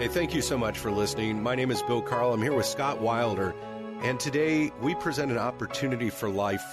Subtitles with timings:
[0.00, 1.42] Hey, thank you so much for listening.
[1.42, 2.32] My name is Bill Carl.
[2.32, 3.54] I'm here with Scott Wilder,
[4.00, 6.64] and today we present an opportunity for life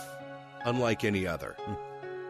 [0.63, 1.58] unlike any other.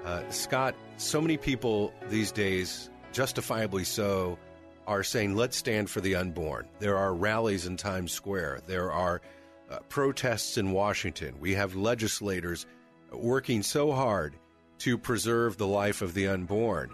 [0.03, 4.39] Uh, Scott, so many people these days, justifiably so,
[4.87, 6.67] are saying, let's stand for the unborn.
[6.79, 9.21] There are rallies in Times Square, there are
[9.69, 11.35] uh, protests in Washington.
[11.39, 12.65] We have legislators
[13.11, 14.33] working so hard
[14.79, 16.89] to preserve the life of the unborn.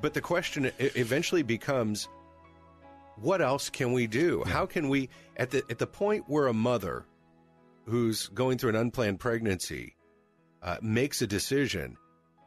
[0.00, 2.08] But the question eventually becomes
[3.16, 4.42] what else can we do?
[4.46, 4.52] Yeah.
[4.52, 7.04] How can we at the at the point where a mother
[7.86, 9.96] who's going through an unplanned pregnancy
[10.62, 11.96] uh, makes a decision?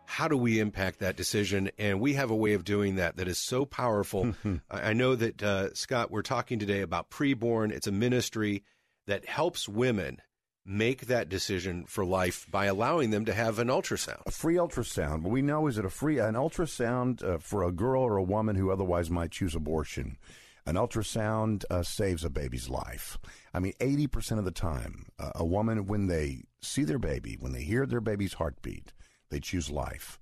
[0.05, 1.69] How do we impact that decision?
[1.77, 4.33] And we have a way of doing that that is so powerful.
[4.71, 7.71] I know that uh, Scott, we're talking today about preborn.
[7.71, 8.63] It's a ministry
[9.05, 10.19] that helps women
[10.65, 14.21] make that decision for life by allowing them to have an ultrasound.
[14.25, 15.21] A free ultrasound.
[15.21, 18.23] What we know is that a free an ultrasound uh, for a girl or a
[18.23, 20.17] woman who otherwise might choose abortion
[20.69, 23.17] an ultrasound uh, saves a baby's life.
[23.53, 27.51] I mean, 80% of the time, uh, a woman, when they see their baby, when
[27.51, 28.93] they hear their baby's heartbeat,
[29.31, 30.19] they choose life.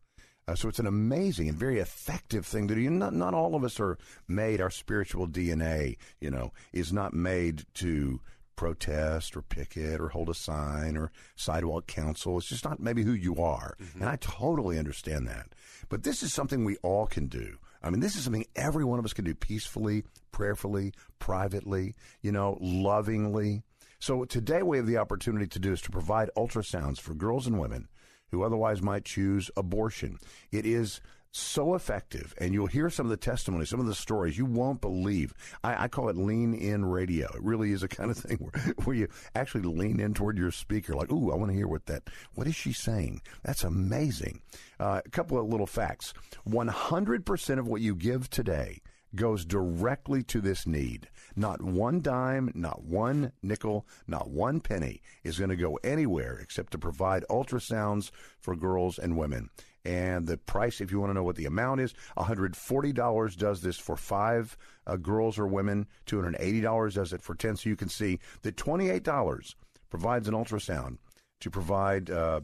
[0.48, 2.90] Uh, so it's an amazing and very effective thing to do.
[2.90, 3.98] Not, not all of us are
[4.30, 8.22] made, our spiritual DNA, you know, is not made to
[8.56, 12.38] protest or picket or hold a sign or sidewalk counsel.
[12.38, 13.76] It's just not maybe who you are.
[13.82, 14.02] Mm-hmm.
[14.02, 15.50] And I totally understand that.
[15.90, 17.58] But this is something we all can do.
[17.82, 22.32] I mean, this is something every one of us can do peacefully, prayerfully, privately, you
[22.32, 23.64] know, lovingly.
[24.00, 27.60] So today we have the opportunity to do is to provide ultrasounds for girls and
[27.60, 27.88] women
[28.32, 30.18] who otherwise might choose abortion.
[30.52, 34.38] It is so effective, and you'll hear some of the testimonies, some of the stories
[34.38, 35.34] you won't believe.
[35.64, 37.28] I, I, call it lean in radio.
[37.28, 40.52] It really is a kind of thing where, where you actually lean in toward your
[40.52, 42.10] speaker, like, "Ooh, I want to hear what that.
[42.34, 43.22] What is she saying?
[43.44, 44.42] That's amazing."
[44.80, 48.82] Uh, a couple of little facts: one hundred percent of what you give today
[49.16, 51.10] goes directly to this need.
[51.36, 56.72] Not one dime, not one nickel, not one penny is going to go anywhere except
[56.72, 59.50] to provide ultrasounds for girls and women.
[59.86, 63.78] And the price, if you want to know what the amount is, $140 does this
[63.78, 65.88] for five uh, girls or women.
[66.08, 67.56] $280 does it for 10.
[67.56, 69.56] So you can see that $28
[69.90, 70.98] provides an ultrasound
[71.40, 72.42] to provide uh,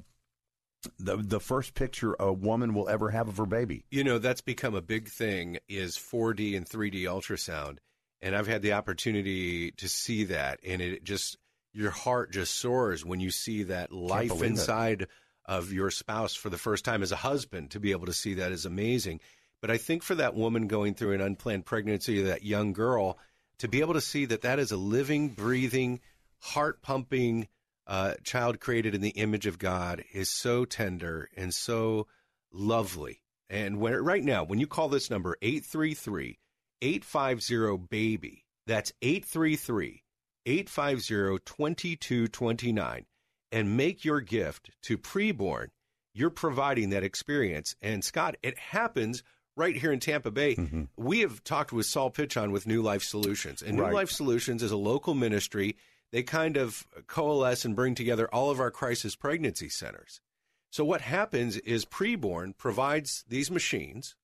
[0.99, 3.85] the the first picture a woman will ever have of her baby.
[3.91, 7.77] You know, that's become a big thing is 4D and 3D ultrasound.
[8.21, 11.37] And I've had the opportunity to see that and it just
[11.73, 15.09] your heart just soars when you see that life inside it
[15.45, 18.35] of your spouse for the first time as a husband to be able to see
[18.35, 19.19] that is amazing.
[19.61, 23.17] But I think for that woman going through an unplanned pregnancy, that young girl,
[23.59, 25.99] to be able to see that that is a living, breathing,
[26.39, 27.47] heart pumping
[27.87, 32.07] uh, child created in the image of God is so tender and so
[32.51, 33.21] lovely.
[33.49, 36.39] And when, right now, when you call this number 833
[36.81, 40.03] 850 BABY, that's 833
[40.45, 43.05] 850 2229
[43.51, 45.67] and make your gift to preborn,
[46.13, 47.75] you're providing that experience.
[47.81, 49.23] And Scott, it happens
[49.55, 50.55] right here in Tampa Bay.
[50.55, 50.83] Mm-hmm.
[50.97, 54.71] We have talked with Saul Pitchon with New Life Solutions, and New Life Solutions is
[54.71, 55.77] a local ministry.
[56.13, 60.21] They kind of coalesce and bring together all of our crisis pregnancy centers.
[60.69, 64.15] So what happens is preborn provides these machines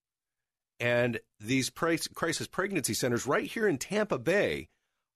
[0.80, 4.70] and these crisis pregnancy centers right here in Tampa Bay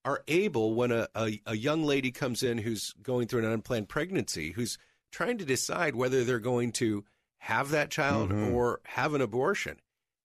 [0.04, 3.88] are able when a, a, a, young lady comes in who's going through an unplanned
[3.88, 4.78] pregnancy, who's
[5.12, 7.06] trying to decide whether they're going to
[7.38, 8.54] have that child mm-hmm.
[8.54, 9.78] or have an abortion,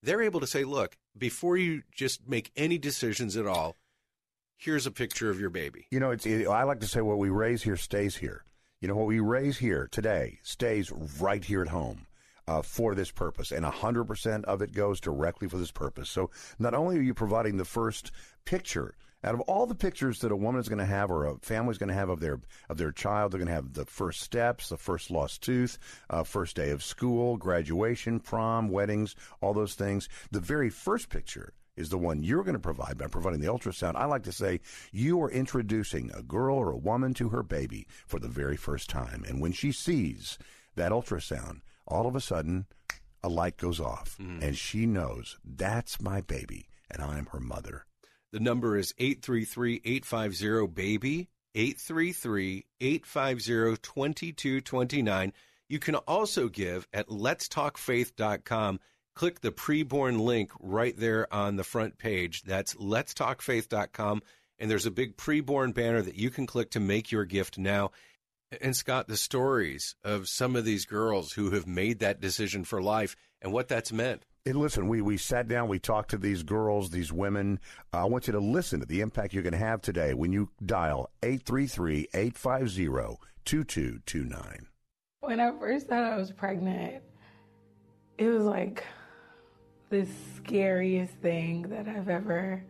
[0.02, 3.76] they're able to say, look, before you just make any decisions at all,
[4.58, 5.86] here's a picture of your baby.
[5.90, 8.44] You know, it's, it, I like to say what we raise here stays here.
[8.80, 12.04] You know, what we raise here today stays right here at home.
[12.46, 16.08] Uh, for this purpose, and 100% of it goes directly for this purpose.
[16.08, 18.10] So, not only are you providing the first
[18.46, 21.36] picture out of all the pictures that a woman is going to have or a
[21.40, 22.40] family is going to have of their
[22.70, 25.78] of their child, they're going to have the first steps, the first lost tooth,
[26.08, 30.08] uh, first day of school, graduation, prom, weddings, all those things.
[30.30, 33.94] The very first picture is the one you're going to provide by providing the ultrasound.
[33.94, 34.60] I like to say
[34.92, 38.90] you are introducing a girl or a woman to her baby for the very first
[38.90, 40.38] time, and when she sees
[40.74, 42.66] that ultrasound, all of a sudden
[43.22, 44.42] a light goes off, mm.
[44.42, 47.86] and she knows that's my baby, and I'm her mother.
[48.32, 55.32] The number is 833 850 BABY, 833 850 2229.
[55.68, 58.80] You can also give at letstalkfaith.com.
[59.18, 62.42] Click the preborn link right there on the front page.
[62.42, 64.22] That's letstalkfaith.com.
[64.60, 67.90] And there's a big preborn banner that you can click to make your gift now.
[68.60, 72.80] And Scott, the stories of some of these girls who have made that decision for
[72.80, 74.22] life and what that's meant.
[74.44, 77.58] Hey, listen, we, we sat down, we talked to these girls, these women.
[77.92, 80.50] Uh, I want you to listen to the impact you can have today when you
[80.64, 84.66] dial 833 850 2229.
[85.22, 87.02] When I first thought I was pregnant,
[88.16, 88.84] it was like
[89.90, 90.06] the
[90.36, 92.62] scariest thing that I've ever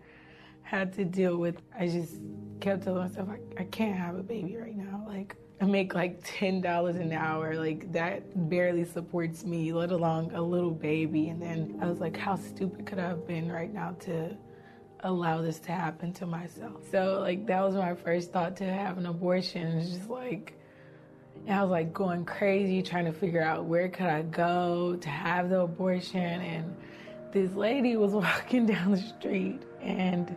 [0.63, 1.57] had to deal with.
[1.79, 2.17] I just
[2.61, 5.05] kept telling myself, I, I can't have a baby right now.
[5.07, 7.57] Like, I make like ten dollars an hour.
[7.57, 11.29] Like that barely supports me, let alone a little baby.
[11.29, 14.37] And then I was like, how stupid could I have been right now to
[15.01, 16.83] allow this to happen to myself?
[16.93, 19.79] So like that was my first thought to have an abortion.
[19.79, 20.55] It's just like
[21.47, 25.09] and I was like going crazy trying to figure out where could I go to
[25.09, 26.77] have the abortion and
[27.33, 30.35] this lady was walking down the street and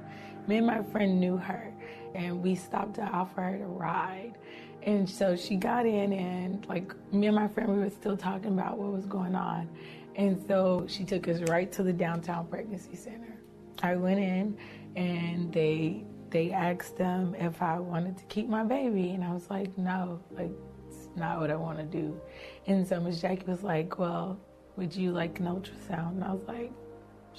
[0.47, 1.73] me and my friend knew her
[2.15, 4.35] and we stopped to offer her to ride
[4.83, 8.53] and so she got in, and like me and my friend, we were still talking
[8.53, 9.69] about what was going on.
[10.15, 13.37] And so she took us right to the downtown pregnancy center.
[13.83, 14.57] I went in,
[14.95, 19.49] and they they asked them if I wanted to keep my baby, and I was
[19.49, 20.51] like, no, like
[20.87, 22.19] it's not what I want to do.
[22.65, 24.39] And so Miss Jackie was like, well,
[24.77, 26.13] would you like an ultrasound?
[26.13, 26.71] And I was like,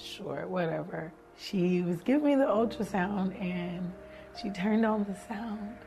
[0.03, 1.13] sure, whatever.
[1.37, 3.91] She was giving me the ultrasound, and
[4.39, 5.77] she turned on the sound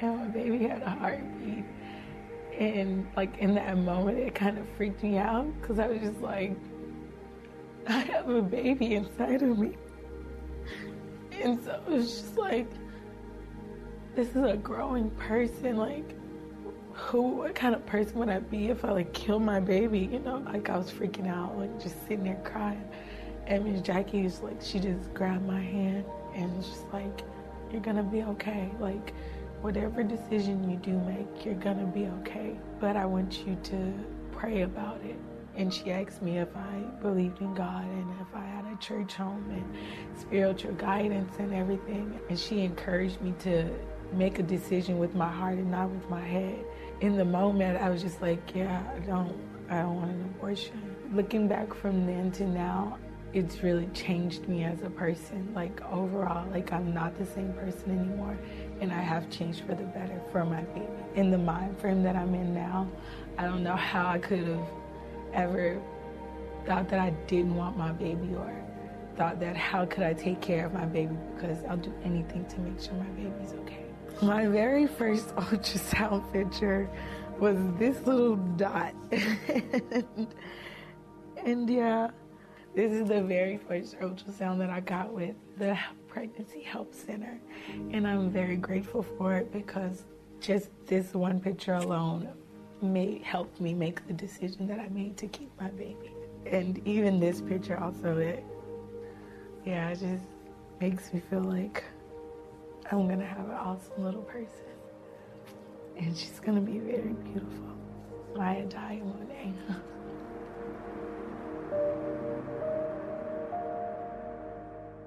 [0.00, 1.64] and my baby had a heartbeat.
[2.58, 6.20] And like in that moment, it kind of freaked me out because I was just
[6.20, 6.56] like,
[7.86, 9.76] I have a baby inside of me.
[11.42, 12.66] And so it was just like,
[14.14, 15.76] this is a growing person.
[15.76, 16.16] Like,
[16.92, 20.08] who, what kind of person would I be if I like killed my baby?
[20.10, 22.88] You know, like I was freaking out, like just sitting there crying.
[23.46, 26.04] And Miss Jackie was like, she just grabbed my hand
[26.34, 27.22] and was just like,
[27.70, 28.70] you're gonna be okay.
[28.80, 29.14] Like,
[29.60, 32.58] whatever decision you do make, you're gonna be okay.
[32.80, 33.92] But I want you to
[34.32, 35.16] pray about it.
[35.54, 39.14] And she asked me if I believed in God and if I had a church
[39.14, 42.20] home and spiritual guidance and everything.
[42.28, 43.70] And she encouraged me to
[44.12, 46.64] make a decision with my heart and not with my head.
[47.00, 49.34] In the moment, I was just like, yeah, I don't,
[49.70, 50.96] I don't want an abortion.
[51.12, 52.98] Looking back from then to now,
[53.36, 55.52] it's really changed me as a person.
[55.54, 58.38] Like overall, like I'm not the same person anymore
[58.80, 60.86] and I have changed for the better for my baby.
[61.16, 62.88] In the mind frame that I'm in now,
[63.36, 64.66] I don't know how I could have
[65.34, 65.80] ever
[66.64, 68.54] thought that I didn't want my baby or
[69.16, 72.60] thought that how could I take care of my baby because I'll do anything to
[72.60, 73.84] make sure my baby's okay.
[74.22, 76.88] My very first ultrasound picture
[77.38, 78.94] was this little dot.
[79.12, 80.34] and,
[81.44, 82.10] and yeah,
[82.76, 85.78] this is the very first ultrasound that I got with the
[86.08, 87.40] Pregnancy Help Center.
[87.90, 90.04] And I'm very grateful for it because
[90.40, 92.28] just this one picture alone
[92.82, 96.12] made helped me make the decision that I made to keep my baby.
[96.44, 98.44] And even this picture also it
[99.64, 100.24] yeah, it just
[100.78, 101.82] makes me feel like
[102.92, 104.66] I'm gonna have an awesome little person.
[105.96, 107.72] And she's gonna be very beautiful.
[108.36, 109.30] Maya Diamond.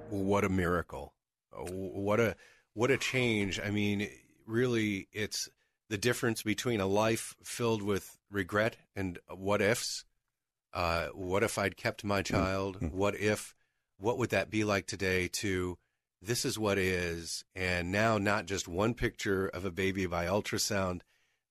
[0.09, 1.13] what a miracle!
[1.51, 2.35] What a
[2.73, 3.59] what a change!
[3.59, 4.09] I mean,
[4.45, 5.49] really, it's
[5.89, 10.05] the difference between a life filled with regret and what ifs.
[10.73, 12.35] Uh, what if I'd kept my mm-hmm.
[12.35, 12.75] child?
[12.77, 12.97] Mm-hmm.
[12.97, 13.55] What if?
[13.97, 15.27] What would that be like today?
[15.27, 15.77] To
[16.21, 21.01] this is what is, and now not just one picture of a baby by ultrasound,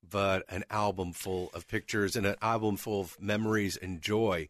[0.08, 4.48] but an album full of pictures and an album full of memories and joy.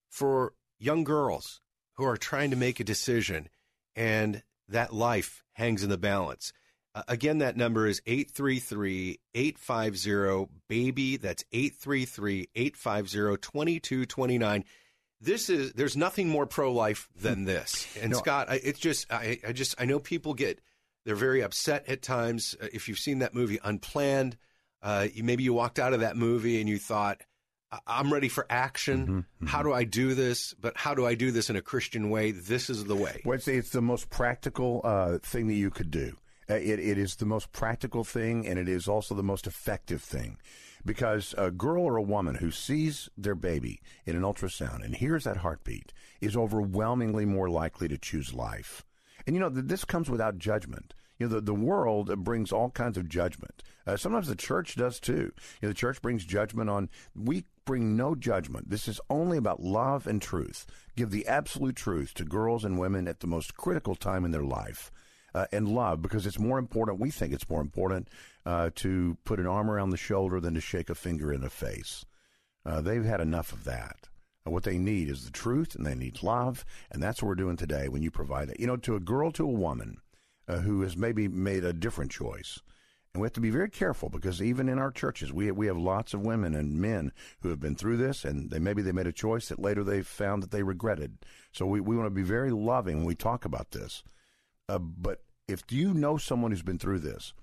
[0.09, 1.59] for young girls
[1.95, 3.49] who are trying to make a decision
[3.95, 6.53] and that life hangs in the balance.
[6.95, 11.17] Uh, again, that number is 833 850 BABY.
[11.17, 14.65] That's 833 850 2229.
[15.19, 17.87] This is, there's nothing more pro life than this.
[18.01, 18.17] And no.
[18.17, 20.59] Scott, I, it's just, I, I just, I know people get,
[21.05, 22.55] they're very upset at times.
[22.61, 24.37] Uh, if you've seen that movie, Unplanned,
[24.81, 27.21] uh, you, maybe you walked out of that movie and you thought,
[27.87, 29.01] I'm ready for action.
[29.01, 29.45] Mm-hmm, mm-hmm.
[29.47, 30.53] How do I do this?
[30.53, 32.31] But how do I do this in a Christian way?
[32.31, 33.21] This is the way.
[33.25, 36.15] Well, it's, it's the most practical uh, thing that you could do.
[36.49, 40.01] Uh, it, it is the most practical thing, and it is also the most effective
[40.01, 40.37] thing.
[40.85, 45.23] Because a girl or a woman who sees their baby in an ultrasound and hears
[45.23, 48.83] that heartbeat is overwhelmingly more likely to choose life.
[49.25, 50.93] And you know, this comes without judgment.
[51.19, 53.63] You know, the, the world brings all kinds of judgment.
[53.85, 55.31] Uh, sometimes the church does too.
[55.61, 58.69] You know, the church brings judgment on, we bring no judgment.
[58.69, 60.65] This is only about love and truth.
[60.97, 64.43] Give the absolute truth to girls and women at the most critical time in their
[64.43, 64.91] life.
[65.35, 66.99] Uh, and love because it's more important.
[66.99, 68.07] We think it's more important
[68.45, 71.49] uh, to put an arm around the shoulder than to shake a finger in the
[71.49, 72.05] face.
[72.65, 74.09] Uh, they've had enough of that.
[74.43, 76.65] what they need is the truth and they need love.
[76.91, 78.59] And that's what we're doing today when you provide it.
[78.59, 79.97] You know, to a girl, to a woman
[80.47, 82.59] uh, who has maybe made a different choice.
[83.13, 85.77] And we have to be very careful because even in our churches, we we have
[85.77, 87.11] lots of women and men
[87.41, 90.01] who have been through this, and they maybe they made a choice that later they
[90.01, 91.19] found that they regretted.
[91.51, 94.03] So we, we want to be very loving when we talk about this.
[94.73, 97.33] Uh, but if you know someone who's been through this,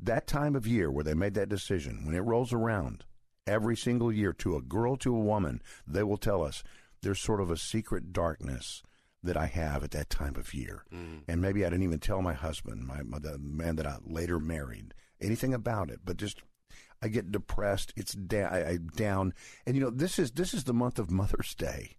[0.00, 3.04] that time of year where they made that decision, when it rolls around
[3.46, 6.62] every single year to a girl, to a woman, they will tell us
[7.02, 8.82] there's sort of a secret darkness
[9.22, 10.84] that I have at that time of year.
[10.94, 11.22] Mm.
[11.26, 14.38] And maybe I didn't even tell my husband, my, my, the man that I later
[14.38, 16.00] married, anything about it.
[16.04, 16.42] But just
[17.02, 17.92] I get depressed.
[17.96, 19.34] It's da- I, I down.
[19.66, 21.96] And you know, this is this is the month of Mother's Day.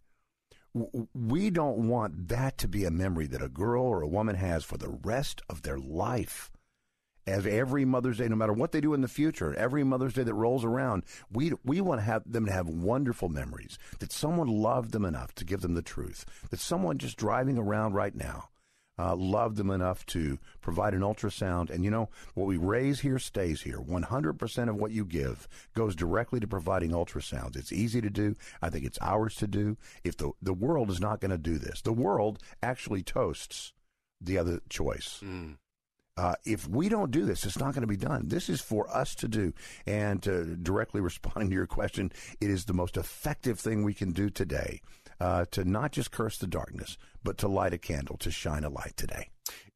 [0.73, 4.63] We don't want that to be a memory that a girl or a woman has
[4.63, 6.51] for the rest of their life
[7.27, 10.23] as every Mother's Day, no matter what they do in the future, every Mother's Day
[10.23, 13.77] that rolls around, we we want to have them to have wonderful memories.
[13.99, 16.25] That someone loved them enough to give them the truth.
[16.49, 18.49] That someone just driving around right now
[18.99, 21.69] uh, loved them enough to provide an ultrasound.
[21.69, 23.79] And you know what we raise here stays here.
[23.79, 27.55] One hundred percent of what you give goes directly to providing ultrasounds.
[27.55, 28.35] It's easy to do.
[28.61, 29.77] I think it's ours to do.
[30.03, 33.73] If the the world is not going to do this, the world actually toasts
[34.19, 35.21] the other choice.
[35.23, 35.57] Mm.
[36.17, 38.27] Uh, if we don't do this, it's not going to be done.
[38.27, 39.53] This is for us to do.
[39.87, 44.11] And uh, directly responding to your question, it is the most effective thing we can
[44.11, 44.81] do today
[45.21, 48.69] uh, to not just curse the darkness, but to light a candle, to shine a
[48.69, 49.29] light today.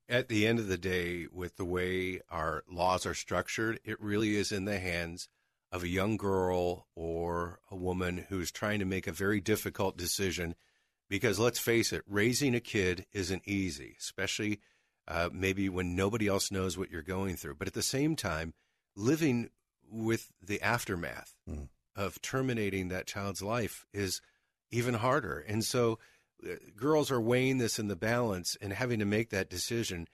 [0.10, 4.36] At the end of the day, with the way our laws are structured, it really
[4.36, 5.30] is in the hands
[5.72, 10.56] of a young girl or a woman who's trying to make a very difficult decision.
[11.10, 14.62] Because let's face it, raising a kid isn't easy, especially
[15.08, 17.56] uh, maybe when nobody else knows what you're going through.
[17.56, 18.56] But at the same time,
[18.96, 19.52] living
[19.88, 21.70] with the aftermath mm.
[21.96, 24.22] of terminating that child's life is
[24.75, 25.39] even harder.
[25.39, 26.00] And so
[26.44, 30.08] uh, girls are weighing this in the balance and having to make that decision.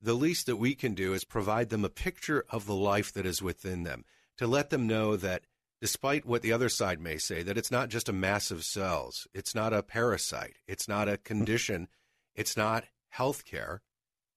[0.00, 3.26] The least that we can do is provide them a picture of the life that
[3.26, 4.04] is within them,
[4.38, 5.44] to let them know that
[5.80, 9.26] despite what the other side may say, that it's not just a mass of cells,
[9.32, 11.88] it's not a parasite, it's not a condition,
[12.34, 13.82] it's not health care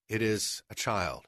[0.08, 1.26] it is a child.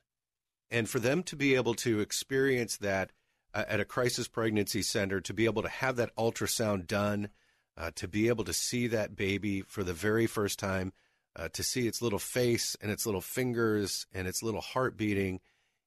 [0.71, 3.11] And for them to be able to experience that
[3.53, 7.29] uh, at a crisis pregnancy center, to be able to have that ultrasound done,
[7.77, 10.93] uh, to be able to see that baby for the very first time,
[11.37, 15.41] uh, to see its little face and its little fingers and its little heart beating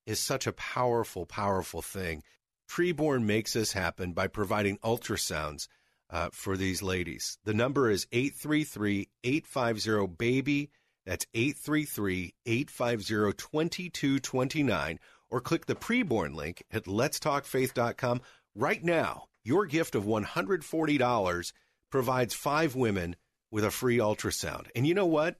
[0.05, 2.23] is such a powerful, powerful thing.
[2.69, 5.67] Preborn makes this happen by providing ultrasounds
[6.09, 7.37] uh, for these ladies.
[7.43, 10.69] The number is 833 850 BABY.
[11.05, 14.99] That's 833 850 2229
[15.29, 18.21] or click the preborn link at letstalkfaith.com.
[18.55, 21.53] Right now, your gift of $140
[21.93, 23.15] provides five women
[23.51, 24.65] with a free ultrasound.
[24.75, 25.35] And you know what?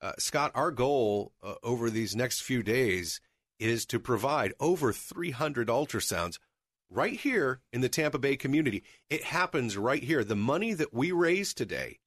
[0.00, 3.20] Uh, Scott, our goal uh, over these next few days
[3.58, 6.38] is to provide over 300 ultrasounds
[6.88, 8.82] right here in the Tampa Bay community.
[9.10, 10.24] It happens right here.
[10.24, 11.98] The money that we raise today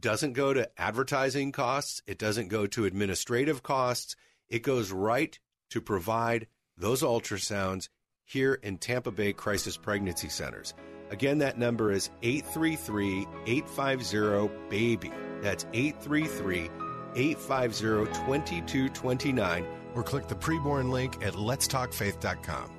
[0.00, 4.16] doesn't go to advertising costs, it doesn't go to administrative costs.
[4.48, 5.38] It goes right
[5.70, 7.90] to provide those ultrasounds
[8.24, 10.74] here in Tampa Bay Crisis Pregnancy Centers.
[11.10, 15.12] Again, that number is 833 850 BABY.
[15.40, 16.70] That's 833
[17.14, 19.66] 850 2229.
[19.94, 22.75] Or click the preborn link at letstalkfaith.com.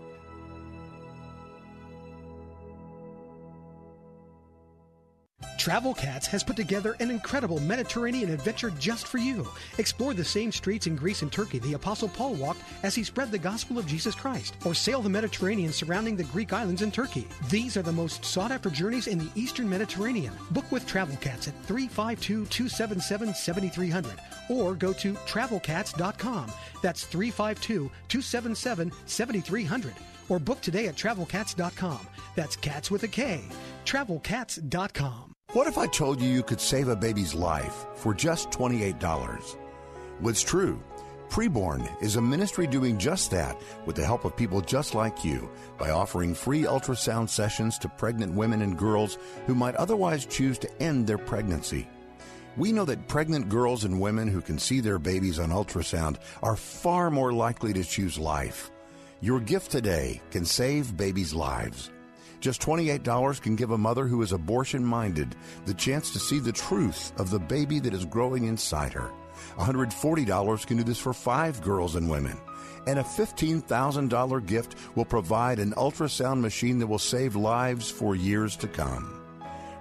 [5.58, 9.48] Travel Cats has put together an incredible Mediterranean adventure just for you.
[9.78, 13.32] Explore the same streets in Greece and Turkey the Apostle Paul walked as he spread
[13.32, 17.28] the gospel of Jesus Christ, or sail the Mediterranean surrounding the Greek islands in Turkey.
[17.50, 20.34] These are the most sought after journeys in the Eastern Mediterranean.
[20.52, 24.14] Book with Travel Cats at 352 277 7300
[24.50, 26.52] or go to travelcats.com.
[26.82, 29.94] That's 352 277 7300
[30.30, 32.00] or book today at travelcats.com.
[32.36, 33.42] That's cats with a K.
[33.86, 35.37] TravelCats.com.
[35.54, 39.58] What if I told you you could save a baby's life for just $28?
[40.20, 40.84] What's true.
[41.30, 45.50] Preborn is a ministry doing just that with the help of people just like you
[45.78, 50.82] by offering free ultrasound sessions to pregnant women and girls who might otherwise choose to
[50.82, 51.88] end their pregnancy.
[52.58, 56.58] We know that pregnant girls and women who can see their babies on ultrasound are
[56.58, 58.70] far more likely to choose life.
[59.22, 61.90] Your gift today can save babies' lives.
[62.48, 65.36] Just $28 can give a mother who is abortion minded
[65.66, 69.12] the chance to see the truth of the baby that is growing inside her.
[69.58, 72.38] $140 can do this for five girls and women.
[72.86, 78.56] And a $15,000 gift will provide an ultrasound machine that will save lives for years
[78.56, 79.04] to come.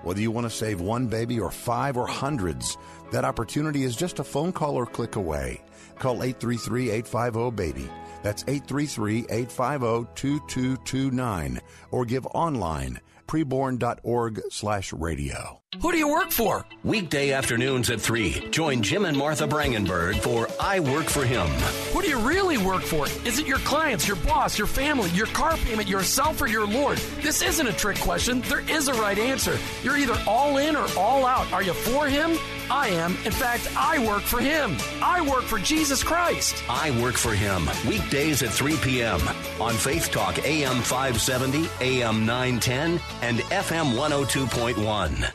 [0.03, 2.77] Whether you want to save one baby or five or hundreds,
[3.13, 5.63] that opportunity is just a phone call or click away.
[5.99, 7.91] Call 833 850 BABY.
[8.23, 11.61] That's 833 850 2229
[11.91, 15.61] or give online preborn.org slash radio.
[15.83, 16.65] Who do you work for?
[16.85, 18.49] Weekday afternoons at 3.
[18.51, 21.47] Join Jim and Martha Brangenberg for I Work for Him.
[21.93, 23.07] Who do you really work for?
[23.27, 26.97] Is it your clients, your boss, your family, your car payment, yourself, or your Lord?
[27.21, 28.41] This isn't a trick question.
[28.43, 29.59] There is a right answer.
[29.83, 31.53] You're either all in or all out.
[31.53, 32.39] Are you for Him?
[32.71, 33.13] I am.
[33.25, 34.77] In fact, I work for Him.
[35.03, 36.63] I work for Jesus Christ.
[36.69, 37.69] I Work for Him.
[37.87, 39.21] Weekdays at 3 p.m.
[39.61, 45.33] on Faith Talk AM 570, AM 910, and FM 102.1.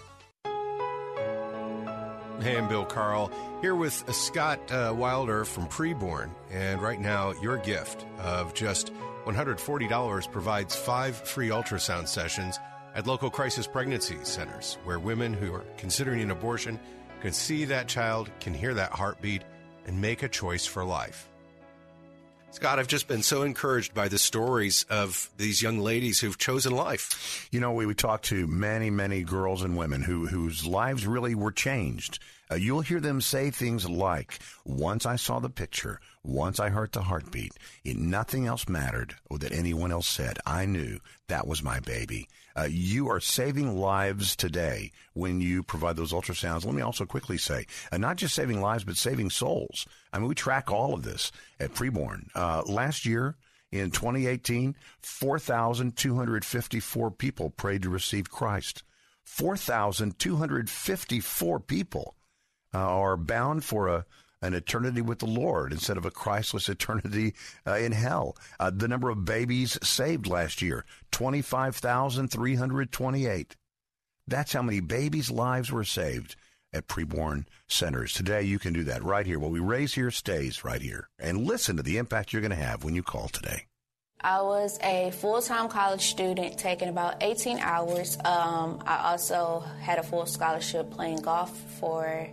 [2.41, 6.31] Hey, I'm Bill Carl here with Scott uh, Wilder from Preborn.
[6.49, 8.91] And right now, your gift of just
[9.25, 12.59] $140 provides five free ultrasound sessions
[12.95, 16.79] at local crisis pregnancy centers where women who are considering an abortion
[17.21, 19.43] can see that child, can hear that heartbeat,
[19.85, 21.30] and make a choice for life.
[22.51, 26.73] Scott, I've just been so encouraged by the stories of these young ladies who've chosen
[26.73, 27.47] life.
[27.49, 31.33] You know, we, we talked to many, many girls and women who whose lives really
[31.33, 32.19] were changed.
[32.51, 36.91] Uh, you'll hear them say things like, "Once I saw the picture, once I heard
[36.91, 37.53] the heartbeat,
[37.85, 40.37] it, nothing else mattered or that anyone else said.
[40.45, 40.99] I knew
[41.29, 46.65] that was my baby." Uh, you are saving lives today when you provide those ultrasounds.
[46.65, 49.87] Let me also quickly say, uh, not just saving lives, but saving souls.
[50.11, 52.27] I mean, we track all of this at Preborn.
[52.35, 53.37] Uh, last year,
[53.71, 58.83] in 2018, 4,254 people prayed to receive Christ.
[59.23, 62.15] 4,254 people
[62.73, 64.05] uh, are bound for a
[64.41, 67.33] an eternity with the Lord instead of a Christless eternity
[67.67, 68.37] uh, in hell.
[68.59, 73.55] Uh, the number of babies saved last year, 25,328.
[74.27, 76.35] That's how many babies' lives were saved
[76.73, 78.13] at preborn centers.
[78.13, 79.39] Today, you can do that right here.
[79.39, 81.09] What we raise here stays right here.
[81.19, 83.65] And listen to the impact you're going to have when you call today.
[84.23, 88.17] I was a full time college student taking about 18 hours.
[88.23, 92.27] Um, I also had a full scholarship playing golf for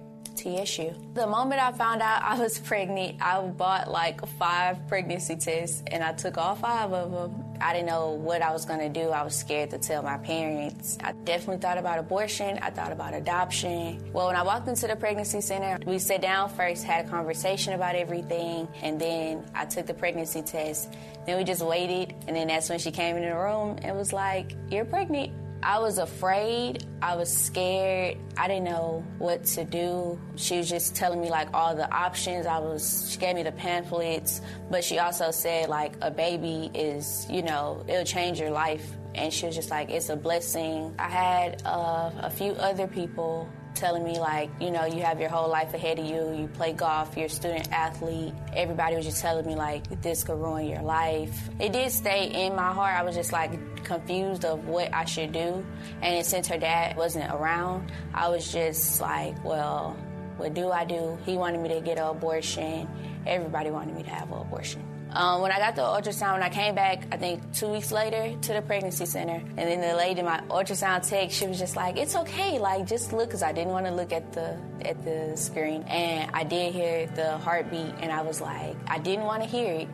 [1.15, 6.03] The moment I found out I was pregnant, I bought like five pregnancy tests and
[6.03, 7.45] I took all five of them.
[7.61, 9.11] I didn't know what I was going to do.
[9.11, 10.97] I was scared to tell my parents.
[11.03, 12.59] I definitely thought about abortion.
[12.63, 14.13] I thought about adoption.
[14.13, 17.73] Well, when I walked into the pregnancy center, we sat down first, had a conversation
[17.73, 20.93] about everything, and then I took the pregnancy test.
[21.27, 24.13] Then we just waited, and then that's when she came in the room and was
[24.13, 25.33] like, You're pregnant.
[25.63, 26.87] I was afraid.
[27.03, 28.17] I was scared.
[28.37, 30.19] I didn't know what to do.
[30.37, 32.47] She was just telling me like all the options.
[32.47, 34.41] I was she gave me the pamphlets,
[34.71, 38.89] but she also said like a baby is, you know, it'll change your life.
[39.15, 40.95] And she was just like, it's a blessing.
[40.99, 45.29] I had uh, a few other people telling me like, you know, you have your
[45.29, 46.35] whole life ahead of you.
[46.35, 48.35] You play golf, you're a student athlete.
[48.55, 51.49] Everybody was just telling me like this could ruin your life.
[51.59, 52.95] It did stay in my heart.
[52.95, 55.65] I was just like confused of what I should do.
[56.03, 59.97] And since her dad wasn't around, I was just like, well,
[60.37, 61.19] what do I do?
[61.25, 62.89] He wanted me to get an abortion.
[63.27, 64.88] Everybody wanted me to have an abortion.
[65.13, 68.37] Um, when I got the ultrasound, when I came back, I think two weeks later
[68.43, 71.97] to the pregnancy center, and then the lady, my ultrasound tech, she was just like,
[71.97, 75.37] "It's okay, like just look," because I didn't want to look at the at the
[75.37, 79.49] screen, and I did hear the heartbeat, and I was like, I didn't want to
[79.49, 79.89] hear it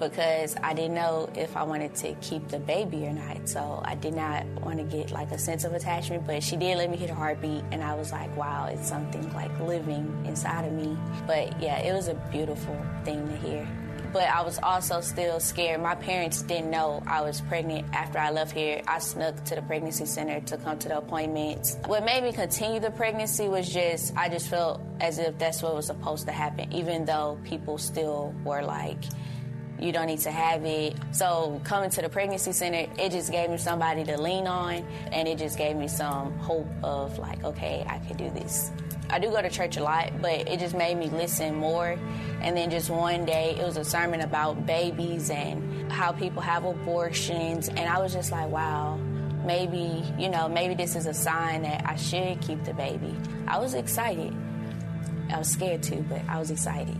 [0.00, 3.48] because I didn't know if I wanted to keep the baby or not.
[3.48, 6.78] So I did not want to get like a sense of attachment, but she did
[6.78, 10.64] let me hear the heartbeat, and I was like, wow, it's something like living inside
[10.64, 10.96] of me.
[11.26, 13.68] But yeah, it was a beautiful thing to hear
[14.12, 15.80] but I was also still scared.
[15.82, 18.82] My parents didn't know I was pregnant after I left here.
[18.86, 21.76] I snuck to the pregnancy center to come to the appointments.
[21.86, 25.74] What made me continue the pregnancy was just, I just felt as if that's what
[25.74, 28.98] was supposed to happen, even though people still were like,
[29.80, 30.96] you don't need to have it.
[31.12, 35.28] So coming to the pregnancy center, it just gave me somebody to lean on, and
[35.28, 38.72] it just gave me some hope of like, okay, I can do this.
[39.10, 41.98] I do go to church a lot, but it just made me listen more.
[42.40, 46.64] And then just one day, it was a sermon about babies and how people have
[46.64, 48.98] abortions, and I was just like, wow.
[49.44, 53.16] Maybe, you know, maybe this is a sign that I should keep the baby.
[53.46, 54.34] I was excited.
[55.30, 56.96] I was scared too, but I was excited.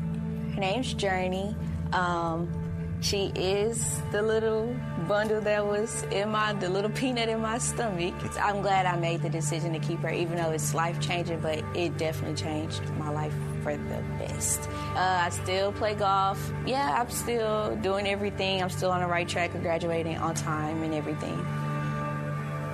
[0.54, 1.54] Her name's Journey.
[1.92, 2.57] Um,
[3.00, 4.74] she is the little
[5.06, 8.14] bundle that was in my, the little peanut in my stomach.
[8.40, 11.62] I'm glad I made the decision to keep her, even though it's life changing, but
[11.74, 13.32] it definitely changed my life
[13.62, 14.60] for the best.
[14.94, 16.52] Uh, I still play golf.
[16.66, 18.62] Yeah, I'm still doing everything.
[18.62, 21.38] I'm still on the right track of graduating on time and everything.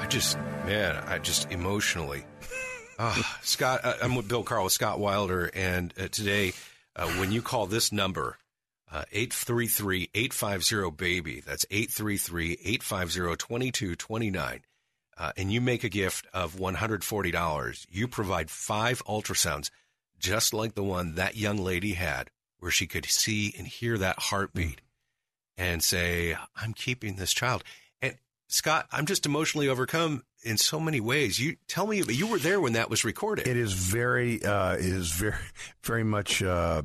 [0.01, 2.25] I just, man, I just emotionally.
[2.99, 6.53] Uh, Scott, I'm with Bill Carl with Scott Wilder, and uh, today,
[6.97, 8.39] uh, when you call this number,
[9.13, 11.41] 833 850 BABY.
[11.41, 14.61] That's 833 850 2229.
[15.17, 17.87] Uh, and you make a gift of $140.
[17.91, 19.71] You provide five ultrasounds,
[20.19, 24.19] just like the one that young lady had, where she could see and hear that
[24.19, 24.81] heartbeat
[25.57, 27.63] and say, I'm keeping this child.
[28.03, 28.17] And
[28.49, 31.39] Scott, I'm just emotionally overcome in so many ways.
[31.39, 33.47] You tell me, you were there when that was recorded.
[33.47, 35.37] It is very, uh, it is very,
[35.85, 36.83] very much uh,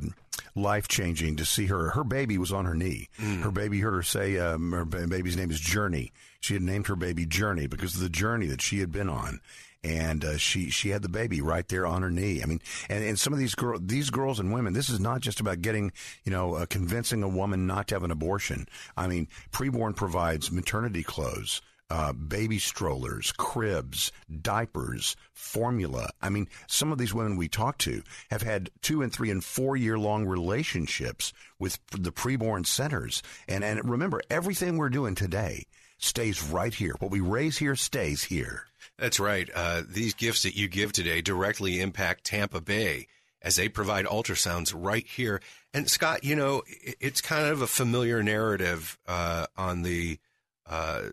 [0.56, 1.92] life changing to see her.
[1.92, 3.10] Her baby was on her knee.
[3.18, 3.42] Mm.
[3.42, 6.12] Her baby heard her say, um, her baby's name is Journey.
[6.40, 9.42] She had named her baby Journey because of the journey that she had been on.
[9.82, 12.44] And uh, she she had the baby right there on her knee.
[12.44, 15.22] I mean, and, and some of these girls, these girls and women, this is not
[15.22, 15.94] just about getting,
[16.26, 18.68] you know, uh, convincing a woman not to have an abortion.
[18.98, 26.10] I mean, preborn provides maternity clothes, uh, baby strollers, cribs, diapers, formula.
[26.22, 29.44] I mean, some of these women we talk to have had two and three and
[29.44, 33.24] four year long relationships with the preborn centers.
[33.48, 35.66] And, and remember, everything we're doing today
[35.98, 36.96] stays right here.
[37.00, 38.66] What we raise here stays here.
[38.98, 39.50] That's right.
[39.54, 43.08] Uh, these gifts that you give today directly impact Tampa Bay
[43.42, 45.42] as they provide ultrasounds right here.
[45.74, 46.64] And Scott, you know,
[47.00, 50.20] it's kind of a familiar narrative uh, on the
[50.66, 51.10] uh,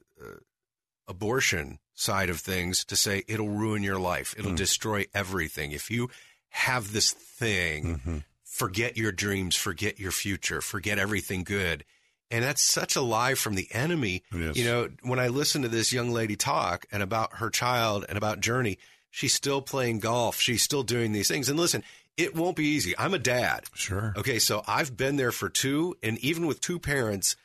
[1.09, 4.57] abortion side of things to say it'll ruin your life, it'll mm.
[4.57, 5.73] destroy everything.
[5.73, 6.11] If you
[6.51, 8.19] have this thing, mm-hmm.
[8.45, 11.85] forget your dreams, forget your future, forget everything good.
[12.31, 14.25] And that's such a lie from the enemy.
[14.35, 14.57] Yes.
[14.57, 18.19] You know, when I listen to this young lady talk and about her child and
[18.19, 18.79] about Journey,
[19.11, 20.41] she's still playing golf.
[20.41, 21.49] She's still doing these things.
[21.49, 21.85] And listen,
[22.17, 22.95] it won't be easy.
[22.99, 23.65] I'm a dad.
[23.75, 24.13] Sure.
[24.17, 24.41] Okay.
[24.41, 25.97] So I've been there for two.
[26.03, 27.37] And even with two parents,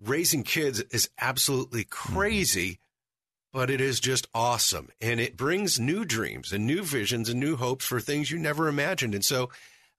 [0.00, 2.70] raising kids is absolutely crazy.
[2.70, 2.82] Mm-hmm
[3.52, 4.90] but it is just awesome.
[5.00, 8.68] And it brings new dreams and new visions and new hopes for things you never
[8.68, 9.14] imagined.
[9.14, 9.50] And so,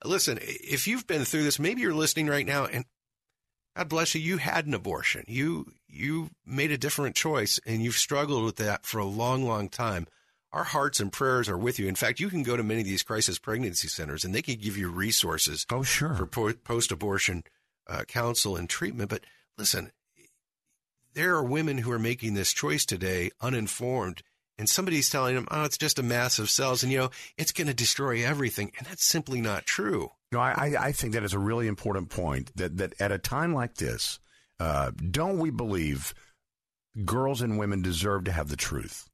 [0.04, 2.86] listen, if you've been through this, maybe you're listening right now and
[3.76, 5.24] God bless you, you had an abortion.
[5.28, 9.70] You, you made a different choice and you've struggled with that for a long, long
[9.70, 10.08] time.
[10.52, 11.88] Our hearts and prayers are with you.
[11.88, 14.56] In fact, you can go to many of these crisis pregnancy centers and they can
[14.56, 15.66] give you resources.
[15.72, 16.28] Oh, sure.
[16.32, 17.46] For post abortion
[17.88, 19.10] uh, counsel and treatment.
[19.10, 19.24] But
[19.58, 19.92] listen,
[21.14, 24.24] there are women who are making this choice today uninformed
[24.58, 27.52] and somebody's telling them, oh, it's just a mass of cells and, you know, it's
[27.52, 28.72] going to destroy everything.
[28.78, 30.12] And that's simply not true.
[30.32, 33.54] No, I, I think that is a really important point that, that at a time
[33.54, 34.20] like this,
[34.60, 36.14] uh, don't we believe
[37.04, 39.10] girls and women deserve to have the truth?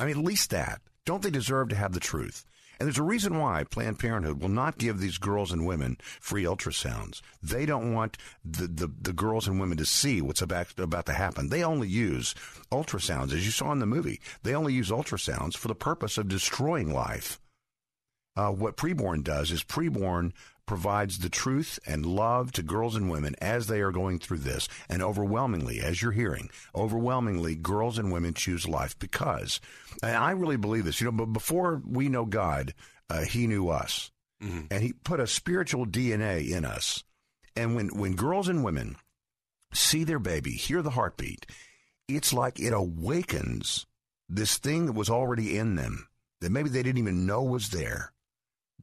[0.00, 0.80] I mean, at least that.
[1.06, 2.44] Don't they deserve to have the truth?
[2.82, 6.42] And there's a reason why Planned Parenthood will not give these girls and women free
[6.42, 7.20] ultrasounds.
[7.40, 11.12] They don't want the, the, the girls and women to see what's about, about to
[11.12, 11.48] happen.
[11.48, 12.34] They only use
[12.72, 14.20] ultrasounds, as you saw in the movie.
[14.42, 17.40] They only use ultrasounds for the purpose of destroying life.
[18.34, 20.32] Uh, what preborn does is preborn
[20.72, 24.70] provides the truth and love to girls and women as they are going through this.
[24.88, 29.60] And overwhelmingly, as you're hearing, overwhelmingly, girls and women choose life because,
[30.02, 32.72] and I really believe this, you know, but before we know God,
[33.10, 34.10] uh, He knew us.
[34.42, 34.68] Mm-hmm.
[34.70, 37.04] And He put a spiritual DNA in us.
[37.54, 38.96] And when, when girls and women
[39.74, 41.44] see their baby, hear the heartbeat,
[42.08, 43.84] it's like it awakens
[44.26, 46.08] this thing that was already in them
[46.40, 48.14] that maybe they didn't even know was there.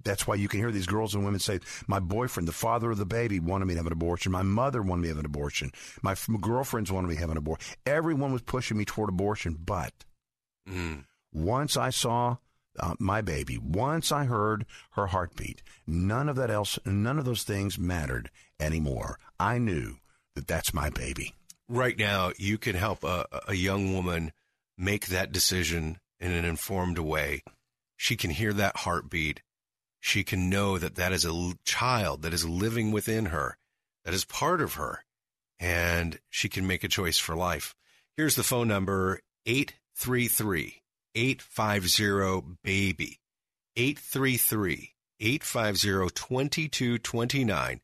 [0.04, 2.98] That's why you can hear these girls and women say, "My boyfriend, the father of
[2.98, 4.32] the baby, wanted me to have an abortion.
[4.32, 5.72] My mother wanted me to have an abortion.
[6.02, 7.76] My f- girlfriends wanted me to have an abortion.
[7.86, 9.94] Everyone was pushing me toward abortion." But
[10.68, 11.06] mm.
[11.34, 12.38] once I saw
[12.80, 17.44] uh, my baby, once I heard her heartbeat, none of that else, none of those
[17.44, 19.20] things mattered anymore.
[19.40, 19.96] I knew
[20.36, 21.36] that that's my baby.
[21.68, 24.32] Right now, you can help a, a young woman
[24.78, 27.44] make that decision in an informed way.
[27.98, 29.42] She can hear that heartbeat
[30.00, 33.58] she can know that that is a child that is living within her,
[34.06, 35.04] that is part of her.
[35.60, 37.76] and she can make a choice for life.
[38.16, 40.82] Here's the phone number 833
[41.16, 43.20] 850 BABY.
[43.76, 47.82] 833 850 2229.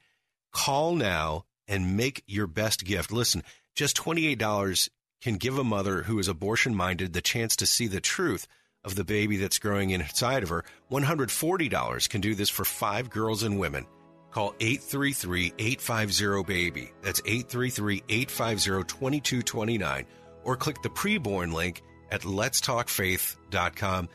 [0.53, 3.11] Call now and make your best gift.
[3.11, 3.43] Listen,
[3.75, 4.89] just $28
[5.21, 8.47] can give a mother who is abortion minded the chance to see the truth
[8.85, 10.63] of the baby that's growing inside of her.
[10.91, 13.85] $140 can do this for five girls and women.
[14.31, 16.91] Call 833 850 BABY.
[17.01, 20.05] That's 833 850 2229.
[20.43, 24.09] Or click the preborn link at letstalkfaith.com.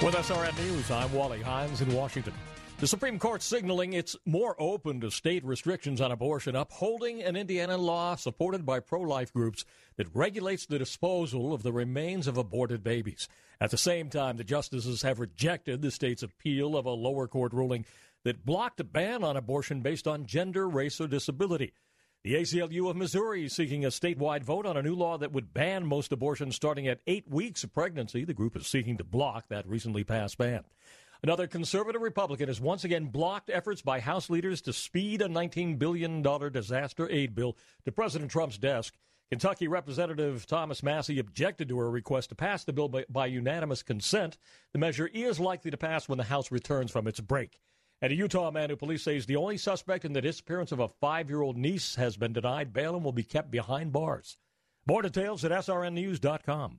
[0.00, 2.32] With SRN News, I'm Wally Hines in Washington.
[2.80, 7.76] The Supreme Court signaling it's more open to state restrictions on abortion, upholding an Indiana
[7.76, 9.64] law supported by pro life groups
[9.96, 13.28] that regulates the disposal of the remains of aborted babies.
[13.60, 17.52] At the same time, the justices have rejected the state's appeal of a lower court
[17.52, 17.84] ruling
[18.22, 21.72] that blocked a ban on abortion based on gender, race, or disability.
[22.22, 25.52] The ACLU of Missouri is seeking a statewide vote on a new law that would
[25.52, 28.24] ban most abortions starting at eight weeks of pregnancy.
[28.24, 30.62] The group is seeking to block that recently passed ban.
[31.22, 35.76] Another conservative Republican has once again blocked efforts by House leaders to speed a $19
[35.78, 38.94] billion disaster aid bill to President Trump's desk.
[39.28, 43.82] Kentucky Representative Thomas Massie objected to her request to pass the bill by, by, unanimous
[43.82, 44.38] consent.
[44.72, 47.60] The measure is likely to pass when the House returns from its break.
[48.00, 50.78] And a Utah man who police say is the only suspect in the disappearance of
[50.78, 54.38] a five year old niece has been denied bail and will be kept behind bars.
[54.86, 56.78] More details at srnnews.com.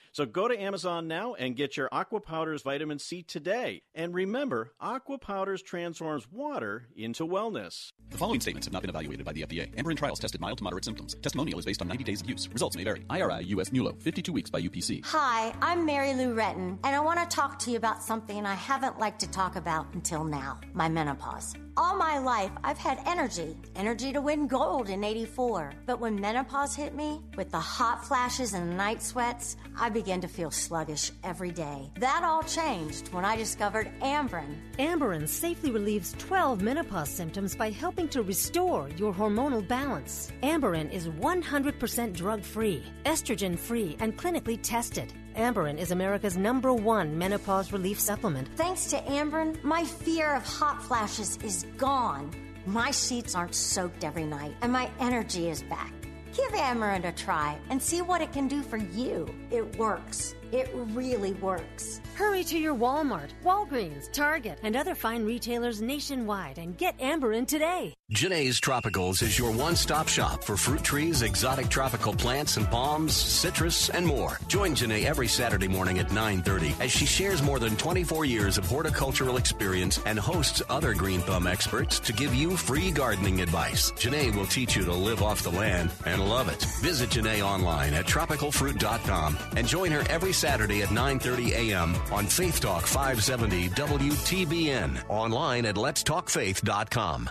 [0.13, 3.83] So go to Amazon now and get your AquaPowderz vitamin C today.
[3.95, 7.93] And remember, AquaPowderz transforms water into wellness.
[8.09, 9.73] The following statements have not been evaluated by the FDA.
[9.75, 11.15] Amberen trials tested mild to moderate symptoms.
[11.21, 12.49] Testimonial is based on 90 days of use.
[12.51, 13.05] Results may vary.
[13.09, 15.05] IRI US NULO, 52 weeks by UPC.
[15.05, 18.55] Hi, I'm Mary Lou Retton, and I want to talk to you about something I
[18.55, 21.55] haven't liked to talk about until now my menopause.
[21.77, 25.71] All my life, I've had energy, energy to win gold in 84.
[25.85, 30.27] But when menopause hit me, with the hot flashes and night sweats, I began to
[30.27, 31.89] feel sluggish every day.
[31.99, 34.55] That all changed when I discovered Amberen.
[34.79, 40.31] Amberen safely relieves 12 menopause symptoms by helping to restore your hormonal balance.
[40.41, 45.13] Amberen is 100% drug free, estrogen free, and clinically tested.
[45.35, 48.47] Amberen is America's number one menopause relief supplement.
[48.55, 52.31] Thanks to Amberen, my fear of hot flashes is gone.
[52.65, 55.93] My sheets aren't soaked every night, and my energy is back.
[56.33, 59.27] Give Amberen a try and see what it can do for you.
[59.51, 60.33] It works.
[60.51, 62.01] It really works.
[62.15, 67.93] Hurry to your Walmart, Walgreens, Target, and other fine retailers nationwide and get Amberen today.
[68.11, 73.15] Janae's Tropicals is your one stop shop for fruit trees, exotic tropical plants and palms,
[73.15, 74.37] citrus, and more.
[74.49, 78.65] Join Janae every Saturday morning at 9.30 as she shares more than 24 years of
[78.65, 83.91] horticultural experience and hosts other green thumb experts to give you free gardening advice.
[83.93, 86.61] Janae will teach you to live off the land and love it.
[86.81, 91.93] Visit Janae online at tropicalfruit.com and join her every Saturday at 9.30 a.m.
[92.11, 95.03] on Faith Talk 570 WTBN.
[95.07, 97.29] Online at letstalkfaith.com.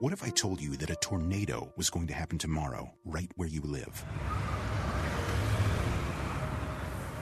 [0.00, 3.46] What if I told you that a tornado was going to happen tomorrow, right where
[3.46, 4.04] you live?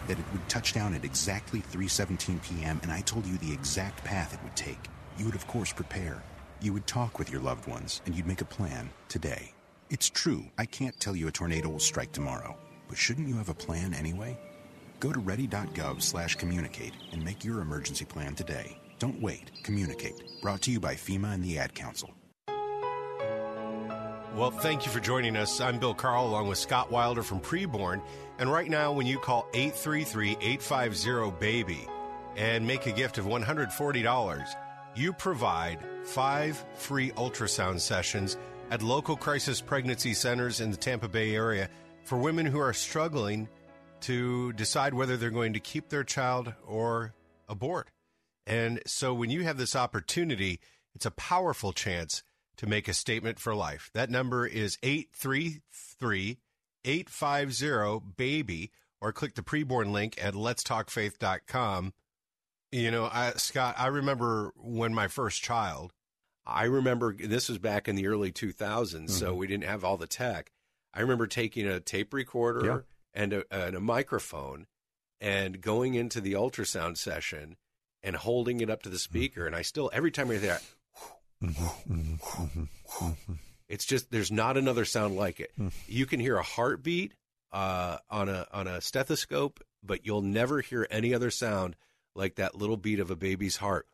[0.07, 2.81] That it would touch down at exactly 3:17 p.m.
[2.83, 4.89] and I told you the exact path it would take.
[5.19, 6.23] You would of course prepare.
[6.63, 9.53] You would talk with your loved ones and you'd make a plan today.
[9.91, 12.57] It's true, I can't tell you a tornado will strike tomorrow,
[12.89, 14.39] but shouldn't you have a plan anyway?
[15.01, 18.79] Go to ready.gov slash communicate and make your emergency plan today.
[18.99, 19.51] Don't wait.
[19.63, 20.23] Communicate.
[20.41, 22.11] Brought to you by FEMA and the Ad Council.
[24.37, 25.61] Well, thank you for joining us.
[25.61, 28.03] I'm Bill Carl along with Scott Wilder from Preborn.
[28.39, 31.89] And right now, when you call 833 850 BABY
[32.37, 34.55] and make a gift of $140,
[34.97, 38.37] you provide five free ultrasound sessions
[38.73, 41.69] at local crisis pregnancy centers in the Tampa Bay area
[42.03, 43.49] for women who are struggling
[44.05, 47.15] to decide whether they're going to keep their child or
[47.49, 47.89] abort.
[48.47, 50.61] And so when you have this opportunity,
[50.95, 52.23] it's a powerful chance
[52.59, 53.91] to make a statement for life.
[53.95, 56.39] That number is 833
[56.85, 61.95] 850 BABY, or click the preborn link at letstalkfaith.com.
[62.73, 65.95] You know, I, Scott, I remember when my first child,
[66.47, 69.07] I remember this was back in the early 2000s, mm-hmm.
[69.07, 70.51] so we didn't have all the tech.
[70.93, 72.79] I remember taking a tape recorder yeah.
[73.15, 74.67] And, a, and a microphone
[75.21, 77.57] and going into the ultrasound session
[78.03, 79.43] and holding it up to the speaker.
[79.43, 79.47] Mm-hmm.
[79.49, 80.63] And I still, every time I hear that,
[83.69, 85.51] it's just there's not another sound like it.
[85.59, 85.73] Mm.
[85.87, 87.15] You can hear a heartbeat
[87.53, 91.77] uh, on a on a stethoscope, but you'll never hear any other sound
[92.15, 93.87] like that little beat of a baby's heart.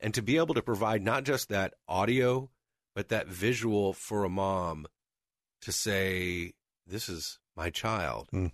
[0.00, 2.50] And to be able to provide not just that audio,
[2.94, 4.86] but that visual for a mom
[5.62, 6.52] to say,
[6.86, 8.28] "This is my child.
[8.32, 8.52] Mm.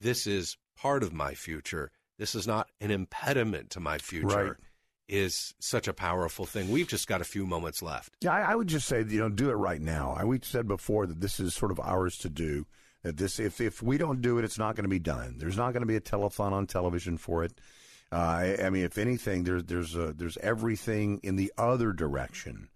[0.00, 1.90] This is part of my future.
[2.18, 4.56] This is not an impediment to my future." Right
[5.08, 6.70] is such a powerful thing.
[6.70, 8.14] We've just got a few moments left.
[8.22, 10.16] Yeah, I, I, would just say, you know, do it right now.
[10.18, 12.66] I, we said before that this is sort of ours to do.
[13.02, 15.36] That this, if if we don't do it, it's not going to be done.
[15.38, 17.52] There's not going to be a telethon on television for it.
[18.10, 22.68] Uh, I, I, mean, if anything, there's there's a, there's everything in the other direction,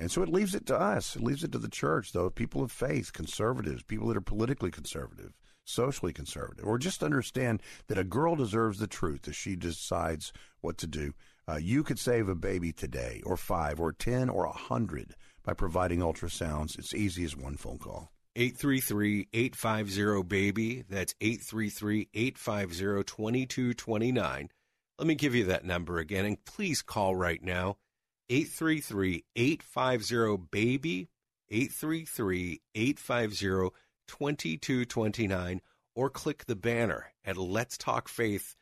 [0.00, 1.16] and so it leaves it to us.
[1.16, 2.30] It leaves it to the church, though.
[2.30, 5.32] People of faith, conservatives, people that are politically conservative,
[5.64, 10.78] socially conservative, or just understand that a girl deserves the truth as she decides what
[10.78, 11.14] to do.
[11.48, 15.54] Uh, you could save a baby today, or five, or 10, or a 100 by
[15.54, 16.78] providing ultrasounds.
[16.78, 18.12] It's easy as one phone call.
[18.36, 20.84] 833 850 BABY.
[20.88, 24.48] That's 833 850 2229.
[24.98, 27.78] Let me give you that number again, and please call right now
[28.30, 31.08] 833 850 BABY,
[31.50, 35.60] 833 850 2229,
[35.94, 38.54] or click the banner at letstalkfaith.com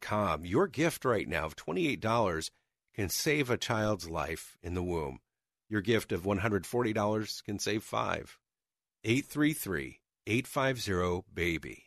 [0.00, 0.44] com.
[0.44, 2.50] Your gift right now of $28
[2.94, 5.20] can save a child's life in the womb.
[5.68, 8.38] Your gift of $140 can save five.
[9.04, 11.84] 833 850 BABY.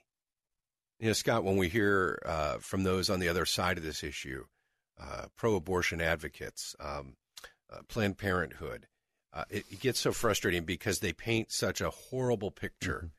[1.00, 4.04] You know, Scott, when we hear uh, from those on the other side of this
[4.04, 4.46] issue,
[5.00, 7.16] uh, pro abortion advocates, um,
[7.72, 8.88] uh, Planned Parenthood,
[9.34, 13.12] uh, it, it, gets so frustrating because they paint such a horrible picture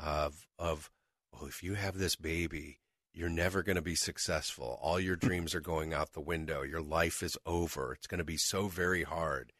[0.00, 0.08] mm-hmm.
[0.08, 0.90] of, of,
[1.38, 2.80] oh, if you have this baby,
[3.12, 4.78] you're never going to be successful.
[4.82, 6.62] All your dreams are going out the window.
[6.62, 7.92] Your life is over.
[7.92, 9.52] It's going to be so very hard.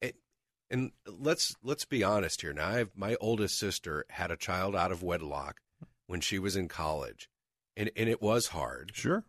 [0.00, 0.12] And,
[0.70, 2.52] and let's let's be honest here.
[2.52, 5.60] Now, I have, my oldest sister had a child out of wedlock
[6.06, 7.28] when she was in college,
[7.76, 8.92] and and it was hard.
[8.94, 9.24] Sure.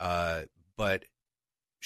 [0.00, 0.42] Uh,
[0.76, 1.04] but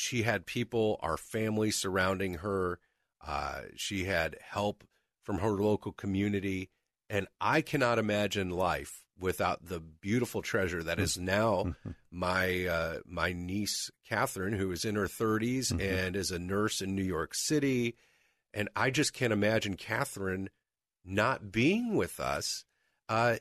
[0.01, 2.79] she had people, our family surrounding her.
[3.25, 4.83] Uh, she had help
[5.23, 6.71] from her local community,
[7.11, 11.91] and I cannot imagine life without the beautiful treasure that is now mm-hmm.
[12.11, 15.81] my uh, my niece Catherine, who is in her 30s mm-hmm.
[15.81, 17.95] and is a nurse in New York City,
[18.55, 20.49] and I just can't imagine Catherine
[21.05, 22.65] not being with us.
[23.07, 23.37] Uh,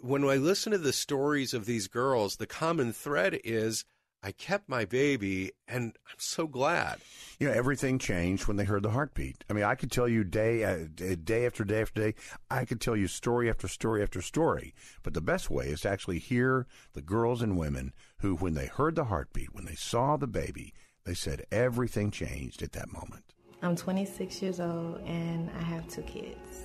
[0.00, 3.86] when I listen to the stories of these girls, the common thread is
[4.20, 6.98] I kept my baby, and I'm so glad.
[7.38, 9.44] You know, everything changed when they heard the heartbeat.
[9.48, 10.86] I mean, I could tell you day, uh,
[11.22, 12.14] day after day after day.
[12.50, 14.74] I could tell you story after story after story.
[15.04, 18.66] But the best way is to actually hear the girls and women who, when they
[18.66, 23.34] heard the heartbeat, when they saw the baby, they said everything changed at that moment.
[23.62, 26.64] I'm 26 years old, and I have two kids.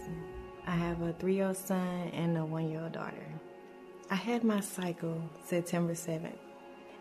[0.66, 3.28] I have a three-year-old son and a one-year-old daughter.
[4.10, 6.38] I had my cycle September 7th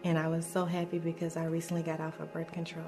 [0.05, 2.87] and I was so happy because I recently got off of birth control.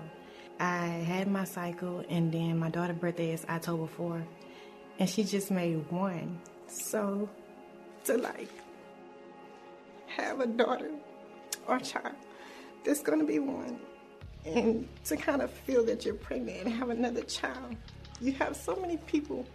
[0.61, 4.27] I had my cycle, and then my daughter's birthday is October 4th,
[4.99, 6.41] and she just made one.
[6.67, 7.29] So,
[8.05, 8.51] to like
[10.07, 10.91] have a daughter
[11.67, 12.15] or child
[12.85, 13.79] that's gonna be one,
[14.45, 17.77] and to kind of feel that you're pregnant and have another child,
[18.21, 19.47] you have so many people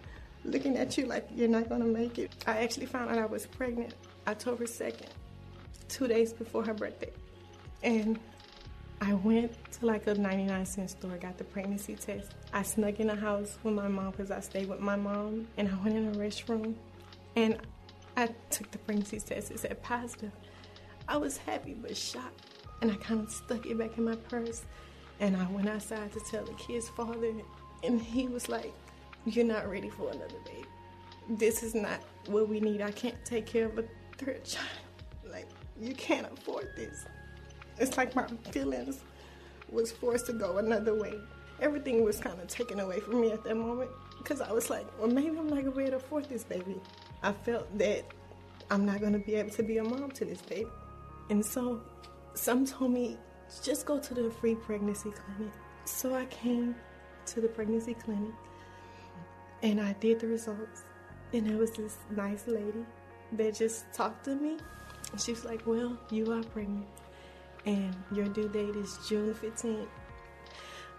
[0.46, 2.32] looking at you like you're not gonna make it.
[2.48, 3.94] I actually found out I was pregnant
[4.28, 5.10] October 2nd,
[5.88, 7.12] two days before her birthday.
[7.84, 8.20] And
[9.02, 12.32] I went to like a 99 cent store, got the pregnancy test.
[12.52, 15.70] I snuck in the house with my mom because I stayed with my mom, and
[15.70, 16.76] I went in the restroom
[17.36, 17.58] and
[18.18, 19.52] I took the pregnancy test.
[19.52, 20.32] It said positive.
[21.08, 22.46] I was happy but shocked,
[22.82, 24.64] and I kind of stuck it back in my purse.
[25.22, 27.34] And I went outside to tell the kid's father,
[27.84, 28.74] and he was like,
[29.26, 30.68] You're not ready for another baby.
[31.30, 32.82] This is not what we need.
[32.82, 33.86] I can't take care of a
[34.18, 34.68] third child.
[35.30, 35.48] Like,
[35.80, 37.06] you can't afford this.
[37.80, 39.02] It's like my feelings
[39.72, 41.14] was forced to go another way.
[41.62, 44.86] Everything was kind of taken away from me at that moment because I was like,
[44.98, 46.76] well, maybe I'm not gonna be able to afford this baby.
[47.22, 48.06] I felt that
[48.72, 50.70] I'm not going to be able to be a mom to this baby.
[51.30, 51.82] And so
[52.36, 53.18] some told me,
[53.64, 55.54] just go to the free pregnancy clinic.
[55.86, 56.76] So I came
[57.26, 58.34] to the pregnancy clinic
[59.64, 60.84] and I did the results.
[61.34, 62.86] And there was this nice lady
[63.34, 64.58] that just talked to me.
[65.12, 66.86] And she was like, Well, you are pregnant.
[67.70, 69.86] And your due date is June 15th.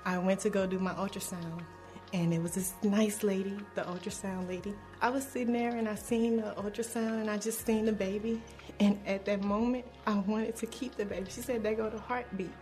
[0.05, 1.65] I went to go do my ultrasound.
[2.13, 4.75] And it was this nice lady, the ultrasound lady.
[5.03, 8.41] I was sitting there and I seen the ultrasound and I just seen the baby.
[8.79, 11.27] And at that moment, I wanted to keep the baby.
[11.29, 12.53] She said, There go the heartbeat.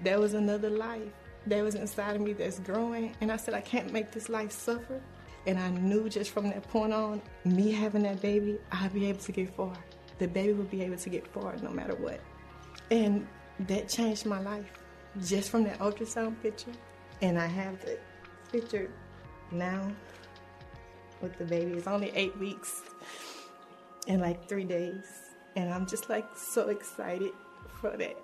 [0.00, 1.12] There was another life
[1.46, 3.14] that was inside of me that's growing.
[3.20, 5.00] And I said, I can't make this life suffer.
[5.46, 9.20] And I knew just from that point on, me having that baby, I'd be able
[9.20, 9.76] to get far.
[10.18, 12.18] The baby would be able to get far no matter what.
[12.90, 13.26] And
[13.60, 14.70] that changed my life
[15.24, 16.72] just from that ultrasound picture.
[17.22, 17.98] And I have the
[18.52, 18.90] picture
[19.50, 19.90] now
[21.20, 21.72] with the baby.
[21.72, 22.82] It's only eight weeks
[24.06, 25.04] and like three days.
[25.56, 27.32] And I'm just like so excited
[27.80, 28.16] for that.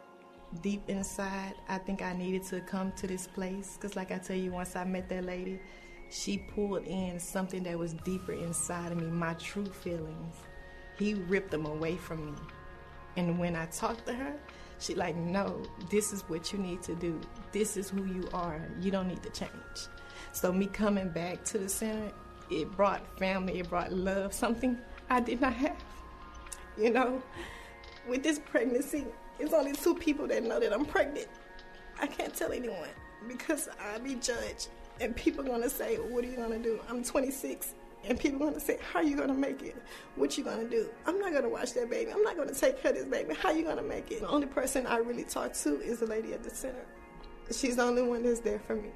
[0.63, 4.37] Deep inside, I think I needed to come to this place because, like I tell
[4.37, 5.59] you, once I met that lady,
[6.11, 10.37] she pulled in something that was deeper inside of me, my true feelings.
[10.97, 12.33] He ripped them away from me.
[13.17, 14.35] And when I talked to her,
[14.79, 17.21] she like, no, this is what you need to do.
[17.53, 18.61] This is who you are.
[18.81, 19.51] You don't need to change.
[20.33, 22.13] So me coming back to the center,
[22.51, 25.77] it brought family, it brought love, something I did not have.
[26.77, 27.23] You know,
[28.09, 29.07] with this pregnancy,
[29.39, 31.29] it's only two people that know that I'm pregnant.
[32.01, 32.89] I can't tell anyone
[33.29, 34.69] because I'll be judged
[35.01, 37.75] and people gonna say, "What are you gonna do?" I'm 26,
[38.07, 39.77] and people gonna say, "How are you gonna make it?
[40.17, 42.13] What you gonna do?" I'm not gonna watch that baby.
[42.13, 43.35] I'm not gonna take care of this baby.
[43.35, 44.21] How are you gonna make it?
[44.21, 46.85] The only person I really talk to is the lady at the center.
[47.51, 48.91] She's the only one that's there for me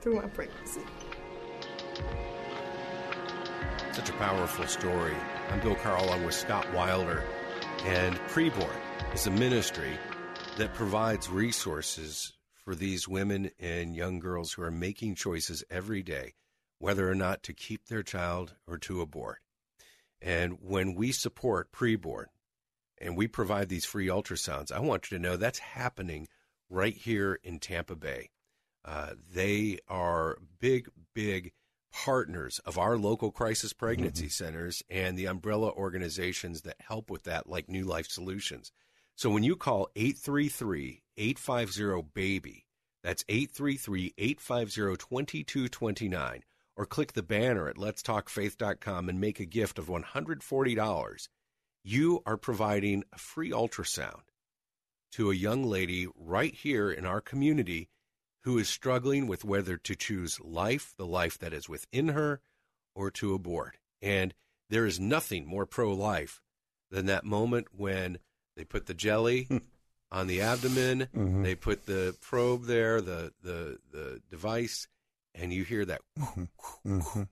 [0.00, 0.82] through my pregnancy.
[3.92, 5.14] Such a powerful story.
[5.50, 7.24] I'm Bill Carl along with Scott Wilder,
[7.84, 9.98] and Preborn is a ministry
[10.56, 12.32] that provides resources
[12.64, 16.32] for these women and young girls who are making choices every day,
[16.82, 19.38] whether or not to keep their child or to abort.
[20.20, 22.24] And when we support preborn
[22.98, 26.26] and we provide these free ultrasounds, I want you to know that's happening
[26.68, 28.30] right here in Tampa Bay.
[28.84, 31.52] Uh, they are big, big
[31.92, 34.44] partners of our local crisis pregnancy mm-hmm.
[34.44, 38.72] centers and the umbrella organizations that help with that, like New Life Solutions.
[39.14, 42.64] So when you call 833 850 BABY,
[43.04, 46.42] that's 833 850 2229,
[46.76, 51.28] or click the banner at letstalkfaith.com and make a gift of $140,
[51.84, 54.22] you are providing a free ultrasound
[55.12, 57.88] to a young lady right here in our community
[58.44, 62.40] who is struggling with whether to choose life, the life that is within her,
[62.94, 63.76] or to abort.
[64.00, 64.34] And
[64.70, 66.40] there is nothing more pro life
[66.90, 68.18] than that moment when
[68.56, 69.48] they put the jelly
[70.12, 71.42] on the abdomen, mm-hmm.
[71.42, 74.88] they put the probe there, the, the, the device,
[75.34, 76.00] and you hear that.
[76.18, 76.44] Mm-hmm.
[76.86, 77.22] mm-hmm.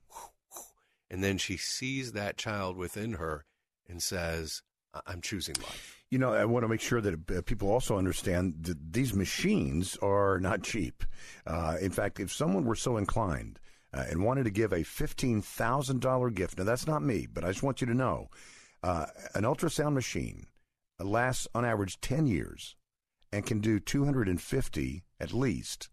[1.12, 3.44] And then she sees that child within her
[3.88, 4.62] and says,
[5.07, 6.05] I'm choosing life.
[6.11, 9.96] You know, I want to make sure that uh, people also understand that these machines
[10.03, 11.05] are not cheap.
[11.46, 13.59] Uh, in fact, if someone were so inclined
[13.92, 17.62] uh, and wanted to give a $15,000 gift, now that's not me, but I just
[17.62, 18.28] want you to know
[18.82, 20.46] uh, an ultrasound machine
[20.98, 22.76] lasts on average 10 years
[23.32, 25.88] and can do 250 at least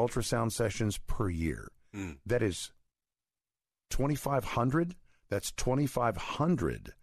[0.00, 1.68] ultrasound sessions per year.
[1.94, 2.18] Mm.
[2.26, 2.72] That is
[3.90, 4.94] 2,500.
[5.28, 6.94] That's 2,500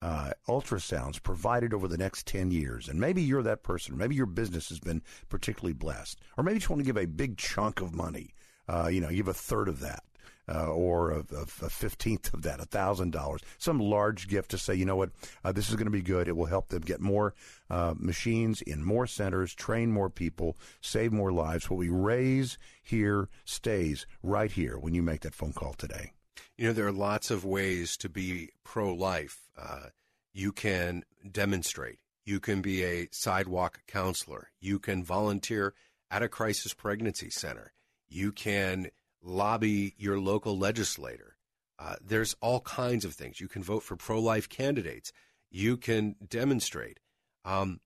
[0.00, 2.88] uh, ultrasounds provided over the next 10 years.
[2.88, 3.96] And maybe you're that person.
[3.96, 6.20] Maybe your business has been particularly blessed.
[6.36, 8.34] Or maybe you just want to give a big chunk of money.
[8.68, 10.02] Uh, you know, give a third of that.
[10.50, 14.86] Uh, or a, fifteenth of that, a thousand dollars, some large gift to say, you
[14.86, 15.10] know what,
[15.44, 16.26] uh, this is going to be good.
[16.26, 17.34] It will help them get more
[17.68, 21.68] uh, machines in more centers, train more people, save more lives.
[21.68, 26.12] What we raise here stays right here when you make that phone call today.
[26.56, 29.50] You know, there are lots of ways to be pro life.
[29.54, 29.88] Uh,
[30.32, 35.74] you can demonstrate, you can be a sidewalk counselor, you can volunteer
[36.10, 37.74] at a crisis pregnancy center,
[38.08, 38.90] you can
[39.22, 41.36] lobby your local legislator.
[41.78, 43.40] Uh, there's all kinds of things.
[43.40, 45.12] You can vote for pro life candidates,
[45.50, 46.98] you can demonstrate.
[47.44, 47.80] Um,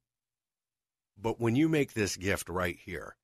[1.21, 3.17] but when you make this gift right here,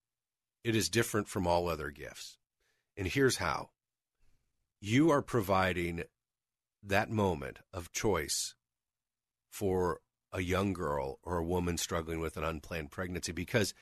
[0.62, 2.38] it is different from all other gifts.
[2.96, 3.70] And here's how
[4.80, 6.04] you are providing
[6.82, 8.54] that moment of choice
[9.50, 10.00] for
[10.32, 13.74] a young girl or a woman struggling with an unplanned pregnancy because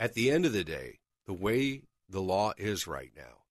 [0.00, 3.41] at the end of the day, the way the law is right now,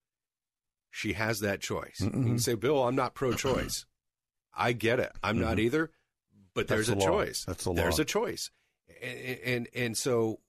[0.92, 2.00] she has that choice.
[2.02, 2.22] Mm-hmm.
[2.22, 3.86] You can say, Bill, I'm not pro choice.
[4.54, 5.12] I get it.
[5.24, 5.46] I'm mm-hmm.
[5.46, 5.90] not either,
[6.54, 7.06] but That's there's a law.
[7.06, 7.46] choice.
[7.46, 8.04] That's the There's law.
[8.04, 8.52] a choice,
[9.02, 10.40] and, and and so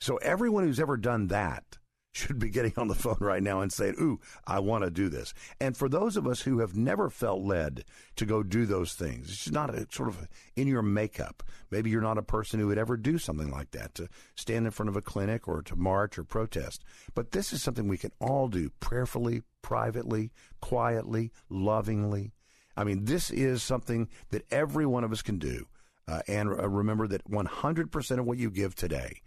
[0.00, 1.78] So everyone who's ever done that
[2.18, 5.08] should be getting on the phone right now and saying, Ooh, I want to do
[5.08, 5.32] this.
[5.60, 7.84] And for those of us who have never felt led
[8.16, 11.42] to go do those things, it's not a sort of in your makeup.
[11.70, 14.72] Maybe you're not a person who would ever do something like that to stand in
[14.72, 16.84] front of a clinic or to march or protest.
[17.14, 22.32] But this is something we can all do prayerfully, privately, quietly, lovingly.
[22.76, 25.66] I mean, this is something that every one of us can do.
[26.06, 29.20] Uh, and uh, remember that 100% of what you give today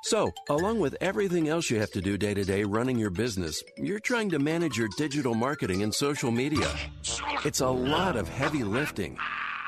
[0.05, 3.63] So, along with everything else you have to do day to day running your business,
[3.77, 6.73] you're trying to manage your digital marketing and social media.
[7.45, 9.19] It's a lot of heavy lifting.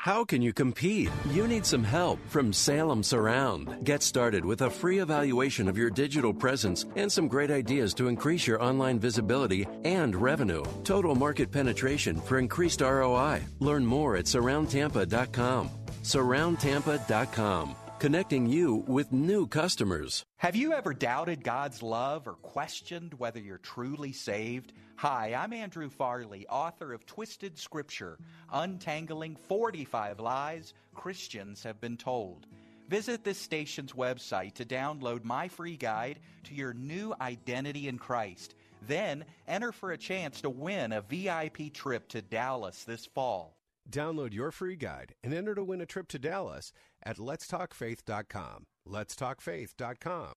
[0.01, 1.11] How can you compete?
[1.29, 3.85] You need some help from Salem Surround.
[3.85, 8.07] Get started with a free evaluation of your digital presence and some great ideas to
[8.07, 10.63] increase your online visibility and revenue.
[10.83, 13.43] Total market penetration for increased ROI.
[13.59, 15.69] Learn more at surroundtampa.com.
[16.01, 17.75] Surroundtampa.com.
[17.99, 20.23] Connecting you with new customers.
[20.37, 24.73] Have you ever doubted God's love or questioned whether you're truly saved?
[25.01, 28.19] Hi, I'm Andrew Farley, author of Twisted Scripture
[28.53, 32.45] Untangling 45 Lies Christians Have Been Told.
[32.87, 38.53] Visit this station's website to download my free guide to your new identity in Christ.
[38.87, 43.57] Then enter for a chance to win a VIP trip to Dallas this fall.
[43.89, 48.67] Download your free guide and enter to win a trip to Dallas at letstalkfaith.com.
[48.87, 50.33] Letstalkfaith.com.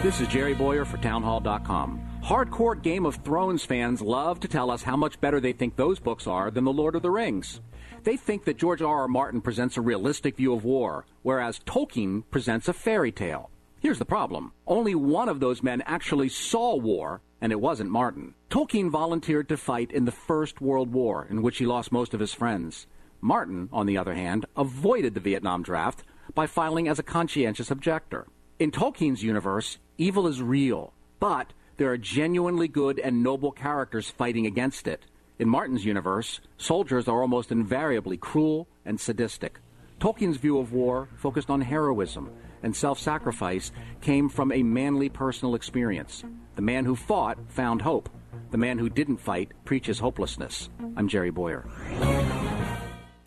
[0.00, 2.20] This is Jerry Bowyer for Townhall.com.
[2.22, 5.98] Hardcore Game of Thrones fans love to tell us how much better they think those
[5.98, 7.60] books are than The Lord of the Rings.
[8.04, 9.00] They think that George R.
[9.00, 9.08] R.
[9.08, 13.50] Martin presents a realistic view of war, whereas Tolkien presents a fairy tale.
[13.80, 18.34] Here's the problem only one of those men actually saw war, and it wasn't Martin.
[18.50, 22.20] Tolkien volunteered to fight in the First World War, in which he lost most of
[22.20, 22.86] his friends.
[23.20, 26.04] Martin, on the other hand, avoided the Vietnam draft
[26.36, 28.28] by filing as a conscientious objector.
[28.58, 34.46] In Tolkien's universe, evil is real, but there are genuinely good and noble characters fighting
[34.46, 35.06] against it.
[35.38, 39.60] In Martin's universe, soldiers are almost invariably cruel and sadistic.
[40.00, 45.54] Tolkien's view of war focused on heroism, and self sacrifice came from a manly personal
[45.54, 46.24] experience.
[46.56, 48.08] The man who fought found hope.
[48.50, 50.68] The man who didn't fight preaches hopelessness.
[50.96, 51.64] I'm Jerry Bowyer.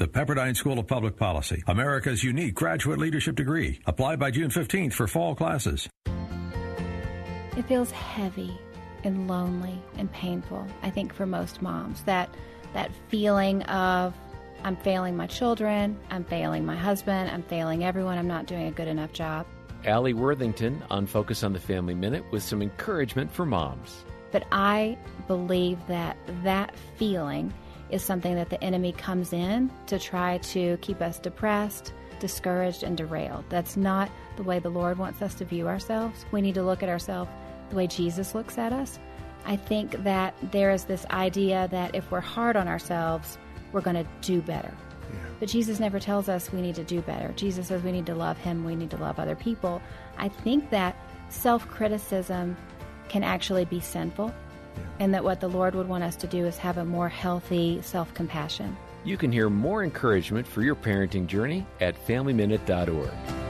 [0.02, 3.82] The Pepperdine School of Public Policy, America's unique graduate leadership degree.
[3.86, 5.88] Apply by June 15th for fall classes.
[7.56, 8.58] It feels heavy
[9.04, 12.02] and lonely and painful, I think, for most moms.
[12.06, 12.34] That,
[12.74, 14.16] that feeling of
[14.64, 18.72] I'm failing my children, I'm failing my husband, I'm failing everyone, I'm not doing a
[18.72, 19.46] good enough job.
[19.86, 24.04] Allie Worthington on Focus on the Family Minute with some encouragement for moms.
[24.32, 24.98] But I
[25.28, 27.54] believe that that feeling
[27.92, 32.98] is something that the enemy comes in to try to keep us depressed, discouraged, and
[32.98, 33.46] derailed.
[33.50, 36.26] That's not the way the Lord wants us to view ourselves.
[36.32, 37.30] We need to look at ourselves
[37.70, 39.00] the way Jesus looks at us.
[39.46, 43.38] I think that there is this idea that if we're hard on ourselves,
[43.72, 44.74] we're going to do better.
[45.12, 45.20] Yeah.
[45.40, 47.34] But Jesus never tells us we need to do better.
[47.36, 49.82] Jesus says we need to love Him, we need to love other people.
[50.18, 50.96] I think that
[51.30, 52.56] self criticism
[53.10, 54.34] can actually be sinful.
[55.00, 57.82] And that what the Lord would want us to do is have a more healthy
[57.82, 58.76] self compassion.
[59.04, 63.41] You can hear more encouragement for your parenting journey at FamilyMinute.org.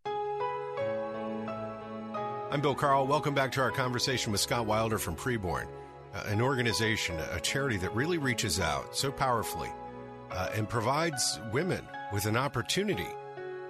[2.49, 3.07] I'm Bill Carl.
[3.07, 5.67] Welcome back to our conversation with Scott Wilder from Preborn,
[6.27, 9.71] an organization, a charity that really reaches out so powerfully
[10.31, 13.09] uh, and provides women with an opportunity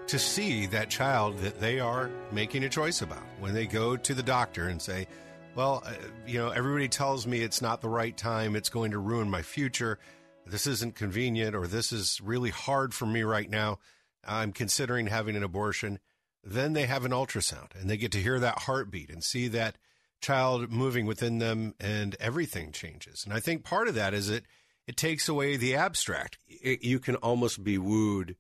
[0.06, 4.14] to see that child that they are making a choice about when they go to
[4.14, 5.06] the doctor and say,
[5.54, 5.92] Well, uh,
[6.26, 9.42] you know, everybody tells me it's not the right time, it's going to ruin my
[9.42, 9.98] future,
[10.46, 13.80] this isn't convenient, or this is really hard for me right now.
[14.24, 15.98] I'm considering having an abortion
[16.46, 19.76] then they have an ultrasound and they get to hear that heartbeat and see that
[20.20, 23.24] child moving within them and everything changes.
[23.24, 24.44] And I think part of that is it
[24.86, 26.38] it takes away the abstract.
[26.46, 28.36] It, you can almost be wooed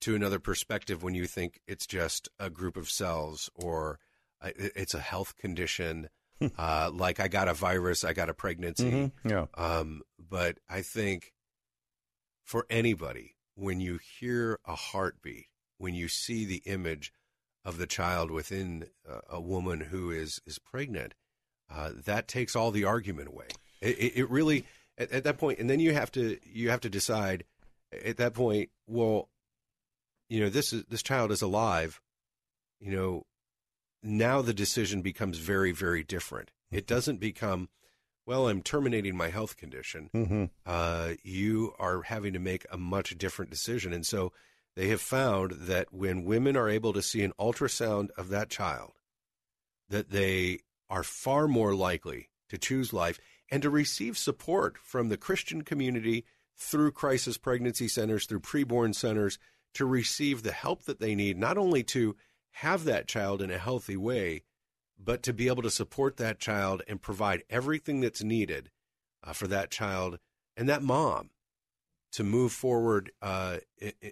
[0.00, 3.98] to another perspective when you think it's just a group of cells or
[4.42, 6.08] it's a health condition.
[6.58, 8.90] uh, like I got a virus, I got a pregnancy.
[8.90, 9.28] Mm-hmm.
[9.28, 9.46] Yeah.
[9.54, 11.32] Um, but I think
[12.44, 15.46] for anybody, when you hear a heartbeat,
[15.76, 17.12] when you see the image
[17.64, 21.14] of the child within uh, a woman who is is pregnant,
[21.70, 23.48] uh, that takes all the argument away.
[23.80, 24.64] It, it, it really
[24.98, 27.44] at, at, that point, and then you have to you have to decide
[28.04, 28.70] at that point.
[28.86, 29.28] Well,
[30.28, 32.00] you know this is this child is alive.
[32.80, 33.26] You know,
[34.02, 36.50] now the decision becomes very very different.
[36.70, 36.94] It mm-hmm.
[36.94, 37.68] doesn't become.
[38.26, 40.08] Well, I'm terminating my health condition.
[40.14, 40.44] Mm-hmm.
[40.64, 44.32] Uh, you are having to make a much different decision, and so
[44.76, 48.92] they have found that when women are able to see an ultrasound of that child,
[49.88, 53.18] that they are far more likely to choose life
[53.50, 56.24] and to receive support from the Christian community
[56.56, 59.38] through crisis pregnancy centers, through preborn centers,
[59.74, 62.16] to receive the help that they need, not only to
[62.52, 64.42] have that child in a healthy way,
[64.98, 68.70] but to be able to support that child and provide everything that's needed
[69.24, 70.18] uh, for that child
[70.56, 71.30] and that mom
[72.12, 73.58] to move forward uh,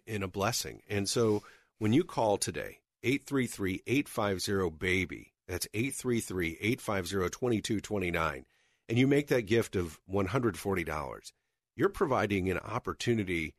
[0.07, 0.83] in, a blessing.
[0.89, 1.43] And so
[1.79, 8.45] when you call today, 833 850 BABY, that's 833 850 2229,
[8.89, 11.33] and you make that gift of $140,
[11.77, 13.55] you're providing an opportunity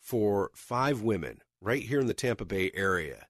[0.00, 3.26] for five women right here in the Tampa Bay area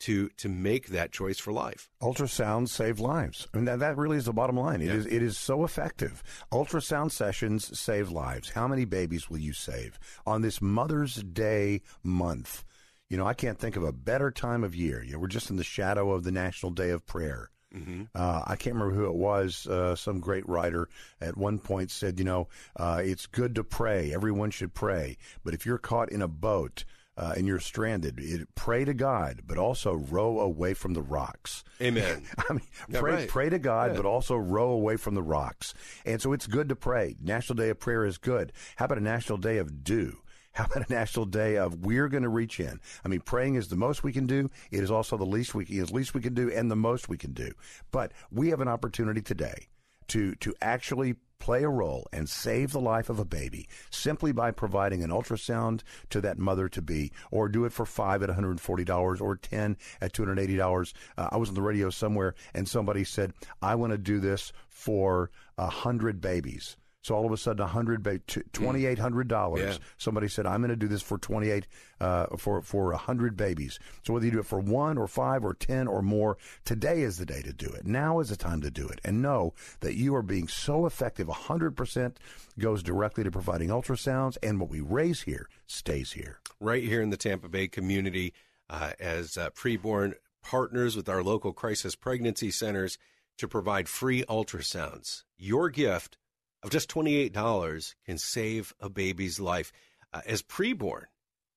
[0.00, 1.88] to to make that choice for life.
[2.00, 3.46] Ultrasounds save lives.
[3.52, 4.80] I mean, that, that really is the bottom line.
[4.80, 4.94] It Yeah.
[4.94, 6.22] is it is so effective.
[6.52, 8.50] Ultrasound sessions save lives.
[8.50, 12.64] How many babies will you save on this Mother's Day month?
[13.08, 15.02] You know, I can't think of a better time of year.
[15.02, 17.50] You know, we're just in the shadow of the National Day of Prayer.
[17.74, 18.04] Mm-hmm.
[18.14, 19.66] Uh, I can't remember who it was.
[19.66, 20.88] Uh, some great writer
[21.20, 24.12] at one point said, you know, uh, it's good to pray.
[24.12, 25.18] Everyone should pray.
[25.44, 26.84] But if you're caught in a boat
[27.18, 31.64] uh, and you're stranded, it, pray to God, but also row away from the rocks.
[31.82, 32.22] Amen.
[32.48, 33.28] I mean, Yeah, pray, right.
[33.28, 33.96] pray to God, Yeah.
[33.96, 35.74] but also row away from the rocks.
[36.06, 37.16] And so it's good to pray.
[37.20, 38.52] National Day of Prayer is good.
[38.76, 40.18] How about a National Day of Do?
[40.52, 42.80] How about a national day of we're going to reach in?
[43.04, 44.48] I mean, praying is the most we can do.
[44.72, 47.16] It is also the least we is least we can do, and the most we
[47.16, 47.52] can do.
[47.92, 49.68] But we have an opportunity today
[50.08, 54.50] to to actually play a role and save the life of a baby simply by
[54.50, 59.20] providing an ultrasound to that mother to be, or do it for five at $140
[59.20, 60.92] or 10 at $280.
[61.16, 63.32] Uh, I was on the radio somewhere and somebody said,
[63.62, 66.76] I want to do this for a hundred babies.
[67.02, 68.18] So all of a sudden, a hundred, ba-
[68.52, 69.60] twenty eight hundred dollars.
[69.76, 69.84] Yeah.
[69.98, 71.66] Somebody said, "I'm going to do this for twenty eight,
[72.00, 75.44] uh, for for a hundred babies." So whether you do it for one or five
[75.44, 77.86] or ten or more, today is the day to do it.
[77.86, 81.28] Now is the time to do it, and know that you are being so effective.
[81.28, 82.18] A hundred percent
[82.58, 86.40] goes directly to providing ultrasounds, and what we raise here stays here.
[86.60, 88.34] right here in the Tampa Bay community
[88.68, 92.98] uh, as uh, preborn partners with our local crisis pregnancy centers
[93.36, 95.22] to provide free ultrasounds.
[95.38, 96.18] Your gift
[96.62, 99.72] of just $28 can save a baby's life.
[100.12, 101.04] Uh, as preborn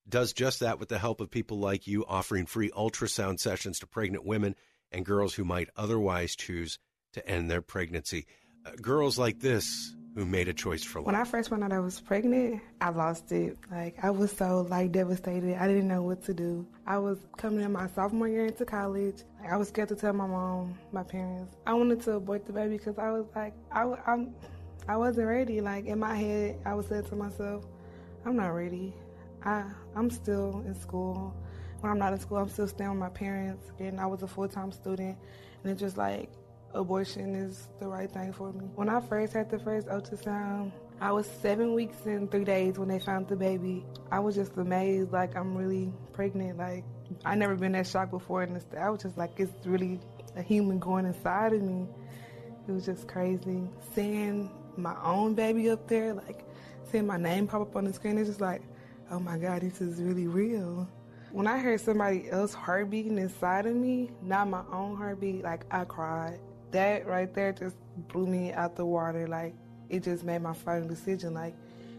[0.08, 3.88] does just that with the help of people like you offering free ultrasound sessions to
[3.88, 4.56] pregnant women
[4.92, 6.80] and girls who might otherwise choose
[7.14, 8.26] to end their pregnancy.
[8.66, 11.06] Uh, girls like this who made a choice for life.
[11.06, 13.58] When I first found out I was pregnant, I lost it.
[13.72, 15.56] Like I was so like devastated.
[15.58, 16.66] I didn't know what to do.
[16.86, 19.24] I was coming in my sophomore year into college.
[19.42, 21.56] Like, I was scared to tell my mom, my parents.
[21.66, 24.36] I wanted to abort the baby because I was like, I, I'm,
[24.88, 25.62] I wasn't ready.
[25.62, 27.66] Like in my head, I was saying to myself,
[28.26, 28.94] I'm not ready.
[29.44, 29.66] I,
[29.96, 31.36] I'm still in school.
[31.80, 33.72] When I'm not in school, I'm still staying with my parents.
[33.80, 35.18] And I was a full time student,
[35.64, 36.30] and it's just like
[36.74, 38.66] abortion is the right thing for me.
[38.76, 42.88] When I first had the first ultrasound, I was seven weeks and three days when
[42.88, 43.84] they found the baby.
[44.12, 46.58] I was just amazed, like I'm really pregnant.
[46.60, 46.84] Like
[47.26, 50.00] I never been that shocked before, and I was just like, it's really
[50.36, 51.88] a human going inside of me.
[52.68, 56.46] It was just crazy seeing my own baby up there, like
[56.92, 58.18] seeing my name pop up on the screen.
[58.18, 58.62] It's just like,
[59.10, 60.88] oh my god, this is really real.
[61.32, 65.66] When I heard somebody else heart beating inside of me, not my own heartbeat, like
[65.72, 66.40] I cried.
[66.72, 67.76] That right there just
[68.10, 69.28] blew me out the water.
[69.28, 69.56] Like
[69.90, 71.34] it just made my final decision.
[71.34, 71.56] Like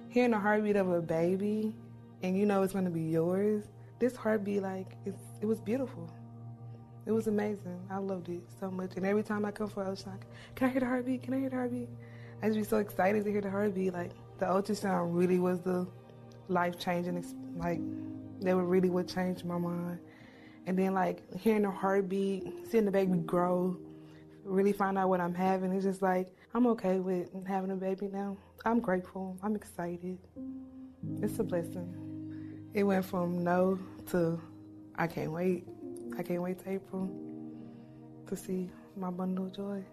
[0.09, 1.75] hearing the heartbeat of a baby,
[2.23, 3.64] and you know it's gonna be yours.
[3.99, 6.11] This heartbeat, like it was beautiful.
[7.05, 7.81] It was amazing.
[7.91, 8.93] I loved it so much.
[8.97, 10.20] And every time I come for ultrasound,
[10.55, 11.23] can I hear the heartbeat?
[11.23, 11.89] Can I hear the heartbeat?
[12.43, 13.93] I just be so excited to hear the heartbeat.
[13.93, 15.86] Like the ultrasound really was the
[16.49, 17.24] life changing.
[17.57, 17.80] Like
[18.40, 20.01] that really what changed my mind.
[20.66, 23.76] And then like hearing the heartbeat, seeing the baby grow,
[24.45, 25.72] really find out what I'm having.
[25.72, 28.36] It's just like I'm okay with having a baby now.
[28.64, 29.38] I'm grateful.
[29.43, 30.18] I'm excited.
[31.20, 32.70] It's a blessing.
[32.74, 33.78] It went from no
[34.11, 34.40] to
[34.97, 35.66] I can't wait.
[36.18, 37.09] I can't wait to April
[38.26, 39.84] to see my bundle of joy.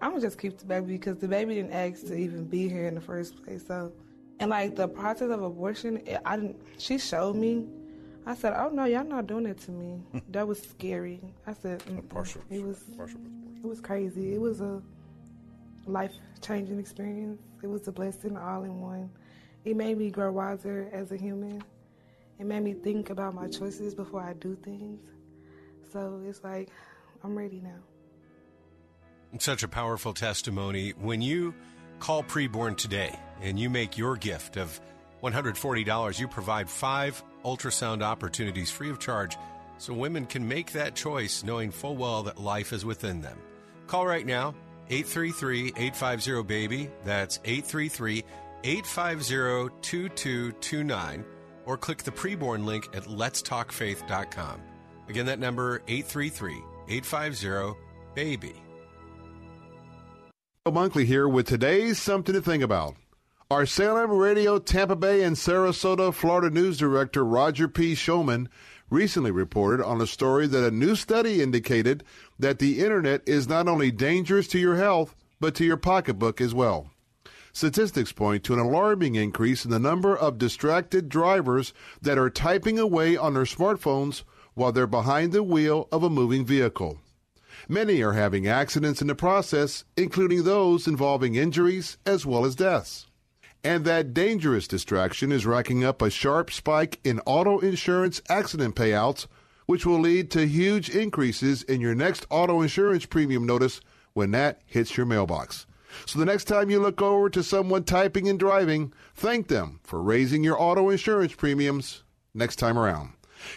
[0.00, 2.86] I'm gonna just keep the baby because the baby didn't ask to even be here
[2.86, 3.66] in the first place.
[3.66, 3.92] So,
[4.38, 6.60] and like the process of abortion, it, I didn't.
[6.78, 7.66] She showed me.
[8.26, 11.20] I said, "Oh no, y'all not doing it to me." that was scary.
[11.46, 13.20] I said, partial- "It was, partial
[13.62, 14.34] it was crazy.
[14.34, 14.82] It was a
[15.86, 17.40] life changing experience.
[17.62, 19.10] It was a blessing all in one.
[19.64, 21.62] It made me grow wiser as a human.
[22.38, 25.00] It made me think about my choices before I do things.
[25.92, 26.70] So it's like
[27.22, 27.80] I'm ready now.
[29.38, 30.90] Such a powerful testimony.
[30.90, 31.54] When you
[32.00, 34.80] call preborn today and you make your gift of
[35.22, 39.36] $140, you provide five ultrasound opportunities free of charge
[39.78, 43.38] so women can make that choice knowing full well that life is within them.
[43.86, 44.54] Call right now,
[44.90, 46.90] 833 850 BABY.
[47.04, 48.24] That's 833
[48.64, 51.24] 850 2229.
[51.66, 54.60] Or click the preborn link at letstalkfaith.com.
[55.08, 57.78] Again, that number 833 850
[58.14, 58.69] BABY.
[60.66, 62.94] Joe Bunkley here with today's Something to Think About.
[63.50, 67.94] Our Salem Radio, Tampa Bay, and Sarasota, Florida News Director Roger P.
[67.94, 68.46] Showman
[68.90, 72.04] recently reported on a story that a new study indicated
[72.38, 76.52] that the internet is not only dangerous to your health, but to your pocketbook as
[76.52, 76.90] well.
[77.54, 82.78] Statistics point to an alarming increase in the number of distracted drivers that are typing
[82.78, 86.98] away on their smartphones while they're behind the wheel of a moving vehicle.
[87.70, 93.06] Many are having accidents in the process, including those involving injuries as well as deaths.
[93.62, 99.28] And that dangerous distraction is racking up a sharp spike in auto insurance accident payouts,
[99.66, 103.80] which will lead to huge increases in your next auto insurance premium notice
[104.14, 105.68] when that hits your mailbox.
[106.06, 110.02] So the next time you look over to someone typing and driving, thank them for
[110.02, 112.02] raising your auto insurance premiums
[112.34, 113.12] next time around.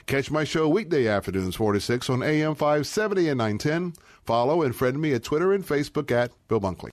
[0.05, 3.93] Catch my show weekday afternoons 4 to 6 on AM 570 and 910.
[4.23, 6.89] Follow and friend me at Twitter and Facebook at Bill Bunkley.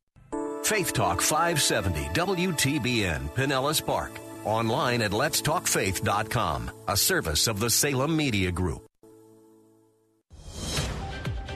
[0.64, 4.12] Faith Talk 570 WTBN Pinellas Park.
[4.44, 8.89] Online at letstalkfaith.com, a service of the Salem Media Group.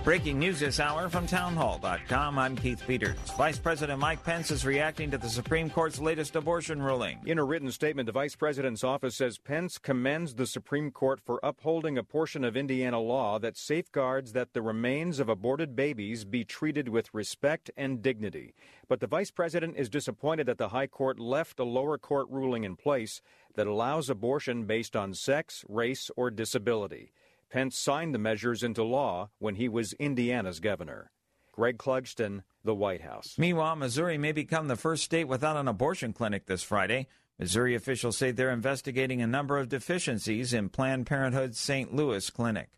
[0.05, 2.39] Breaking news this hour from townhall.com.
[2.39, 3.17] I'm Keith Peters.
[3.39, 7.21] Vice President Mike Pence is reacting to the Supreme Court's latest abortion ruling.
[7.25, 11.41] In a written statement, the Vice President's office says Pence commends the Supreme Court for
[11.43, 16.45] upholding a portion of Indiana law that safeguards that the remains of aborted babies be
[16.45, 18.55] treated with respect and dignity.
[18.89, 22.65] But the Vice President is disappointed that the High Court left a lower court ruling
[22.65, 23.23] in place
[23.55, 27.11] that allows abortion based on sex, race, or disability.
[27.55, 31.13] Pence signed the measures into law when he was Indiana's governor.
[31.53, 33.37] Greg Clugston, the White House.
[33.39, 37.07] Meanwhile, Missouri may become the first state without an abortion clinic this Friday.
[37.39, 41.95] Missouri officials say they're investigating a number of deficiencies in Planned Parenthood's St.
[41.95, 42.71] Louis clinic.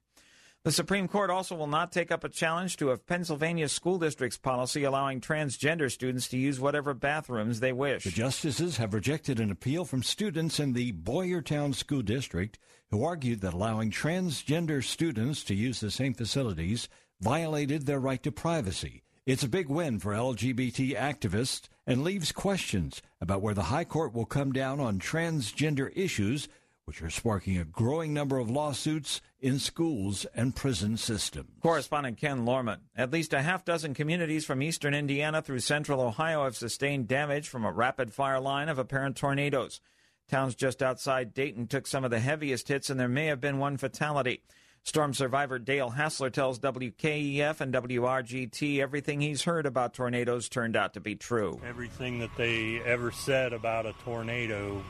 [0.67, 4.37] The Supreme Court also will not take up a challenge to a Pennsylvania school district's
[4.37, 8.03] policy allowing transgender students to use whatever bathrooms they wish.
[8.03, 12.59] The justices have rejected an appeal from students in the Boyertown School District
[12.91, 16.89] who argued that allowing transgender students to use the same facilities
[17.21, 19.05] violated their right to privacy.
[19.25, 24.13] It's a big win for LGBT activists and leaves questions about where the High Court
[24.13, 26.49] will come down on transgender issues
[26.87, 31.51] which are sparking a growing number of lawsuits in schools and prison systems.
[31.61, 32.79] Correspondent Ken Lorman.
[32.97, 37.49] At least a half dozen communities from eastern Indiana through central Ohio have sustained damage
[37.49, 39.81] from a rapid fire line of apparent tornadoes.
[40.29, 43.59] Towns just outside Dayton took some of the heaviest hits, and there may have been
[43.59, 44.43] one fatality.
[44.85, 50.95] Storm survivor Dale Hassler tells WKEF and WRGT everything he's heard about tornadoes turned out
[50.95, 51.61] to be true.
[51.67, 54.85] Everything that they ever said about a tornado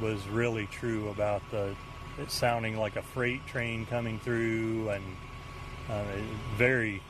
[0.00, 1.74] was really true about the
[2.18, 5.04] it sounding like a freight train coming through and
[5.88, 6.02] uh,
[6.56, 7.02] very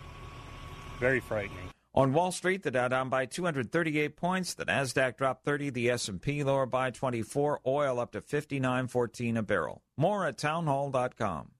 [0.99, 1.69] very frightening.
[1.95, 6.45] On Wall Street, the Dow down by 238 points, the Nasdaq dropped 30, the S&P
[6.45, 9.83] lower by 24, oil up to 59.14 a barrel.
[9.97, 11.51] More at townhall.com.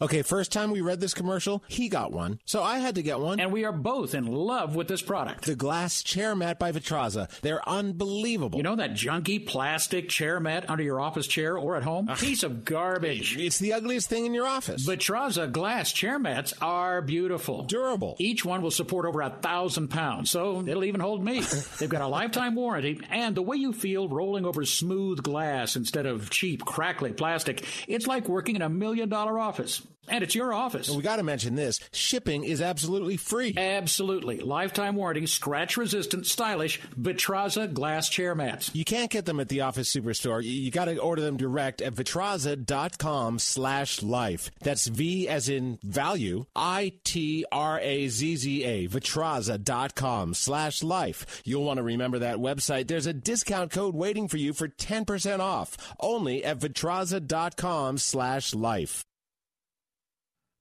[0.00, 3.18] Okay, first time we read this commercial, he got one, so I had to get
[3.18, 3.40] one.
[3.40, 5.44] And we are both in love with this product.
[5.46, 7.28] The glass chair mat by Vitrazza.
[7.40, 8.58] They're unbelievable.
[8.58, 12.08] You know that junky plastic chair mat under your office chair or at home?
[12.08, 12.16] Ugh.
[12.16, 13.36] Piece of garbage.
[13.36, 14.86] It's the ugliest thing in your office.
[14.86, 17.64] Vitrazza glass chair mats are beautiful.
[17.64, 18.14] Durable.
[18.20, 21.40] Each one will support over a thousand pounds, so it'll even hold me.
[21.80, 26.06] They've got a lifetime warranty, and the way you feel rolling over smooth glass instead
[26.06, 29.40] of cheap, crackly plastic, it's like working in a million dollar
[29.78, 29.92] office.
[30.10, 30.88] And it's your office.
[30.88, 33.54] We got to mention this shipping is absolutely free.
[33.56, 34.38] Absolutely.
[34.40, 38.70] Lifetime warranty, scratch resistant, stylish Vitrazza glass chair mats.
[38.74, 40.42] You can't get them at the office superstore.
[40.42, 44.50] You, you got to order them direct at vitrazza.com slash life.
[44.60, 51.42] That's V as in value, I T R A Z Z A, vitrazza.com slash life.
[51.44, 52.88] You'll want to remember that website.
[52.88, 59.04] There's a discount code waiting for you for 10% off only at vitrazza.com slash life.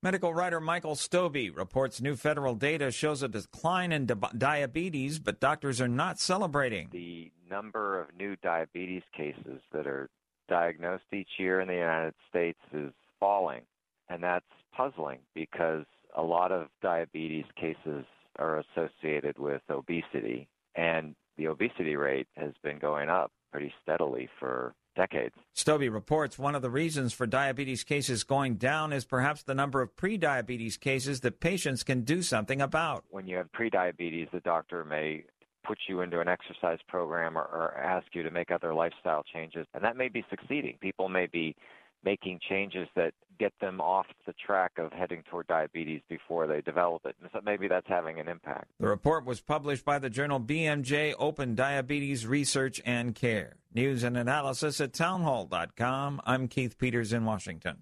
[0.03, 5.39] Medical writer Michael Stobbe reports new federal data shows a decline in di- diabetes, but
[5.39, 6.89] doctors are not celebrating.
[6.91, 10.07] The number of new diabetes cases that are
[10.47, 13.61] diagnosed each year in the United States is falling,
[14.07, 15.85] and that's puzzling because
[16.15, 18.05] a lot of diabetes cases
[18.37, 24.75] are associated with obesity, and the obesity rate has been going up pretty steadily for
[24.97, 25.35] decades.
[25.67, 29.95] Reports one of the reasons for diabetes cases going down is perhaps the number of
[29.95, 33.05] prediabetes cases that patients can do something about.
[33.09, 35.23] When you have prediabetes, the doctor may
[35.65, 39.67] put you into an exercise program or, or ask you to make other lifestyle changes,
[39.73, 40.77] and that may be succeeding.
[40.81, 41.55] People may be
[42.03, 47.05] making changes that get them off the track of heading toward diabetes before they develop
[47.05, 47.15] it.
[47.21, 48.65] And so maybe that's having an impact.
[48.79, 53.57] The report was published by the journal BMJ Open Diabetes Research and Care.
[53.73, 56.21] News and analysis at townhall.com.
[56.25, 57.77] I'm Keith Peters in Washington.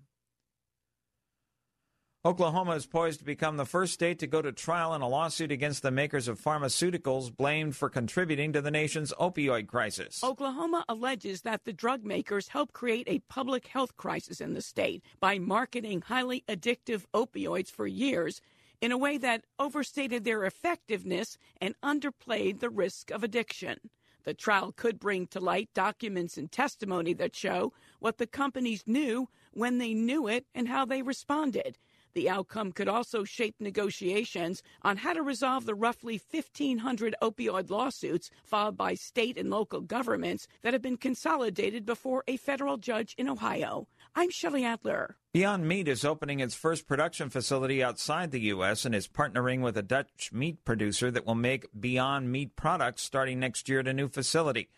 [2.25, 5.51] Oklahoma is poised to become the first state to go to trial in a lawsuit
[5.51, 10.23] against the makers of pharmaceuticals blamed for contributing to the nation's opioid crisis.
[10.23, 15.03] Oklahoma alleges that the drug makers helped create a public health crisis in the state
[15.19, 18.41] by marketing highly addictive opioids for years
[18.81, 23.77] in a way that overstated their effectiveness and underplayed the risk of addiction.
[24.23, 29.29] The trial could bring to light documents and testimony that show what the companies knew
[29.51, 31.77] when they knew it and how they responded.
[32.15, 38.31] The outcome could also shape negotiations on how to resolve the roughly 1,500 opioid lawsuits
[38.45, 43.27] filed by state and local governments that have been consolidated before a federal judge in
[43.27, 43.89] Ohio.
[44.15, 45.17] I'm Shelley Adler.
[45.33, 48.85] Beyond Meat is opening its first production facility outside the U.S.
[48.85, 53.41] and is partnering with a Dutch meat producer that will make Beyond Meat products starting
[53.41, 54.69] next year at a new facility.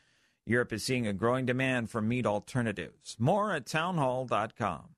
[0.44, 3.16] Europe is seeing a growing demand for meat alternatives.
[3.20, 4.97] More at townhall.com.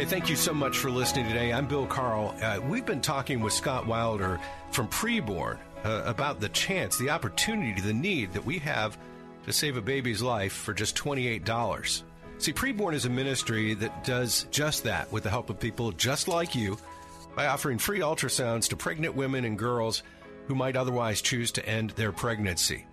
[0.00, 1.52] Hey, thank you so much for listening today.
[1.52, 2.34] I'm Bill Carl.
[2.40, 4.40] Uh, we've been talking with Scott Wilder
[4.70, 8.96] from Preborn uh, about the chance, the opportunity, the need that we have
[9.44, 12.02] to save a baby's life for just $28.
[12.38, 16.28] See, Preborn is a ministry that does just that with the help of people just
[16.28, 16.78] like you
[17.36, 20.02] by offering free ultrasounds to pregnant women and girls
[20.46, 22.86] who might otherwise choose to end their pregnancy.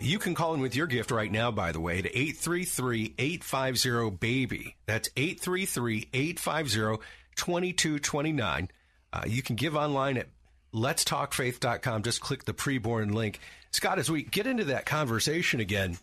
[0.00, 4.10] You can call in with your gift right now, by the way, to 833 850
[4.18, 4.76] BABY.
[4.86, 7.04] That's 833 850
[7.36, 8.68] 2229.
[9.12, 10.28] Uh, you can give online at
[10.72, 12.02] letstalkfaith.com.
[12.02, 13.38] Just click the preborn link.
[13.70, 15.96] Scott, as we get into that conversation again,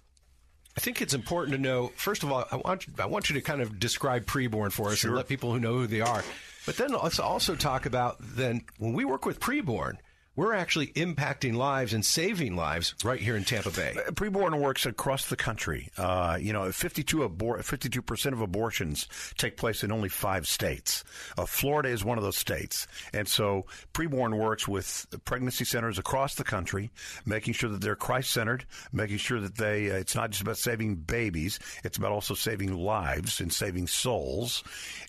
[0.77, 3.41] I think it's important to know, first of all, I want, I want you to
[3.41, 5.09] kind of describe preborn for us sure.
[5.09, 6.23] and let people who know who they are.
[6.65, 9.97] But then let's also talk about then when we work with preborn–
[10.35, 13.95] we're actually impacting lives and saving lives right here in Tampa Bay.
[13.97, 15.89] Uh, preborn works across the country.
[15.97, 19.07] Uh, you know, 52 abor- 52% of abortions
[19.37, 21.03] take place in only five states.
[21.37, 22.87] Uh, Florida is one of those states.
[23.13, 26.91] And so Preborn works with pregnancy centers across the country,
[27.25, 30.57] making sure that they're Christ centered, making sure that they, uh, it's not just about
[30.57, 34.63] saving babies, it's about also saving lives and saving souls.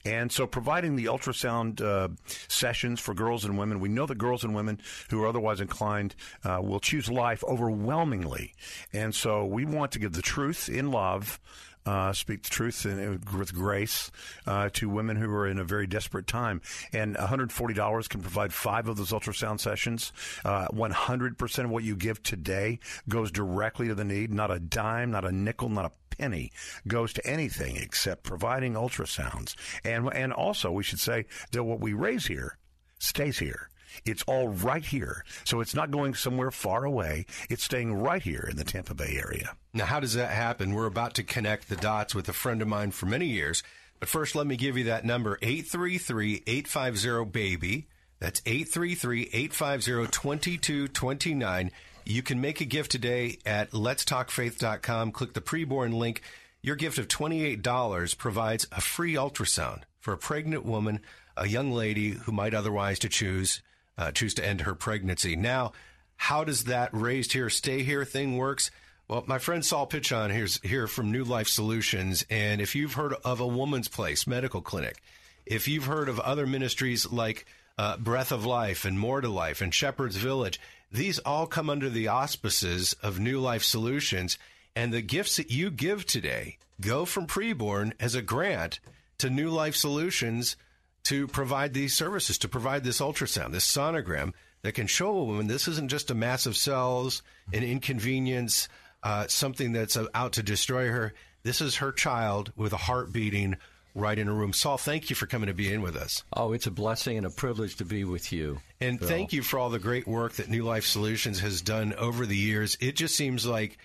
[0.04, 2.08] And so providing the ultrasound uh,
[2.48, 3.78] sessions for girls and women.
[3.78, 4.80] We know that girls and women
[5.12, 8.54] who are otherwise inclined uh, will choose life overwhelmingly.
[8.92, 11.38] And so we want to give the truth in love.
[11.84, 14.12] Uh, speak the truth in, with grace
[14.46, 16.60] uh, to women who are in a very desperate time.
[16.92, 20.12] And $140 can provide five of those ultrasound sessions.
[20.44, 24.32] Uh, 100% of what you give today goes directly to the need.
[24.32, 26.52] Not a dime, not a nickel, not a penny
[26.86, 29.56] goes to anything except providing ultrasounds.
[29.82, 32.58] And and also we should say that what we raise here
[32.98, 33.70] stays here.
[34.04, 35.24] It's all right here.
[35.44, 37.26] So it's not going somewhere far away.
[37.48, 39.56] It's staying right here in the Tampa Bay area.
[39.72, 40.74] Now, how does that happen?
[40.74, 43.62] We're about to connect the dots with a friend of mine for many years.
[44.00, 47.86] But first, let me give you that number 833 850 BABY.
[48.18, 51.70] That's 833 850 2229.
[52.04, 55.12] You can make a gift today at letstalkfaith.com.
[55.12, 56.22] Click the preborn link.
[56.62, 61.00] Your gift of $28 provides a free ultrasound for a pregnant woman,
[61.36, 63.62] a young lady who might otherwise to choose
[64.02, 65.36] uh, choose to end her pregnancy.
[65.36, 65.72] Now,
[66.16, 68.70] how does that raised here, stay here thing works?
[69.06, 73.14] Well, my friend Saul Pichon here's here from New Life Solutions, and if you've heard
[73.24, 75.02] of a Woman's Place Medical Clinic,
[75.46, 77.46] if you've heard of other ministries like
[77.78, 81.88] uh, Breath of Life and More to Life and Shepherd's Village, these all come under
[81.88, 84.38] the auspices of New Life Solutions,
[84.74, 88.80] and the gifts that you give today go from preborn as a grant
[89.18, 90.56] to New Life Solutions
[91.04, 94.32] to provide these services, to provide this ultrasound, this sonogram
[94.62, 97.22] that can show a woman this isn't just a mass of cells,
[97.52, 98.68] an inconvenience,
[99.02, 101.12] uh, something that's out to destroy her.
[101.42, 103.56] This is her child with a heart beating
[103.94, 104.52] right in a room.
[104.52, 106.22] Saul, thank you for coming to be in with us.
[106.32, 108.60] Oh, it's a blessing and a privilege to be with you.
[108.80, 109.08] And Bill.
[109.08, 112.36] thank you for all the great work that New Life Solutions has done over the
[112.36, 112.76] years.
[112.80, 113.78] It just seems like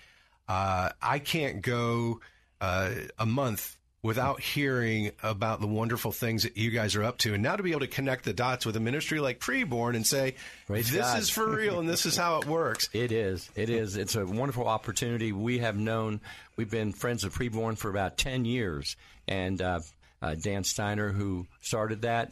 [0.48, 2.20] uh, I can't go
[2.60, 7.34] uh, a month without hearing about the wonderful things that you guys are up to.
[7.34, 10.06] And now to be able to connect the dots with a ministry like Preborn and
[10.06, 10.36] say,
[10.66, 11.18] Praise this God.
[11.18, 12.88] is for real and this is how it works.
[12.98, 13.50] It is.
[13.54, 13.96] It is.
[13.96, 15.32] It's a wonderful opportunity.
[15.32, 16.20] We have known,
[16.56, 18.96] we've been friends of Preborn for about 10 years.
[19.26, 19.80] And uh,
[20.22, 22.30] uh, Dan Steiner, who started that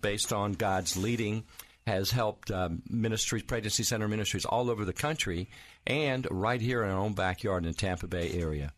[0.00, 1.44] based on God's leading,
[1.86, 5.48] has helped um, ministries, pregnancy center ministries all over the country
[5.86, 8.72] and right here in our own backyard in the Tampa Bay area.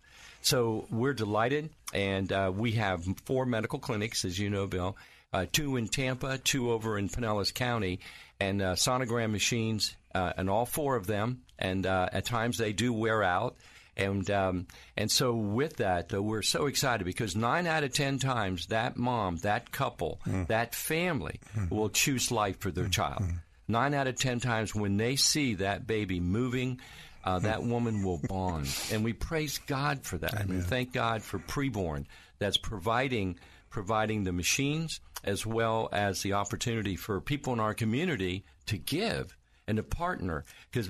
[0.45, 4.95] So we're delighted, and uh, we have four medical clinics, as you know, Bill.
[5.33, 8.01] Uh, two in Tampa, two over in Pinellas County,
[8.39, 11.41] and uh, sonogram machines, uh, and all four of them.
[11.59, 13.57] And uh, at times they do wear out,
[13.97, 14.67] And um,
[14.97, 18.97] and so with that, though, we're so excited because nine out of ten times that
[18.97, 20.47] mom, that couple, mm.
[20.49, 21.71] that family mm.
[21.71, 22.93] will choose life for their mm.
[22.93, 23.23] child.
[23.23, 23.39] Mm.
[23.69, 26.81] Nine out of ten times when they see that baby moving,
[27.25, 27.69] uh, that mm.
[27.69, 30.35] woman will bond, and we praise God for that.
[30.35, 30.51] Amen.
[30.51, 32.07] And thank God for preborn
[32.39, 33.39] that's providing
[33.71, 39.37] providing the machines as well as the opportunity for people in our community to give
[39.67, 40.45] and to partner.
[40.71, 40.89] Because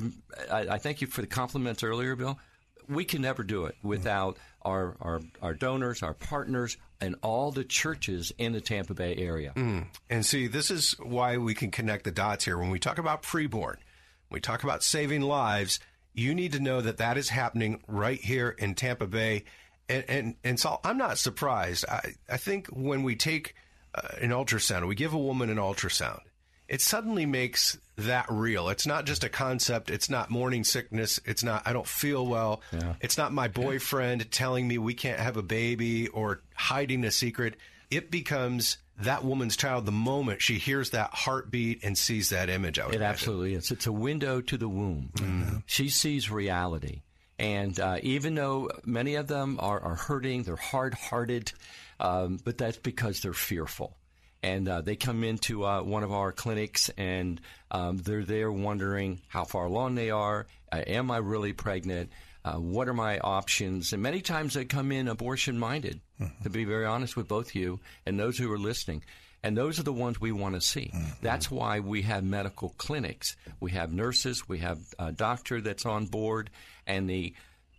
[0.51, 2.39] I, I thank you for the compliments earlier, Bill
[2.89, 7.65] we can never do it without our, our, our donors, our partners, and all the
[7.65, 9.53] churches in the Tampa Bay area.
[9.57, 9.87] Mm.
[10.11, 12.59] And see, this is why we can connect the dots here.
[12.59, 13.77] When we talk about preborn,
[14.31, 15.81] we talk about saving lives,
[16.15, 19.45] you need to know that that is happening right here in Tampa Bay.
[19.89, 21.85] And, and, and so I'm not surprised.
[21.89, 23.55] I, I think when we take
[23.95, 26.21] uh, an ultrasound, we give a woman an ultrasound,
[26.69, 28.71] it suddenly makes that real.
[28.71, 29.91] It's not just a concept.
[29.91, 31.21] It's not morning sickness.
[31.27, 32.63] It's not, I don't feel well.
[32.73, 32.95] Yeah.
[33.01, 34.29] It's not my boyfriend yeah.
[34.31, 37.57] telling me we can't have a baby or hiding a secret.
[37.91, 42.79] It becomes that woman's child the moment she hears that heartbeat and sees that image.
[42.79, 43.03] I it imagine.
[43.03, 43.71] absolutely is.
[43.71, 45.11] It's a window to the womb.
[45.17, 45.57] Mm-hmm.
[45.67, 47.03] She sees reality.
[47.39, 51.53] And uh, even though many of them are, are hurting, they're hard hearted,
[51.99, 53.97] um, but that's because they're fearful
[54.45, 57.41] and uh, they come into uh, one of our clinics and
[57.71, 60.47] um, they're there wondering how far along they are.
[60.71, 62.11] Uh, am I really pregnant?
[62.45, 63.93] Uh, what are my options?
[63.93, 66.43] And many times they come in abortion minded, mm-hmm.
[66.43, 69.03] to be very honest with both you and those who are listening.
[69.43, 70.91] And those are the ones we want to see.
[70.95, 71.11] Mm-hmm.
[71.23, 73.37] That's why we have medical clinics.
[73.61, 74.49] We have nurses.
[74.49, 76.51] We have a doctor that's on board.
[76.87, 77.35] And the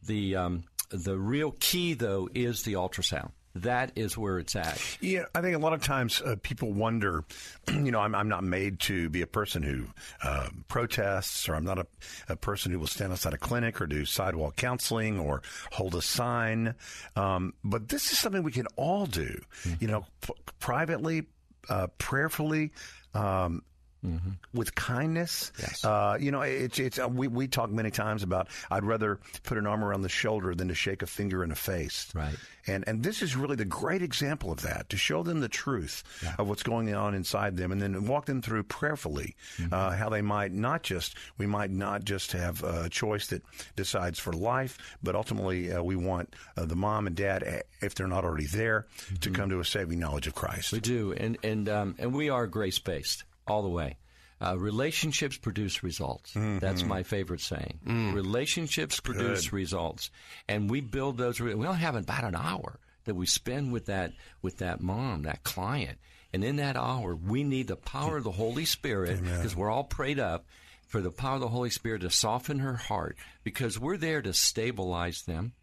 [0.06, 4.82] the um, the real key though is the ultrasound that is where it's at.
[5.02, 7.24] Yeah, I think a lot of times uh, people wonder,
[7.68, 9.86] you know, I'm, I'm, not made to be a person who
[10.24, 11.88] uh, protests, or I'm not a,
[12.30, 15.42] a, person who will stand outside a clinic or do sidewalk counseling or
[15.72, 16.76] hold a sign.
[17.16, 19.74] Um, but this is something we can all do, mm-hmm.
[19.80, 21.24] you know, p- privately,
[21.70, 22.72] uh, prayerfully.
[23.14, 23.64] Um,
[24.06, 24.58] Mm-hmm.
[24.58, 25.52] with kindness.
[25.60, 25.84] Yes.
[25.84, 29.58] Uh, you know, it's it's uh, we we talk many times about I'd rather put
[29.58, 32.12] an arm around the shoulder than to shake a finger in a face.
[32.14, 32.36] Right.
[32.68, 36.04] And and this is really the great example of that to show them the truth
[36.24, 36.36] yeah.
[36.40, 39.74] of what's going on inside them, and then walk them through prayerfully mm-hmm.
[39.74, 43.44] uh, how they might not just we might not just have a choice that
[43.76, 48.08] decides for life, but ultimately uh, we want uh, the mom and dad, if they're
[48.08, 49.16] not already there, mm-hmm.
[49.16, 50.72] to come to a saving knowledge of Christ.
[50.72, 53.98] We do, and and um, and we are grace based all the way.
[54.42, 56.34] Uh, relationships produce results.
[56.34, 56.60] Mm-hmm.
[56.60, 57.80] That's my favorite saying.
[57.88, 58.14] Mm.
[58.14, 60.12] Relationships produce results,
[60.50, 61.40] and we build those.
[61.40, 65.44] we only have about an hour that we spend with that with that mom, that
[65.44, 65.98] client,
[66.34, 69.86] and in that hour, we need the power of the Holy Spirit because we're all
[69.86, 70.46] prayed up
[70.88, 74.34] for the power of the Holy Spirit to soften her heart because we're there to
[74.34, 75.54] stabilize them,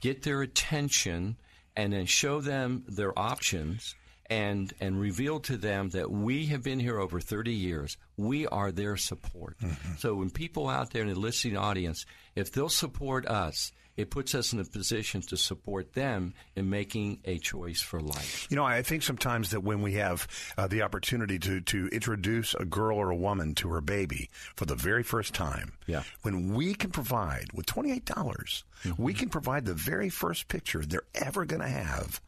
[0.00, 1.36] get their attention,
[1.74, 3.94] and then show them their options
[4.30, 7.96] and and reveal to them that we have been here over 30 years.
[8.16, 9.58] We are their support.
[9.58, 9.94] Mm-hmm.
[9.98, 14.34] So when people out there in the listening audience, if they'll support us, it puts
[14.34, 18.46] us in a position to support them in making a choice for life.
[18.50, 22.54] You know, I think sometimes that when we have uh, the opportunity to, to introduce
[22.54, 26.02] a girl or a woman to her baby for the very first time, yeah.
[26.22, 29.02] when we can provide with $28, dollars mm-hmm.
[29.02, 32.20] we can provide the very first picture they're ever going to have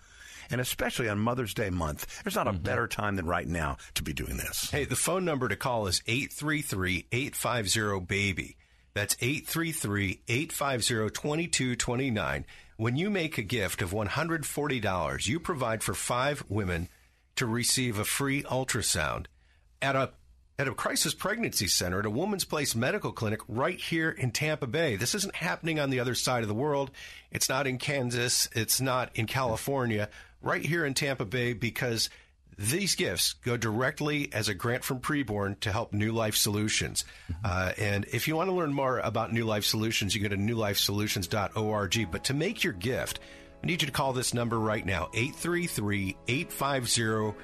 [0.51, 2.63] and especially on Mother's Day month, there's not a mm-hmm.
[2.63, 4.71] better time than right now to be doing this.
[4.71, 8.57] Hey, the phone number to call is 833 850 BABY.
[8.95, 12.47] That's 833 850 2229.
[12.77, 16.89] When you make a gift of $140, you provide for five women
[17.37, 19.27] to receive a free ultrasound
[19.83, 20.13] at a
[20.57, 24.69] at a crisis pregnancy center at a woman's place medical clinic right here in Tampa
[24.69, 24.95] Bay.
[24.95, 26.93] This isn't happening on the other side of the world.
[27.33, 28.49] It's not in Kansas.
[28.53, 30.09] It's not in California
[30.45, 32.11] right here in Tampa Bay because
[32.57, 37.05] these gifts go directly as a grant from Preborn to help New Life Solutions.
[37.31, 37.41] Mm-hmm.
[37.45, 40.37] Uh, and if you want to learn more about New Life Solutions, you go to
[40.37, 42.11] newlifesolutions.org.
[42.11, 43.21] But to make your gift,
[43.63, 47.39] I need you to call this number right now 833 850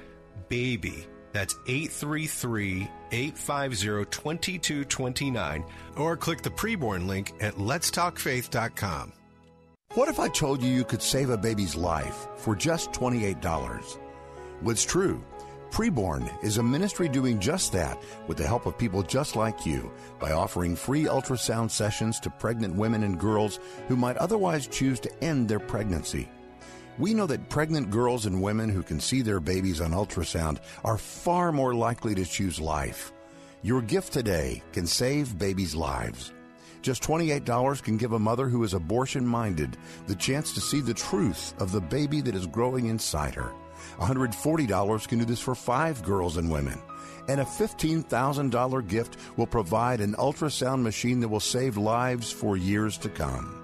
[0.49, 1.07] BABY.
[1.33, 5.65] That's 833 850 2229.
[5.97, 9.13] Or click the Preborn link at letstalkfaith.com.
[9.93, 13.97] What if I told you you could save a baby's life for just $28?
[14.61, 15.21] What's true?
[15.69, 19.91] Preborn is a ministry doing just that with the help of people just like you
[20.17, 23.59] by offering free ultrasound sessions to pregnant women and girls
[23.89, 26.29] who might otherwise choose to end their pregnancy.
[26.97, 30.97] We know that pregnant girls and women who can see their babies on ultrasound are
[30.97, 33.11] far more likely to choose life.
[33.61, 36.31] Your gift today can save babies' lives.
[36.81, 39.77] Just $28 can give a mother who is abortion minded
[40.07, 43.51] the chance to see the truth of the baby that is growing inside her.
[43.97, 46.79] $140 can do this for five girls and women.
[47.27, 52.97] And a $15,000 gift will provide an ultrasound machine that will save lives for years
[52.99, 53.57] to come.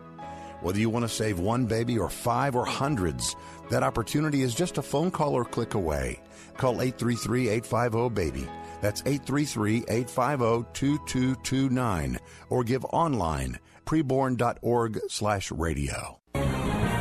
[0.62, 3.36] Whether you want to save one baby or five or hundreds,
[3.70, 6.20] that opportunity is just a phone call or click away.
[6.58, 8.50] Call 833 850 BABY.
[8.82, 12.18] That's 833 850 2229
[12.50, 16.20] or give online preborn.org slash radio.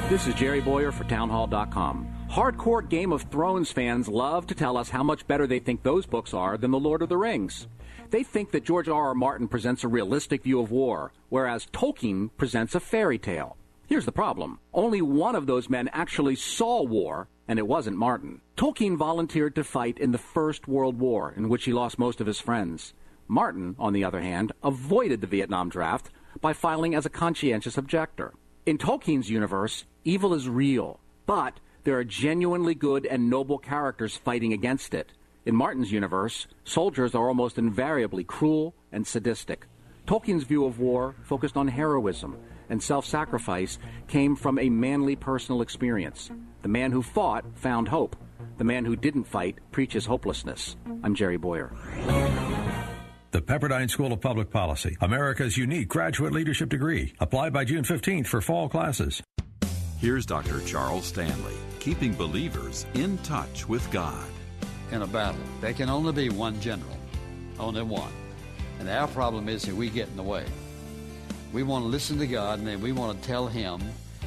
[0.09, 2.29] This is Jerry Bowyer for Townhall.com.
[2.31, 6.07] Hardcore Game of Thrones fans love to tell us how much better they think those
[6.07, 7.67] books are than The Lord of the Rings.
[8.11, 9.09] They think that George R.
[9.09, 9.15] R.
[9.15, 13.57] Martin presents a realistic view of war, whereas Tolkien presents a fairy tale.
[13.89, 18.41] Here's the problem only one of those men actually saw war, and it wasn't Martin.
[18.57, 22.27] Tolkien volunteered to fight in the First World War, in which he lost most of
[22.27, 22.93] his friends.
[23.29, 26.11] Martin, on the other hand, avoided the Vietnam draft
[26.41, 28.33] by filing as a conscientious objector.
[28.65, 34.53] In Tolkien's universe, evil is real, but there are genuinely good and noble characters fighting
[34.53, 35.13] against it.
[35.45, 39.67] In Martin's universe, soldiers are almost invariably cruel and sadistic.
[40.07, 42.37] Tolkien's view of war focused on heroism,
[42.69, 43.79] and self sacrifice
[44.09, 46.31] came from a manly personal experience.
[46.63, 48.17] The man who fought found hope.
[48.59, 50.77] The man who didn't fight preaches hopelessness.
[51.03, 51.73] I'm Jerry Bowyer.
[53.33, 57.13] The Pepperdine School of Public Policy, America's unique graduate leadership degree.
[57.21, 59.23] Apply by June 15th for fall classes.
[59.99, 60.61] Here's Dr.
[60.63, 64.27] Charles Stanley, keeping believers in touch with God.
[64.91, 66.97] In a battle, there can only be one general,
[67.59, 68.13] only one.
[68.79, 70.45] And our problem is that we get in the way.
[71.53, 73.81] We want to listen to God and then we want to tell Him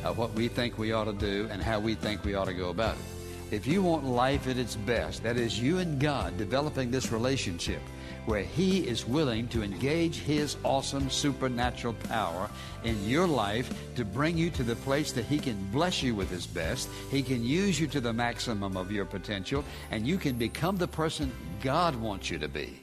[0.04, 2.54] uh, what we think we ought to do and how we think we ought to
[2.54, 3.56] go about it.
[3.56, 7.82] If you want life at its best, that is you and God developing this relationship
[8.26, 12.48] where He is willing to engage His awesome supernatural power
[12.84, 16.30] in your life to bring you to the place that He can bless you with
[16.30, 16.90] His best.
[17.10, 20.88] He can use you to the maximum of your potential, and you can become the
[20.88, 21.32] person
[21.62, 22.80] God wants you to be.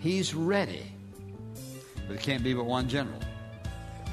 [0.00, 0.93] He's ready.
[2.06, 3.20] But it can't be but one general.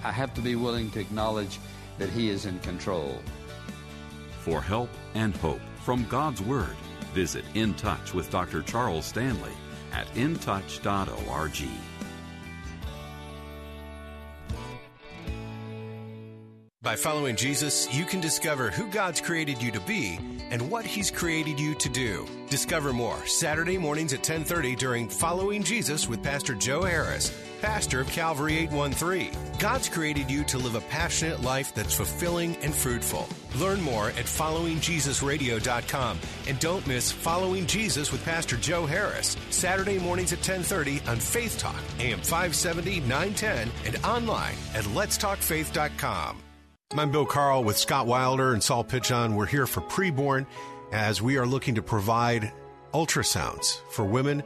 [0.04, 1.60] I have to be willing to acknowledge
[1.98, 3.22] that He is in control.
[4.40, 6.76] For help and hope from God's Word,
[7.14, 8.62] visit In Touch with Dr.
[8.64, 9.52] Charles Stanley
[9.92, 11.68] at intouch.org.
[16.84, 20.18] By following Jesus, you can discover who God's created you to be
[20.50, 22.28] and what he's created you to do.
[22.50, 27.32] Discover more Saturday mornings at 10:30 during Following Jesus with Pastor Joe Harris,
[27.62, 29.32] pastor of Calvary 813.
[29.60, 33.28] God's created you to live a passionate life that's fulfilling and fruitful.
[33.58, 40.34] Learn more at followingjesusradio.com and don't miss Following Jesus with Pastor Joe Harris, Saturday mornings
[40.34, 46.38] at 10:30 on Faith Talk, AM 570, 910 and online at letstalkfaith.com.
[46.98, 49.36] I'm Bill Carl with Scott Wilder and Saul Pitchon.
[49.36, 50.46] We're here for preborn
[50.92, 52.52] as we are looking to provide
[52.94, 54.44] ultrasounds for women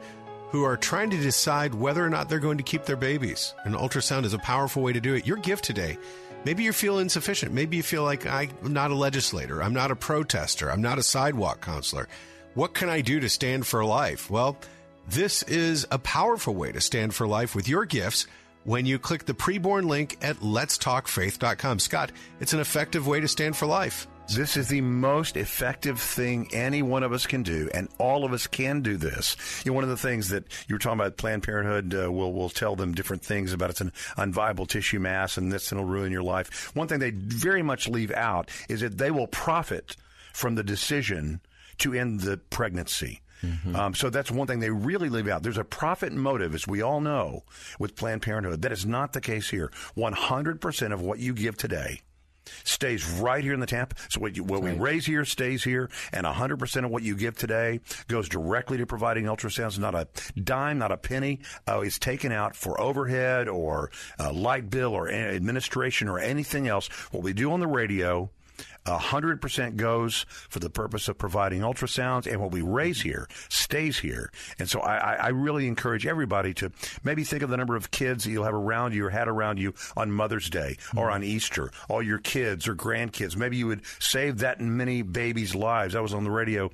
[0.50, 3.54] who are trying to decide whether or not they're going to keep their babies.
[3.64, 5.26] An ultrasound is a powerful way to do it.
[5.26, 5.98] Your gift today.
[6.44, 7.52] Maybe you feel insufficient.
[7.52, 9.62] Maybe you feel like I'm not a legislator.
[9.62, 10.70] I'm not a protester.
[10.70, 12.08] I'm not a sidewalk counselor.
[12.54, 14.30] What can I do to stand for life?
[14.30, 14.56] Well,
[15.08, 18.26] this is a powerful way to stand for life with your gifts
[18.64, 21.78] when you click the preborn link at letstalkfaith.com.
[21.78, 24.06] Scott, it's an effective way to stand for life.
[24.34, 28.32] This is the most effective thing any one of us can do, and all of
[28.32, 29.36] us can do this.
[29.64, 32.32] You know, one of the things that you were talking about, Planned Parenthood uh, will
[32.32, 35.88] will tell them different things about it's an unviable tissue mass, and this and will
[35.88, 36.74] ruin your life.
[36.74, 39.96] One thing they very much leave out is that they will profit
[40.32, 41.40] from the decision
[41.78, 43.20] to end the pregnancy.
[43.42, 43.76] Mm-hmm.
[43.76, 45.44] Um, so that's one thing they really leave out.
[45.44, 47.44] There's a profit motive, as we all know,
[47.78, 48.62] with Planned Parenthood.
[48.62, 49.70] That is not the case here.
[49.96, 52.00] 100% of what you give today
[52.64, 53.94] stays right here in the tap.
[54.08, 54.74] So what, you, what right.
[54.74, 58.86] we raise here stays here, and 100% of what you give today goes directly to
[58.86, 59.78] providing ultrasounds.
[59.78, 60.08] Not a
[60.40, 65.10] dime, not a penny uh, is taken out for overhead or uh, light bill or
[65.10, 66.88] administration or anything else.
[67.10, 68.30] What we do on the radio
[68.86, 73.08] 100% goes for the purpose of providing ultrasounds, and what we raise mm-hmm.
[73.08, 74.30] here stays here.
[74.58, 76.70] And so I, I really encourage everybody to
[77.04, 79.58] maybe think of the number of kids that you'll have around you or had around
[79.58, 81.14] you on Mother's Day or mm-hmm.
[81.14, 83.36] on Easter, all your kids or grandkids.
[83.36, 85.94] Maybe you would save that many babies' lives.
[85.94, 86.70] I was on the radio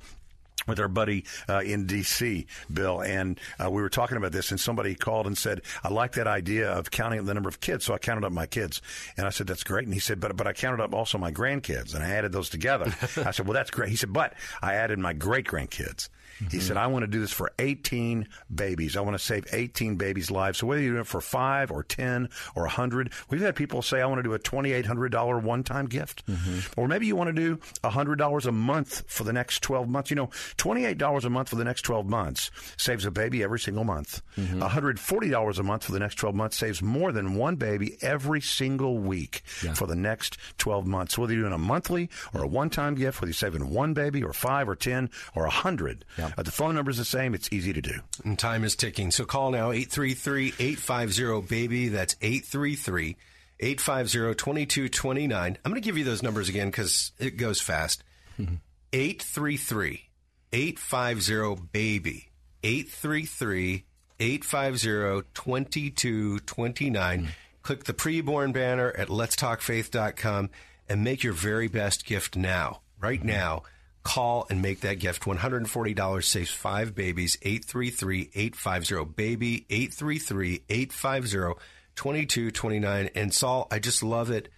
[0.67, 4.59] with our buddy uh, in D.C., Bill, and uh, we were talking about this, and
[4.59, 7.93] somebody called and said, "I like that idea of counting the number of kids." So
[7.93, 8.81] I counted up my kids,
[9.17, 11.31] and I said, "That's great." And he said, "But but I counted up also my
[11.31, 12.85] grandkids, and I added those together."
[13.17, 16.09] I said, "Well, that's great." He said, "But I added my great grandkids."
[16.51, 18.97] He said, I want to do this for 18 babies.
[18.97, 20.59] I want to save 18 babies' lives.
[20.59, 24.01] So whether you do it for five or 10 or 100, we've had people say,
[24.01, 26.25] I want to do a $2,800 one time gift.
[26.27, 26.79] Mm-hmm.
[26.79, 30.09] Or maybe you want to do $100 a month for the next 12 months.
[30.09, 33.83] You know, $28 a month for the next 12 months saves a baby every single
[33.83, 34.21] month.
[34.37, 34.61] Mm-hmm.
[34.61, 38.97] $140 a month for the next 12 months saves more than one baby every single
[38.97, 39.43] week
[39.73, 41.17] for the next 12 months.
[41.17, 44.23] Whether you're doing a monthly or a one time gift, whether you're saving one baby
[44.23, 46.05] or five or 10 or 100,
[46.37, 47.33] uh, the phone number is the same.
[47.33, 47.99] It's easy to do.
[48.23, 49.11] And time is ticking.
[49.11, 51.89] So call now 833 850 BABY.
[51.89, 53.15] That's 833
[53.59, 55.57] 850 2229.
[55.63, 58.03] I'm going to give you those numbers again because it goes fast.
[58.39, 58.55] Mm-hmm.
[58.91, 60.09] 833
[60.51, 62.29] 850 BABY.
[62.63, 63.85] 833
[64.19, 67.21] 850 2229.
[67.21, 67.27] Mm.
[67.61, 70.49] Click the preborn banner at letstalkfaith.com
[70.89, 72.81] and make your very best gift now.
[72.99, 73.29] Right mm-hmm.
[73.29, 73.63] now,
[74.03, 75.23] call and make that gift.
[75.23, 77.37] $140 saves five babies.
[77.41, 79.65] 833 850 BABY.
[79.69, 81.61] 833 850
[81.95, 83.09] 2229.
[83.15, 84.49] And Saul, I just love it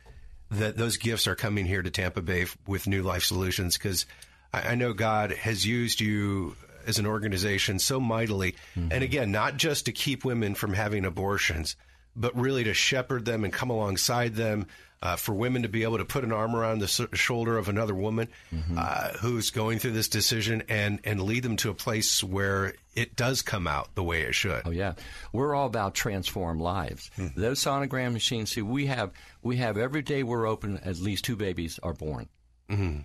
[0.51, 4.05] that those gifts are coming here to Tampa Bay with New Life Solutions because
[4.53, 6.55] I, I know God has used you
[6.87, 8.55] as an organization so mightily.
[8.75, 8.91] Mm-hmm.
[8.91, 11.75] And again, not just to keep women from having abortions,
[12.15, 14.67] but really to shepherd them and come alongside them.
[15.05, 17.93] Uh, for women to be able to put an arm around the shoulder of another
[17.93, 18.27] woman
[18.75, 23.15] uh, who's going through this decision and, and lead them to a place where it
[23.15, 24.63] does come out the way it should.
[24.65, 24.93] Oh yeah,
[25.31, 27.11] we're all about transform lives.
[27.35, 28.49] Those sonogram machines.
[28.49, 29.11] See, we have
[29.43, 30.79] we have every day we're open.
[30.79, 32.27] At least two babies are born,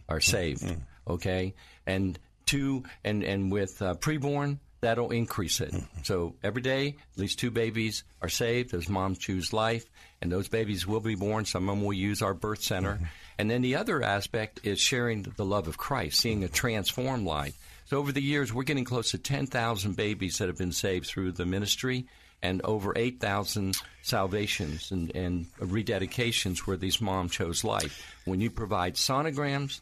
[0.09, 0.65] are saved.
[1.07, 1.53] Okay,
[1.87, 5.75] and two and and with uh, preborn that'll increase it.
[6.05, 8.71] So every day, at least two babies are saved.
[8.71, 9.85] Those moms choose life,
[10.23, 11.45] and those babies will be born.
[11.45, 12.99] Some of them will use our birth center.
[13.39, 17.57] And then the other aspect is sharing the love of Christ, seeing a transformed life.
[17.87, 21.33] So over the years, we're getting close to 10,000 babies that have been saved through
[21.33, 22.07] the ministry
[22.43, 28.17] and over 8,000 salvations and, and rededications where these moms chose life.
[28.25, 29.81] When you provide sonograms,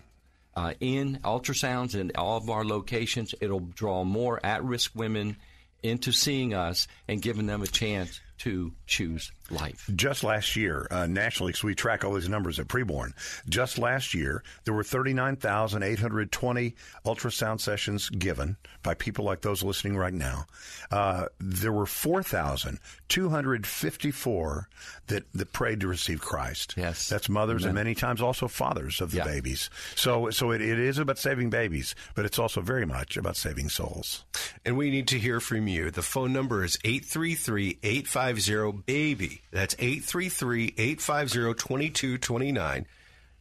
[0.57, 5.37] uh, in ultrasounds in all of our locations, it'll draw more at risk women
[5.85, 9.91] into seeing us and giving them a chance to choose life.
[9.95, 13.13] Just last year, uh, nationally, because we track all these numbers at preborn,
[13.49, 20.15] just last year, there were 39,820 ultrasound sessions given by people like those listening right
[20.15, 20.47] now.
[20.91, 24.69] Uh, there were 4,254
[25.09, 26.75] that, that prayed to receive Christ.
[26.77, 27.09] Yes.
[27.09, 29.71] That's mothers and many times also fathers of the babies.
[29.95, 33.69] So, so it, it is about saving babies, but it's also very much about saving
[33.69, 34.25] souls.
[34.65, 35.91] And we need to hear from you.
[35.91, 39.38] The phone number is 833 850 BABY.
[39.51, 42.87] That's 833 850 2229.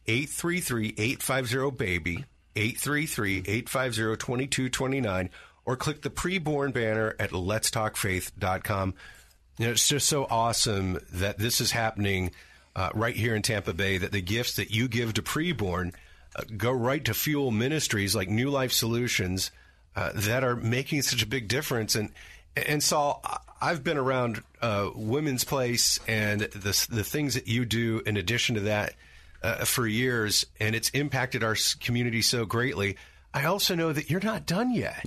[0.06, 2.24] 833 850 BABY.
[2.56, 5.30] 833 850 2229.
[5.64, 8.94] Or click the preborn banner at letstalkfaith.com.
[9.58, 12.30] You know, it's just so awesome that this is happening
[12.74, 15.94] uh, right here in Tampa Bay, that the gifts that you give to preborn
[16.36, 19.50] uh, go right to fuel ministries like New Life Solutions
[19.96, 21.96] uh, that are making such a big difference.
[21.96, 22.10] And
[22.56, 23.22] and Saul,
[23.60, 28.54] I've been around uh, Women's Place and the the things that you do in addition
[28.56, 28.94] to that
[29.42, 32.96] uh, for years, and it's impacted our community so greatly.
[33.34, 35.04] I also know that you're not done yet.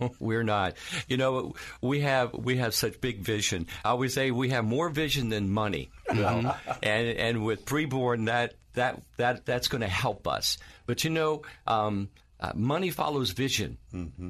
[0.00, 0.74] No, we're not.
[1.08, 3.66] You know, we have we have such big vision.
[3.84, 6.56] I always say we have more vision than money, Mhm.
[6.82, 10.58] and and with preborn that that that that's going to help us.
[10.86, 12.08] But you know, um,
[12.40, 13.78] uh, money follows vision,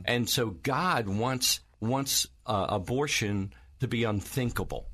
[0.05, 4.87] and so God wants wants uh, abortion to be unthinkable,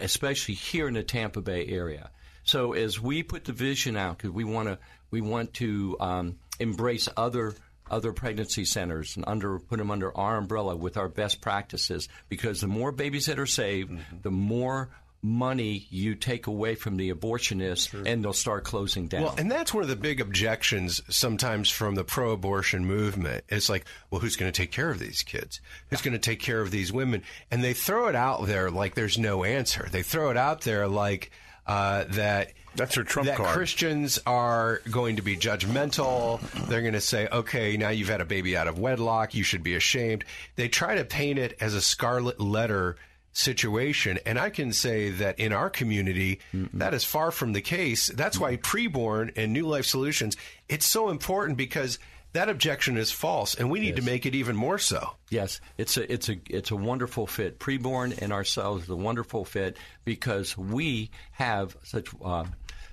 [0.00, 2.10] especially here in the Tampa Bay area.
[2.44, 4.78] So as we put the vision out, because we want to
[5.10, 7.54] we want to um, embrace other
[7.90, 12.08] other pregnancy centers and under put them under our umbrella with our best practices.
[12.28, 13.92] Because the more babies that are saved,
[14.22, 14.90] the more
[15.22, 19.22] money you take away from the abortionists, and they'll start closing down.
[19.22, 23.44] Well, and that's one of the big objections sometimes from the pro abortion movement.
[23.48, 25.60] It's like, well, who's going to take care of these kids?
[25.90, 27.22] Who's going to take care of these women?
[27.50, 29.88] And they throw it out there like there's no answer.
[29.90, 31.30] They throw it out there like
[31.66, 32.52] uh, that.
[32.74, 33.50] That's their trump that card.
[33.50, 36.40] Christians are going to be judgmental.
[36.68, 39.34] They're going to say, okay, now you've had a baby out of wedlock.
[39.34, 40.24] You should be ashamed.
[40.56, 42.96] They try to paint it as a scarlet letter
[43.32, 44.18] situation.
[44.26, 46.40] And I can say that in our community,
[46.74, 48.08] that is far from the case.
[48.08, 50.36] That's why preborn and New Life Solutions,
[50.68, 51.98] it's so important because
[52.32, 53.96] that objection is false, and we need yes.
[53.96, 55.10] to make it even more so.
[55.28, 57.58] Yes, it's a it's a it's a wonderful fit.
[57.58, 62.08] Preborn and ourselves is a wonderful fit because we have such.
[62.22, 62.44] Uh,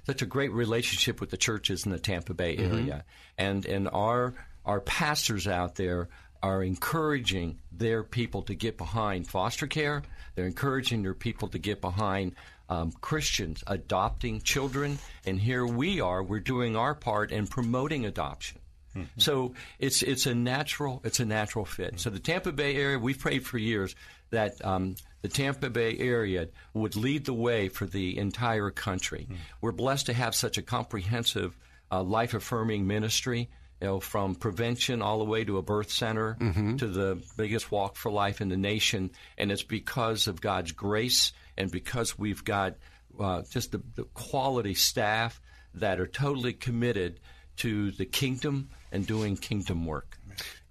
[0.05, 2.73] such a great relationship with the churches in the Tampa Bay mm-hmm.
[2.73, 2.99] area, mm-hmm.
[3.37, 4.33] and and our
[4.65, 6.09] our pastors out there
[6.41, 10.01] are encouraging their people to get behind foster care.
[10.39, 12.33] They're encouraging their people to get behind
[12.69, 16.23] um, Christians adopting children, and here we are.
[16.23, 18.59] We're doing our part in promoting adoption.
[18.95, 19.19] Mm-hmm.
[19.19, 21.87] So it's it's a natural it's a natural fit.
[21.87, 21.97] Mm-hmm.
[21.97, 23.97] So the Tampa Bay area, we've prayed for years
[24.29, 29.23] that um, the Tampa Bay area would lead the way for the entire country.
[29.29, 29.41] Mm-hmm.
[29.59, 31.57] We're blessed to have such a comprehensive
[31.91, 33.49] uh, life affirming ministry.
[33.81, 36.76] You know, from prevention all the way to a birth center mm-hmm.
[36.77, 41.31] to the biggest walk for life in the nation, and it's because of God's grace
[41.57, 42.76] and because we've got
[43.19, 45.41] uh, just the, the quality staff
[45.76, 47.19] that are totally committed
[47.57, 50.18] to the kingdom and doing kingdom work.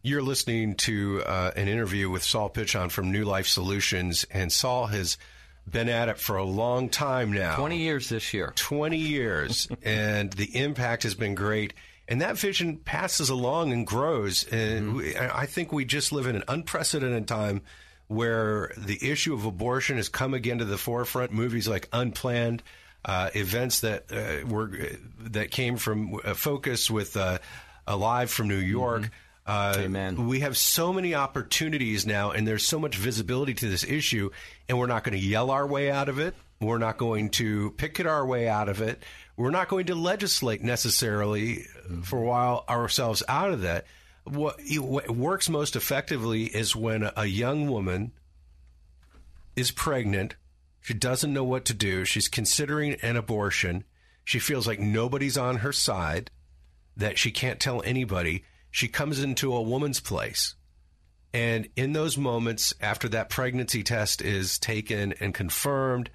[0.02, 4.86] You're listening to uh, an interview with Saul Pichon from New Life Solutions, and Saul
[4.86, 5.18] has
[5.70, 8.52] been at it for a long time now 20 years this year.
[8.56, 11.74] 20 years, and the impact has been great.
[12.08, 14.44] And that vision passes along and grows.
[14.50, 14.96] And mm-hmm.
[14.96, 17.60] we, I think we just live in an unprecedented time
[18.08, 21.32] where the issue of abortion has come again to the forefront.
[21.32, 22.62] Movies like Unplanned
[23.04, 24.70] uh, events that uh, were
[25.20, 27.38] that came from a Focus with uh,
[27.86, 29.02] Alive from New York.
[29.02, 29.12] Mm-hmm.
[29.46, 30.28] Uh, Amen.
[30.28, 34.30] We have so many opportunities now, and there's so much visibility to this issue,
[34.68, 36.34] and we're not going to yell our way out of it.
[36.60, 39.02] We're not going to picket our way out of it.
[39.38, 41.64] We're not going to legislate necessarily
[42.02, 43.86] for a while ourselves out of that.
[44.24, 48.12] What, what works most effectively is when a young woman
[49.56, 50.34] is pregnant
[50.88, 52.06] she doesn't know what to do.
[52.06, 53.84] She's considering an abortion.
[54.24, 56.30] She feels like nobody's on her side,
[56.96, 58.44] that she can't tell anybody.
[58.70, 60.54] She comes into a woman's place.
[61.34, 66.08] And in those moments, after that pregnancy test is taken and confirmed,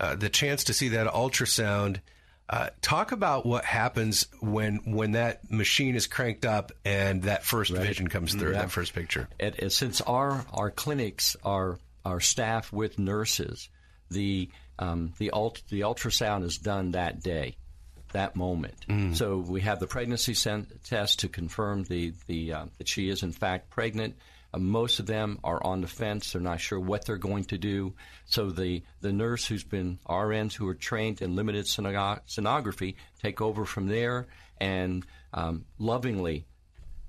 [0.00, 2.00] uh, the chance to see that ultrasound,
[2.48, 7.70] uh, talk about what happens when when that machine is cranked up and that first
[7.70, 7.86] right.
[7.86, 8.62] vision comes through, yeah.
[8.62, 9.28] that first picture.
[9.38, 13.68] It, it, since our our clinics are are staffed with nurses,
[14.10, 17.56] the um, the, ult- the ultrasound is done that day,
[18.12, 18.74] that moment.
[18.88, 19.16] Mm.
[19.16, 23.22] So we have the pregnancy sen- test to confirm the, the uh, that she is
[23.22, 24.16] in fact pregnant.
[24.54, 27.58] Uh, most of them are on the fence; they're not sure what they're going to
[27.58, 27.94] do.
[28.26, 33.64] So the the nurse who's been RNs who are trained in limited sonography take over
[33.64, 34.26] from there
[34.60, 36.46] and um, lovingly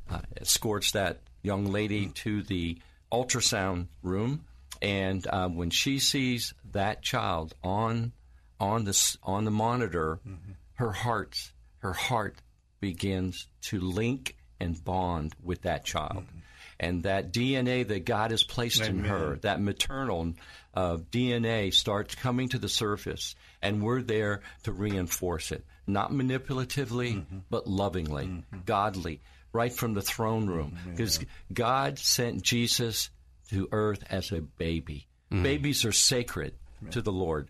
[0.09, 2.79] uh, escorts that young lady to the
[3.11, 4.43] ultrasound room
[4.81, 8.11] and um, when she sees that child on
[8.59, 10.53] on the on the monitor, mm-hmm.
[10.75, 12.35] her heart her heart
[12.79, 16.25] begins to link and bond with that child.
[16.27, 16.39] Mm-hmm.
[16.79, 18.97] And that DNA that God has placed Amen.
[18.97, 20.33] in her, that maternal
[20.75, 27.15] uh, DNA, starts coming to the surface, and we're there to reinforce it, not manipulatively,
[27.15, 27.37] mm-hmm.
[27.49, 28.59] but lovingly, mm-hmm.
[28.65, 29.21] godly,
[29.53, 31.53] right from the throne room, because mm-hmm.
[31.53, 33.09] God sent Jesus
[33.49, 35.07] to earth as a baby.
[35.31, 35.43] Mm.
[35.43, 36.91] Babies are sacred right.
[36.91, 37.49] to the Lord,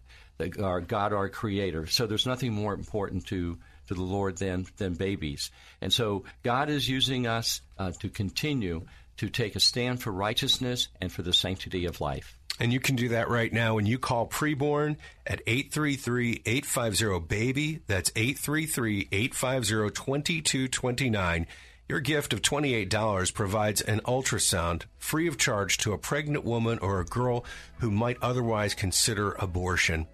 [0.61, 1.87] our God, our Creator.
[1.87, 3.57] So there's nothing more important to
[3.87, 5.51] to the Lord than than babies.
[5.81, 8.85] And so God is using us uh, to continue
[9.17, 12.37] to take a stand for righteousness and for the sanctity of life.
[12.59, 14.95] And you can do that right now when you call preborn
[15.27, 17.81] at 833 850 BABY.
[17.87, 21.47] That's 833 850 2229.
[21.87, 26.99] Your gift of $28 provides an ultrasound free of charge to a pregnant woman or
[26.99, 27.45] a girl
[27.79, 30.07] who might otherwise consider abortion.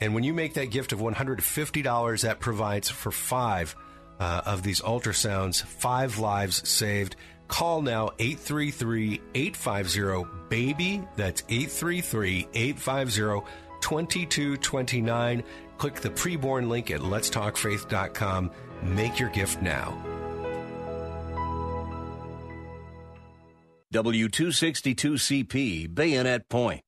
[0.00, 3.74] And when you make that gift of $150, that provides for five
[4.20, 7.16] uh, of these ultrasounds, five lives saved.
[7.48, 11.02] Call now 833 850 BABY.
[11.16, 13.46] That's 833 850
[13.80, 15.42] 2229.
[15.78, 18.50] Click the preborn link at letstalkfaith.com.
[18.82, 19.96] Make your gift now.
[23.92, 26.82] W262CP, Bayonet Point.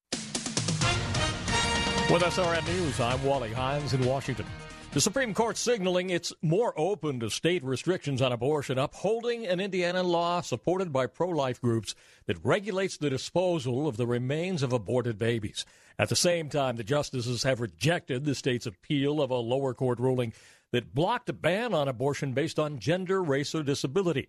[2.10, 4.44] With SRN News, I'm Wally Hindes in Washington.
[4.92, 10.02] The Supreme Court signaling it's more open to state restrictions on abortion, upholding an Indiana
[10.02, 11.94] law supported by pro life groups
[12.26, 15.64] that regulates the disposal of the remains of aborted babies.
[15.96, 20.00] At the same time, the justices have rejected the state's appeal of a lower court
[20.00, 20.32] ruling
[20.72, 24.28] that blocked a ban on abortion based on gender, race, or disability.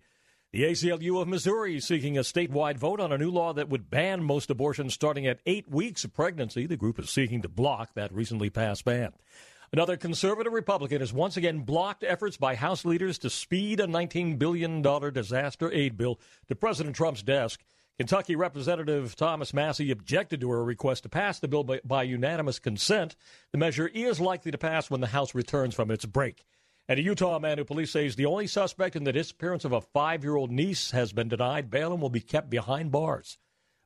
[0.52, 3.90] The ACLU of Missouri is seeking a statewide vote on a new law that would
[3.90, 6.66] ban most abortions starting at eight weeks of pregnancy.
[6.66, 9.12] The group is seeking to block that recently passed ban.
[9.74, 14.38] Another conservative Republican has once again blocked efforts by House leaders to speed a $19
[14.38, 17.64] billion disaster aid bill to President Trump's desk.
[17.96, 22.58] Kentucky Representative Thomas Massie objected to her request to pass the bill by, by, unanimous
[22.58, 23.16] consent.
[23.52, 26.44] The measure is likely to pass when the House returns from its break.
[26.86, 29.72] And a Utah man who police say is the only suspect in the disappearance of
[29.72, 33.38] a five year old niece has been denied bail and will be kept behind bars.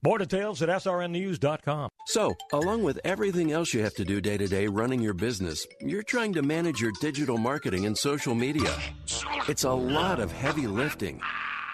[0.02, 1.90] More details at srnnews.com.
[2.06, 5.66] So, along with everything else you have to do day to day running your business,
[5.80, 8.72] you're trying to manage your digital marketing and social media.
[9.48, 11.20] It's a lot of heavy lifting.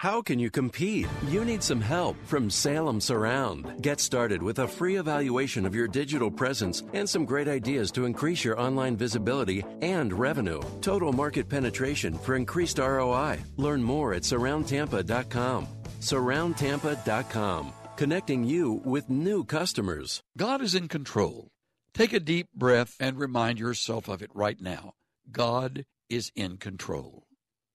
[0.03, 1.07] How can you compete?
[1.29, 3.81] You need some help from Salem Surround.
[3.81, 8.03] Get started with a free evaluation of your digital presence and some great ideas to
[8.03, 10.59] increase your online visibility and revenue.
[10.81, 13.39] Total market penetration for increased ROI.
[13.55, 15.67] Learn more at surroundtampa.com.
[16.01, 20.23] Surroundtampa.com, connecting you with new customers.
[20.37, 21.49] God is in control.
[21.93, 24.93] Take a deep breath and remind yourself of it right now.
[25.31, 27.27] God is in control.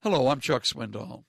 [0.03, 1.25] Hello, I'm Chuck Swindoll.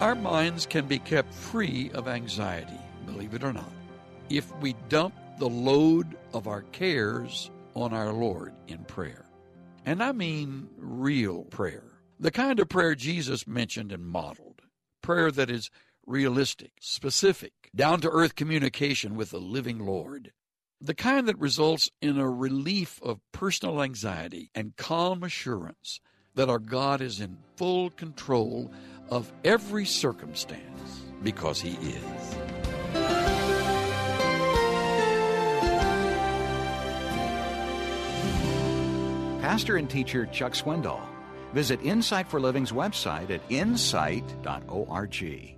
[0.00, 3.72] Our minds can be kept free of anxiety, believe it or not,
[4.30, 9.24] if we dump the load of our cares on our Lord in prayer.
[9.86, 11.87] And I mean real prayer.
[12.20, 14.62] The kind of prayer Jesus mentioned and modeled.
[15.02, 15.70] Prayer that is
[16.04, 20.32] realistic, specific, down to earth communication with the living Lord.
[20.80, 26.00] The kind that results in a relief of personal anxiety and calm assurance
[26.34, 28.72] that our God is in full control
[29.10, 32.34] of every circumstance because He is.
[39.40, 41.00] Pastor and teacher Chuck Swindoll.
[41.52, 45.57] Visit Insight for Living's website at insight.org.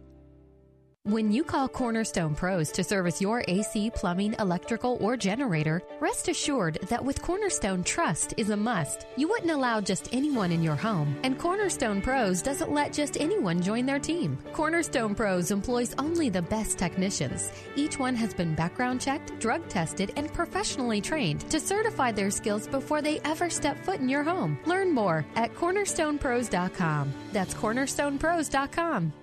[1.04, 6.78] When you call Cornerstone Pros to service your AC, plumbing, electrical, or generator, rest assured
[6.90, 9.06] that with Cornerstone, trust is a must.
[9.16, 13.62] You wouldn't allow just anyone in your home, and Cornerstone Pros doesn't let just anyone
[13.62, 14.36] join their team.
[14.52, 17.50] Cornerstone Pros employs only the best technicians.
[17.76, 22.66] Each one has been background checked, drug tested, and professionally trained to certify their skills
[22.66, 24.58] before they ever step foot in your home.
[24.66, 27.10] Learn more at cornerstonepros.com.
[27.32, 29.14] That's cornerstonepros.com.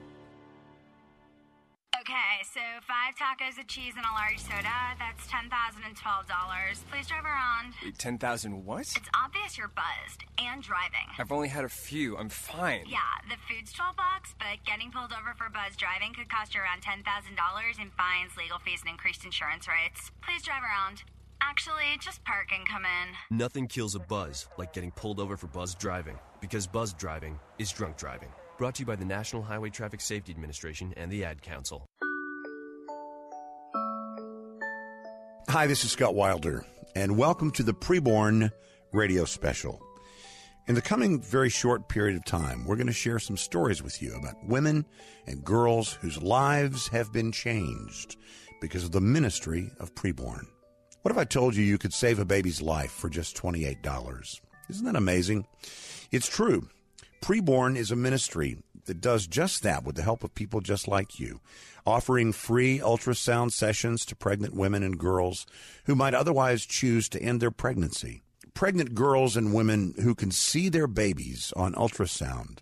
[2.07, 4.95] Okay, so five tacos of cheese and a large soda.
[4.97, 6.79] That's ten thousand and twelve dollars.
[6.89, 7.75] Please drive around.
[7.97, 8.87] Ten thousand what?
[8.95, 11.03] It's obvious you're buzzed and driving.
[11.19, 12.15] I've only had a few.
[12.15, 12.85] I'm fine.
[12.87, 16.61] Yeah, the food's twelve bucks, but getting pulled over for buzz driving could cost you
[16.61, 20.09] around ten thousand dollars in fines, legal fees, and increased insurance rates.
[20.23, 21.03] Please drive around.
[21.41, 23.35] Actually, just park and come in.
[23.35, 27.69] Nothing kills a buzz like getting pulled over for buzz driving, because buzz driving is
[27.69, 28.31] drunk driving.
[28.57, 31.85] Brought to you by the National Highway Traffic Safety Administration and the Ad Council.
[35.47, 36.65] Hi, this is Scott Wilder,
[36.95, 38.51] and welcome to the Preborn
[38.91, 39.79] Radio Special.
[40.67, 44.01] In the coming very short period of time, we're going to share some stories with
[44.01, 44.85] you about women
[45.27, 48.17] and girls whose lives have been changed
[48.59, 50.47] because of the ministry of Preborn.
[51.03, 54.39] What if I told you you could save a baby's life for just $28?
[54.67, 55.45] Isn't that amazing?
[56.11, 56.67] It's true.
[57.21, 61.19] Preborn is a ministry that does just that with the help of people just like
[61.19, 61.41] you,
[61.85, 65.45] offering free ultrasound sessions to pregnant women and girls
[65.85, 68.21] who might otherwise choose to end their pregnancy.
[68.53, 72.59] Pregnant girls and women who can see their babies on ultrasound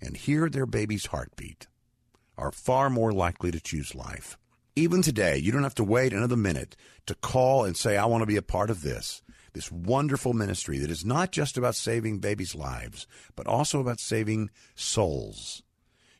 [0.00, 1.66] and hear their baby's heartbeat
[2.36, 4.36] are far more likely to choose life.
[4.76, 6.76] Even today, you don't have to wait another minute
[7.06, 9.22] to call and say, I want to be a part of this
[9.52, 13.06] this wonderful ministry that is not just about saving babies' lives,
[13.36, 15.62] but also about saving souls.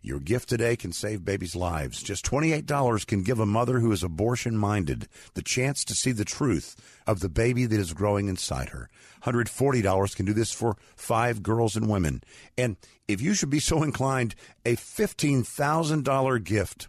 [0.00, 2.02] Your gift today can save babies' lives.
[2.02, 6.24] Just $28 can give a mother who is abortion minded the chance to see the
[6.24, 6.76] truth
[7.06, 8.88] of the baby that is growing inside her.
[9.24, 12.22] $140 can do this for five girls and women.
[12.56, 12.76] And
[13.09, 16.88] if you should be so inclined, a $15,000 gift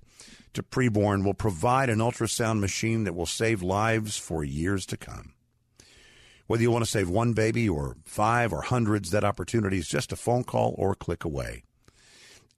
[0.53, 5.33] to preborn will provide an ultrasound machine that will save lives for years to come.
[6.49, 10.11] Whether you want to save one baby or five or hundreds, that opportunity is just
[10.11, 11.61] a phone call or click away.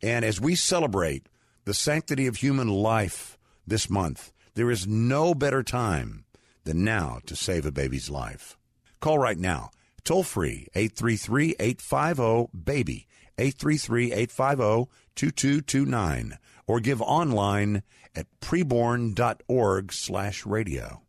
[0.01, 1.27] And as we celebrate
[1.65, 3.37] the sanctity of human life
[3.67, 6.23] this month, there is no better time
[6.63, 8.57] than now to save a baby's life.
[9.01, 9.71] Call right now,
[10.05, 13.07] toll free, 833 850 BABY,
[13.37, 17.83] 833 850 2229, or give online
[18.15, 21.01] at preborn.org slash radio.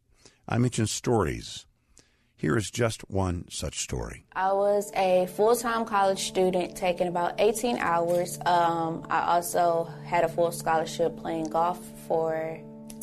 [0.48, 1.64] I mentioned stories
[2.42, 4.24] here is just one such story.
[4.32, 8.36] I was a full time college student taking about 18 hours.
[8.44, 11.78] Um, I also had a full scholarship playing golf
[12.08, 12.58] for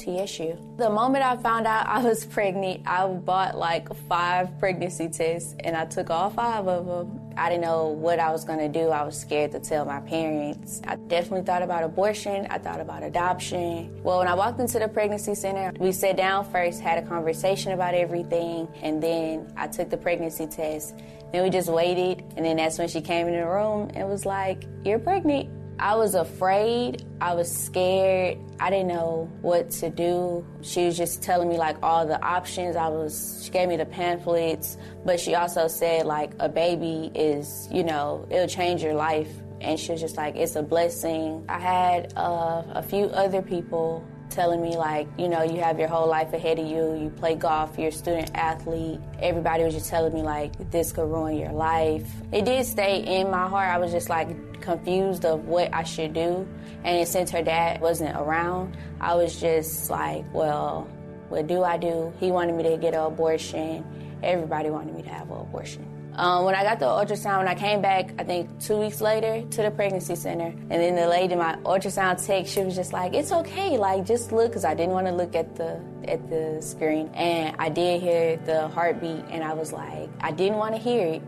[0.09, 0.57] TSU.
[0.77, 5.75] The moment I found out I was pregnant, I bought like five pregnancy tests and
[5.75, 7.19] I took all five of them.
[7.37, 8.89] I didn't know what I was going to do.
[8.89, 10.81] I was scared to tell my parents.
[10.85, 12.47] I definitely thought about abortion.
[12.49, 14.01] I thought about adoption.
[14.03, 17.71] Well, when I walked into the pregnancy center, we sat down first, had a conversation
[17.71, 20.95] about everything, and then I took the pregnancy test.
[21.31, 24.25] Then we just waited, and then that's when she came in the room and was
[24.25, 25.49] like, You're pregnant.
[25.79, 27.05] I was afraid.
[27.21, 28.37] I was scared.
[28.59, 30.45] I didn't know what to do.
[30.61, 32.75] She was just telling me like all the options.
[32.75, 37.67] I was she gave me the pamphlets, but she also said like a baby is,
[37.71, 39.29] you know, it'll change your life.
[39.61, 41.45] And she was just like, it's a blessing.
[41.49, 45.87] I had uh, a few other people telling me like, you know, you have your
[45.87, 46.95] whole life ahead of you.
[46.95, 48.99] You play golf, you're a student athlete.
[49.19, 52.07] Everybody was just telling me like this could ruin your life.
[52.31, 53.69] It did stay in my heart.
[53.69, 56.47] I was just like confused of what I should do.
[56.83, 60.87] And since her dad wasn't around, I was just like, well,
[61.29, 62.13] what do I do?
[62.19, 63.85] He wanted me to get an abortion.
[64.23, 65.98] Everybody wanted me to have an abortion.
[66.19, 69.41] Um, when I got the ultrasound, when I came back, I think two weeks later
[69.41, 73.13] to the pregnancy center, and then the lady, my ultrasound tech, she was just like,
[73.13, 75.79] "It's okay, like just look," because I didn't want to look at the
[76.09, 80.57] at the screen, and I did hear the heartbeat, and I was like, I didn't
[80.57, 81.21] want to hear it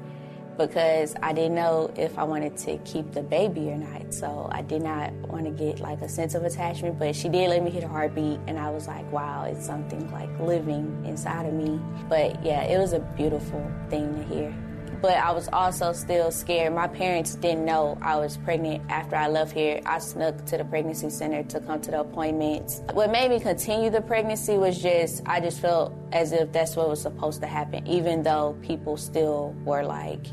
[0.57, 4.13] because I didn't know if I wanted to keep the baby or not.
[4.13, 7.49] So I did not want to get like a sense of attachment, but she did
[7.49, 11.45] let me hear the heartbeat and I was like, wow, it's something like living inside
[11.45, 11.79] of me.
[12.09, 14.53] But yeah, it was a beautiful thing to hear
[15.01, 16.73] but I was also still scared.
[16.73, 19.81] My parents didn't know I was pregnant after I left here.
[19.85, 22.81] I snuck to the pregnancy center to come to the appointments.
[22.93, 26.87] What made me continue the pregnancy was just, I just felt as if that's what
[26.87, 30.27] was supposed to happen, even though people still were like,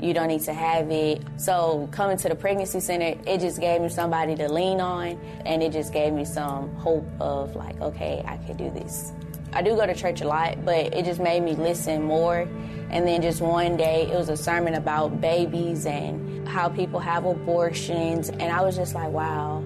[0.00, 1.22] you don't need to have it.
[1.36, 5.62] So coming to the pregnancy center, it just gave me somebody to lean on, and
[5.62, 9.12] it just gave me some hope of like, okay, I can do this.
[9.52, 12.48] I do go to church a lot, but it just made me listen more.
[12.90, 17.24] And then just one day, it was a sermon about babies and how people have
[17.24, 18.30] abortions.
[18.30, 19.60] And I was just like, wow,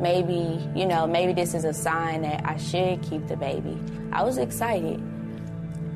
[0.00, 3.78] maybe, you know, maybe this is a sign that I should keep the baby.
[4.12, 5.02] I was excited.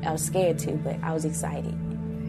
[0.05, 1.73] I was scared too, but I was excited.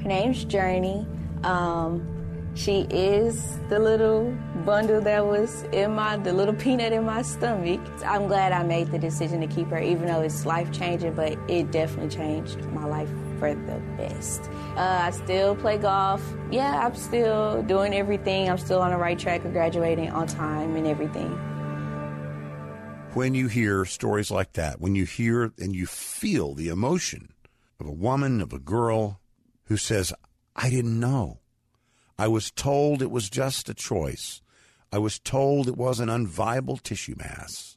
[0.03, 1.07] Her name's Journey.
[1.45, 2.13] Um,
[2.55, 4.35] she is the little
[4.65, 7.81] bundle that was in my, the little peanut in my stomach.
[8.07, 11.37] I'm glad I made the decision to keep her, even though it's life changing, but
[11.47, 14.43] it definitely changed my life for the best.
[14.77, 16.23] Uh, I still play golf.
[16.51, 18.49] Yeah, I'm still doing everything.
[18.49, 21.31] I'm still on the right track of graduating on time and everything.
[23.15, 27.33] When you hear stories like that, when you hear and you feel the emotion
[27.81, 29.21] of a woman, of a girl
[29.65, 30.13] who says,
[30.55, 31.41] I didn't know.
[32.19, 34.43] I was told it was just a choice.
[34.93, 37.77] I was told it was an unviable tissue mass.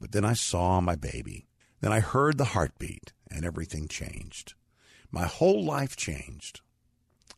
[0.00, 1.46] But then I saw my baby.
[1.80, 4.54] Then I heard the heartbeat, and everything changed.
[5.10, 6.60] My whole life changed.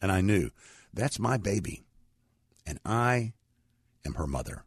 [0.00, 0.50] And I knew
[0.92, 1.84] that's my baby,
[2.66, 3.34] and I
[4.04, 4.64] am her mother.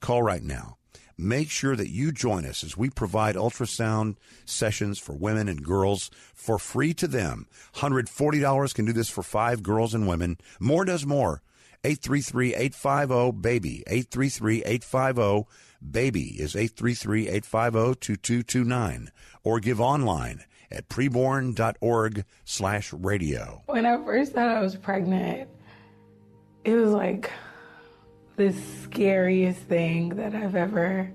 [0.00, 0.78] Call right now.
[1.20, 6.12] Make sure that you join us as we provide ultrasound sessions for women and girls
[6.32, 7.48] for free to them.
[7.74, 10.38] $140 can do this for five girls and women.
[10.60, 11.42] More does more.
[11.84, 13.82] 833-850-BABY.
[13.88, 19.08] 833-850-BABY is 833-850-2229.
[19.42, 23.62] Or give online at preborn.org slash radio.
[23.66, 25.48] When I first thought I was pregnant,
[26.64, 27.30] it was like
[28.36, 31.10] the scariest thing that I've ever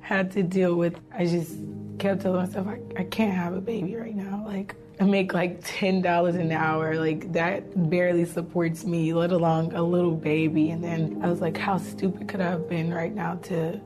[0.00, 0.98] had to deal with.
[1.12, 1.56] I just
[1.98, 4.42] kept telling myself, I, I can't have a baby right now.
[4.46, 6.96] Like, I make like $10 an hour.
[6.96, 10.70] Like, that barely supports me, let alone a little baby.
[10.70, 13.80] And then I was like, how stupid could I have been right now to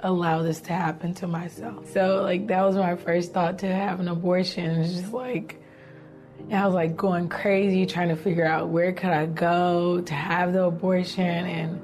[0.00, 1.90] allow this to happen to myself?
[1.92, 4.80] So, like, that was my first thought to have an abortion.
[4.80, 5.60] It's just like,
[6.52, 10.52] I was like going crazy trying to figure out where could I go to have
[10.52, 11.24] the abortion.
[11.24, 11.80] And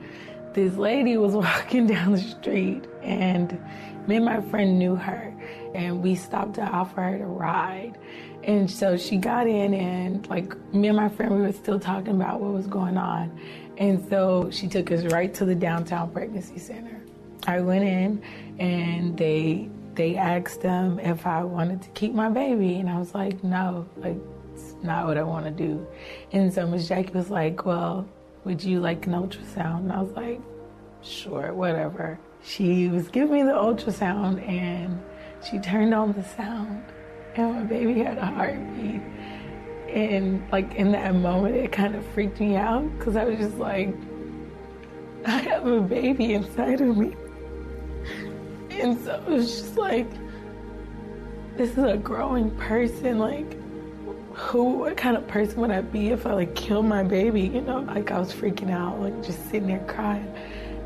[0.55, 3.61] this lady was walking down the street and
[4.07, 5.35] me and my friend knew her.
[5.75, 7.99] And we stopped to offer her to ride.
[8.45, 12.15] And so she got in and like me and my friend we were still talking
[12.15, 13.37] about what was going on.
[13.79, 17.02] And so she took us right to the downtown pregnancy center
[17.47, 18.23] i went in
[18.59, 23.15] and they they asked them if i wanted to keep my baby and i was
[23.15, 24.17] like no like
[24.55, 25.87] it's not what i want to do
[26.33, 28.07] and so miss jackie was like well
[28.45, 29.81] would you like an ultrasound?
[29.81, 30.41] And I was like,
[31.03, 32.19] sure, whatever.
[32.43, 35.01] She was giving me the ultrasound and
[35.49, 36.85] she turned on the sound
[37.37, 39.01] and my baby had a heartbeat.
[39.89, 43.59] And like in that moment, it kind of freaked me out because I was just
[43.59, 43.95] like,
[45.25, 47.15] I have a baby inside of me.
[48.81, 50.09] And so it was just like,
[51.57, 53.19] this is a growing person.
[53.19, 53.57] Like,
[54.35, 57.43] who, what kind of person would I be if I like killed my baby?
[57.43, 60.33] You know, like I was freaking out, like just sitting there crying.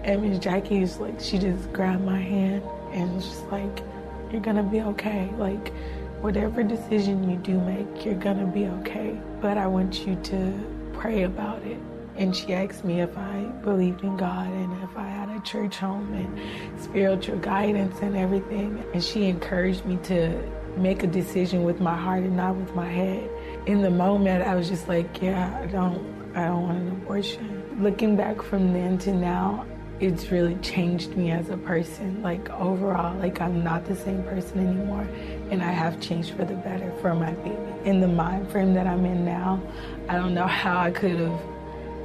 [0.03, 3.83] And Miss Jackie was like, she just grabbed my hand and was just like,
[4.31, 5.31] you're gonna be okay.
[5.39, 5.73] Like,
[6.21, 9.19] whatever decision you do make, you're gonna be okay.
[9.41, 11.79] But I want you to pray about it.
[12.17, 15.77] And she asked me if I believed in God and if I had a church
[15.77, 18.83] home and spiritual guidance and everything.
[18.95, 20.43] And she encouraged me to
[20.77, 23.29] make a decision with my heart and not with my head.
[23.67, 25.99] In the moment, I was just like, yeah, I don't,
[26.35, 27.83] I don't want an abortion.
[27.83, 29.67] Looking back from then to now,
[29.99, 32.23] it's really changed me as a person.
[32.23, 35.09] Like overall, like I'm not the same person anymore,
[35.51, 37.57] and I have changed for the better for my baby.
[37.85, 39.63] In the mind frame that I'm in now,
[40.09, 41.41] I don't know how I could have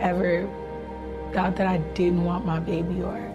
[0.02, 0.50] ever
[1.34, 3.32] thought that I didn't want my baby or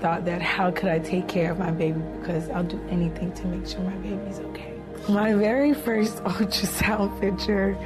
[0.00, 3.46] thought that how could I take care of my baby because I'll do anything to
[3.46, 4.74] make sure my baby's okay.
[5.08, 7.76] My very first ultrasound picture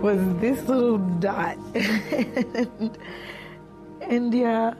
[0.00, 1.56] was this little dot.
[1.74, 2.98] and,
[4.00, 4.74] and yeah,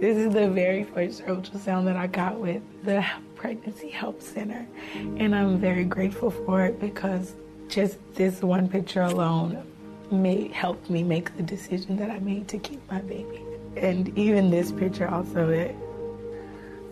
[0.00, 3.04] this is the very first ultrasound that I got with the
[3.36, 4.66] Pregnancy Help Center.
[4.94, 7.34] And I'm very grateful for it because
[7.68, 9.64] just this one picture alone
[10.10, 13.42] made helped me make the decision that I made to keep my baby.
[13.76, 15.74] And even this picture also it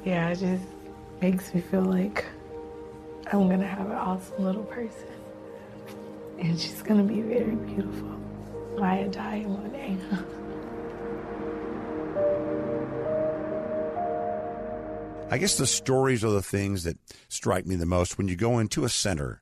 [0.04, 0.64] yeah, it just
[1.20, 2.24] makes me feel like
[3.32, 5.06] I'm gonna have an awesome little person.
[6.38, 8.08] And she's gonna be very beautiful.
[8.78, 9.96] Maya die one day.
[15.30, 16.98] I guess the stories are the things that
[17.28, 19.41] strike me the most when you go into a center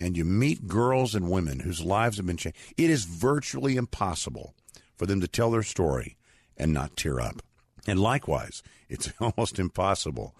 [0.00, 2.58] and you meet girls and women whose lives have been changed.
[2.76, 4.54] It is virtually impossible
[4.96, 6.16] for them to tell their story
[6.56, 7.42] and not tear up.
[7.86, 10.34] And likewise, it's almost impossible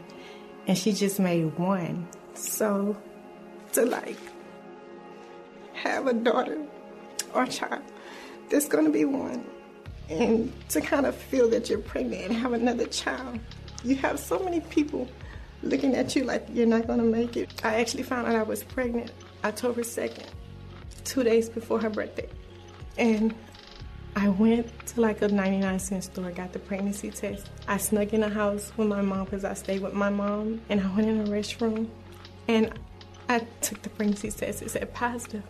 [0.67, 2.09] and she just made one.
[2.35, 2.97] So,
[3.73, 4.19] to like
[5.75, 6.61] have a daughter
[7.33, 7.83] or child
[8.51, 9.45] that's gonna be one,
[10.09, 13.39] and to kind of feel that you're pregnant and have another child,
[13.85, 15.09] you have so many people
[15.63, 17.65] looking at you like you're not gonna make it.
[17.65, 19.13] I actually found out I was pregnant
[19.45, 20.27] October 2nd,
[21.05, 22.29] two days before her birthday.
[22.99, 23.35] And
[24.19, 27.51] I went to like a 99 cent store, got the pregnancy test.
[27.69, 30.81] I snuck in the house with my mom because I stayed with my mom, and
[30.81, 31.87] I went in the restroom
[32.49, 32.73] and
[33.29, 34.63] I took the pregnancy test.
[34.63, 35.43] It said positive.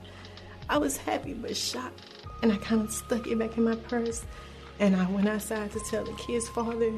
[0.68, 2.00] I was happy but shocked,
[2.42, 4.24] and I kind of stuck it back in my purse.
[4.80, 6.90] And I went outside to tell the kid's father,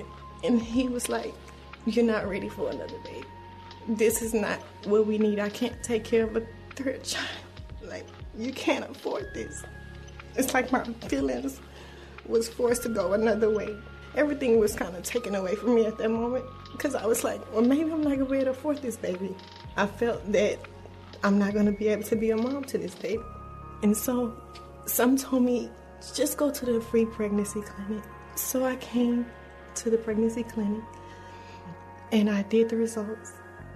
[0.43, 1.35] and he was like,
[1.85, 3.27] You're not ready for another baby.
[3.89, 5.39] This is not what we need.
[5.39, 6.47] I can't take care of a
[6.77, 7.29] third child.
[7.83, 8.07] Like,
[8.39, 9.65] you can't afford this.
[10.39, 11.61] It's like my feelings
[12.25, 13.77] was forced to go another way.
[14.15, 17.41] Everything was kind of taken away from me at that moment because I was like,
[17.53, 19.35] well, maybe I'm not to be able to afford this baby.
[19.77, 20.61] I felt that
[21.25, 23.23] I'm not going to be able to be a mom to this baby.
[23.83, 24.33] And so
[24.87, 25.71] some told me,
[26.15, 28.05] just go to the free pregnancy clinic.
[28.37, 29.27] So I came
[29.75, 30.85] to the pregnancy clinic
[32.13, 33.33] and I did the results.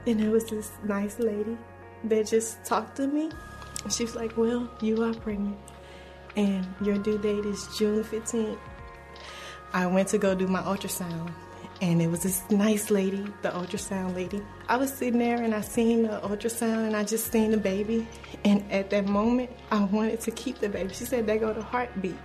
[0.07, 1.59] And there was this nice lady
[2.05, 3.31] that just talked to me.
[3.83, 5.59] And she was like, well, you are pregnant
[6.37, 8.59] and your due date is June 15th.
[9.73, 11.33] I went to go do my ultrasound,
[11.81, 14.43] and it was this nice lady, the ultrasound lady.
[14.69, 18.07] I was sitting there and I seen the ultrasound, and I just seen the baby,
[18.45, 20.93] and at that moment, I wanted to keep the baby.
[20.93, 22.19] She said, "There go the heartbeat."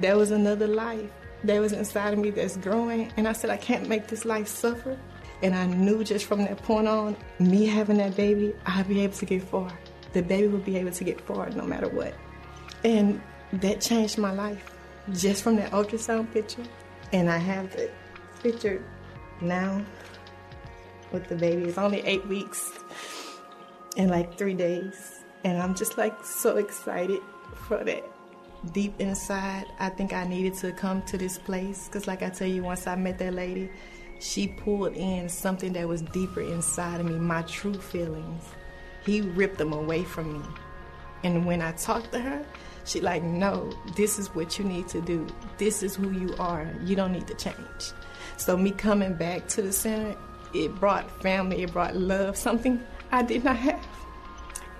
[0.00, 1.10] There was another life
[1.44, 4.48] that was inside of me that's growing, and I said, "I can't make this life
[4.48, 4.98] suffer."
[5.42, 9.14] And I knew just from that point on, me having that baby, I'd be able
[9.14, 9.70] to get far.
[10.12, 12.14] The baby would be able to get far no matter what.
[12.84, 13.20] And
[13.54, 14.74] that changed my life
[15.12, 16.62] just from that ultrasound picture.
[17.12, 17.90] And I have the
[18.42, 18.84] picture
[19.40, 19.84] now
[21.12, 21.64] with the baby.
[21.64, 22.72] It's only eight weeks
[23.96, 25.24] and like three days.
[25.44, 27.20] And I'm just like so excited
[27.68, 28.04] for that
[28.72, 31.86] deep inside, I think I needed to come to this place.
[31.86, 33.70] Because, like I tell you, once I met that lady,
[34.20, 38.44] she pulled in something that was deeper inside of me, my true feelings.
[39.04, 40.44] He ripped them away from me.
[41.24, 42.44] And when I talked to her,
[42.84, 45.26] she like, no, this is what you need to do.
[45.58, 46.68] This is who you are.
[46.84, 47.92] You don't need to change.
[48.36, 50.16] So me coming back to the center,
[50.52, 53.86] it brought family, it brought love, something I did not have.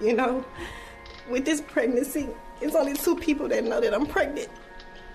[0.01, 0.44] You know,
[1.31, 2.28] with this pregnancy,
[2.60, 4.48] it's only two people that know that I'm pregnant.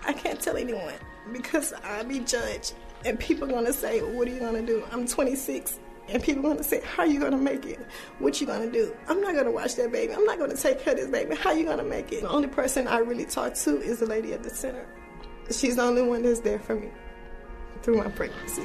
[0.05, 0.95] I can't tell anyone
[1.31, 2.73] because I'll be judged.
[3.05, 4.83] And people gonna say, What are you gonna do?
[4.91, 5.79] I'm 26.
[6.11, 7.79] And people are gonna say, How are you gonna make it?
[8.19, 8.95] What you gonna do?
[9.07, 10.13] I'm not gonna watch that baby.
[10.13, 11.35] I'm not gonna take care of this baby.
[11.35, 12.21] How you gonna make it?
[12.21, 14.85] The only person I really talk to is the lady at the center.
[15.51, 16.89] She's the only one that's there for me
[17.81, 18.63] through my pregnancy.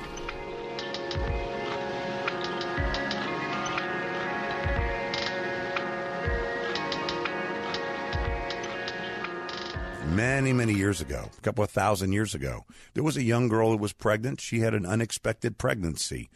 [10.15, 12.65] many, many years ago, a couple of thousand years ago,
[12.95, 14.41] there was a young girl who was pregnant.
[14.41, 16.31] She had an unexpected pregnancy.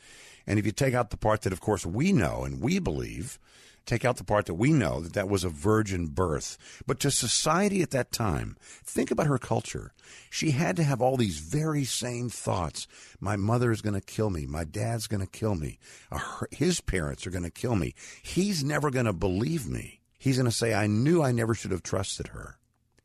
[0.48, 3.38] And if you take out the part that, of course, we know and we believe,
[3.84, 6.56] take out the part that we know that that was a virgin birth.
[6.86, 9.92] But to society at that time, think about her culture.
[10.30, 12.88] She had to have all these very same thoughts.
[13.20, 14.46] My mother is going to kill me.
[14.46, 15.78] My dad's going to kill me.
[16.10, 16.18] Uh,
[16.50, 17.94] his parents are going to kill me.
[18.22, 20.00] He's never going to believe me.
[20.18, 22.56] He's going to say, I knew I never should have trusted her.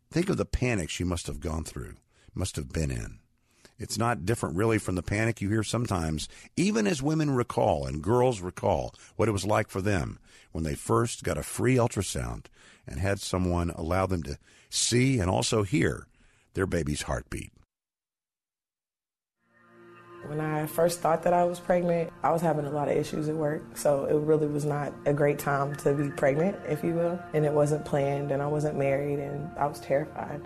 [0.10, 1.96] Think of the panic she must have gone through,
[2.34, 3.20] must have been in.
[3.80, 8.04] It's not different really from the panic you hear sometimes, even as women recall and
[8.04, 10.20] girls recall what it was like for them
[10.52, 12.46] when they first got a free ultrasound
[12.88, 14.38] and had someone allow them to
[14.70, 16.08] see and also hear
[16.54, 17.52] their baby's heartbeat.
[20.28, 23.28] When I first thought that I was pregnant, I was having a lot of issues
[23.28, 23.76] at work.
[23.76, 27.20] So it really was not a great time to be pregnant, if you will.
[27.34, 30.40] And it wasn't planned, and I wasn't married, and I was terrified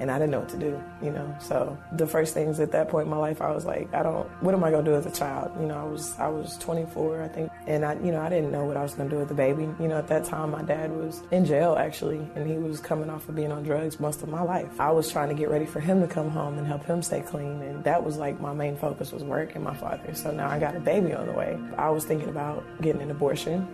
[0.00, 1.34] and I didn't know what to do, you know.
[1.40, 4.28] So the first things at that point in my life, I was like, I don't,
[4.42, 5.52] what am I gonna do as a child?
[5.60, 8.52] You know, I was I was 24, I think, and I, you know, I didn't
[8.52, 9.68] know what I was gonna do with the baby.
[9.80, 13.10] You know, at that time, my dad was in jail actually, and he was coming
[13.10, 14.80] off of being on drugs most of my life.
[14.80, 17.20] I was trying to get ready for him to come home and help him stay
[17.20, 20.14] clean, and that was like my main focus was work and my father.
[20.14, 21.58] So now I got a baby on the way.
[21.76, 23.66] I was thinking about getting an abortion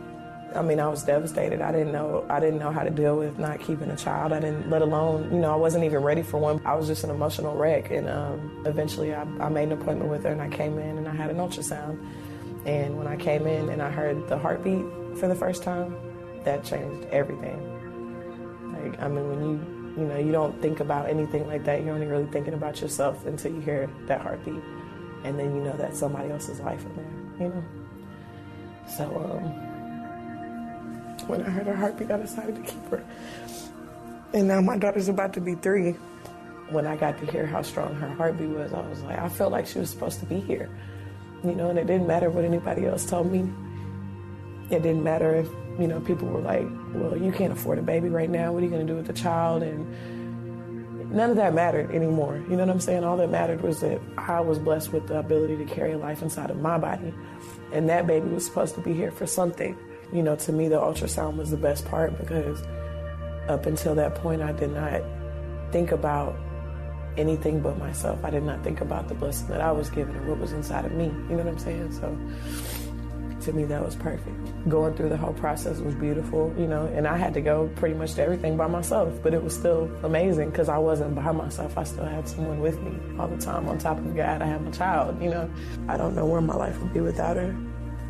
[0.55, 1.61] I mean, I was devastated.
[1.61, 4.33] I didn't know I didn't know how to deal with not keeping a child.
[4.33, 6.61] I didn't, let alone, you know, I wasn't even ready for one.
[6.65, 7.91] I was just an emotional wreck.
[7.91, 11.09] And um, eventually, I, I made an appointment with her, and I came in, and
[11.09, 11.99] I had an ultrasound.
[12.67, 14.85] And when I came in and I heard the heartbeat
[15.19, 15.97] for the first time,
[16.45, 17.59] that changed everything.
[18.73, 21.83] Like, I mean, when you, you know, you don't think about anything like that.
[21.83, 24.63] You're only really thinking about yourself until you hear that heartbeat,
[25.25, 27.49] and then you know that somebody else's life in there.
[27.49, 27.65] You know.
[28.97, 29.41] So.
[29.43, 29.64] Um,
[31.29, 33.05] when I heard her heartbeat, I decided to keep her.
[34.33, 35.93] And now my daughter's about to be three.
[36.71, 39.53] When I got to hear how strong her heartbeat was, I was like, I felt
[39.53, 40.69] like she was supposed to be here.
[41.45, 43.49] You know, and it didn't matter what anybody else told me.
[44.71, 45.47] It didn't matter if,
[45.79, 48.53] you know, people were like, well, you can't afford a baby right now.
[48.53, 49.63] What are you going to do with the child?
[49.63, 52.37] And none of that mattered anymore.
[52.49, 53.05] You know what I'm saying?
[53.05, 56.51] All that mattered was that I was blessed with the ability to carry life inside
[56.51, 57.13] of my body.
[57.73, 59.77] And that baby was supposed to be here for something.
[60.13, 62.63] You know, to me, the ultrasound was the best part because
[63.49, 65.03] up until that point, I did not
[65.73, 66.37] think about
[67.17, 68.25] anything but myself.
[68.25, 70.85] I did not think about the blessing that I was given and what was inside
[70.85, 71.07] of me.
[71.07, 71.93] You know what I'm saying?
[71.93, 72.17] So
[73.45, 74.69] to me, that was perfect.
[74.69, 77.95] Going through the whole process was beautiful, you know, and I had to go pretty
[77.95, 81.77] much to everything by myself, but it was still amazing because I wasn't by myself.
[81.77, 83.69] I still had someone with me all the time.
[83.69, 85.51] On top of God, I have my child, you know.
[85.89, 87.55] I don't know where my life would be without her.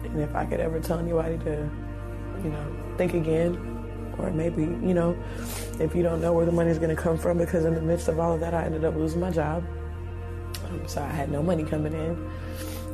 [0.04, 1.68] And if I could ever tell anybody to
[2.44, 3.70] you know, think again.
[4.18, 5.16] Or maybe, you know,
[5.80, 7.82] if you don't know where the money is going to come from, because in the
[7.82, 9.64] midst of all of that, I ended up losing my job.
[10.66, 12.30] Um, so I had no money coming in.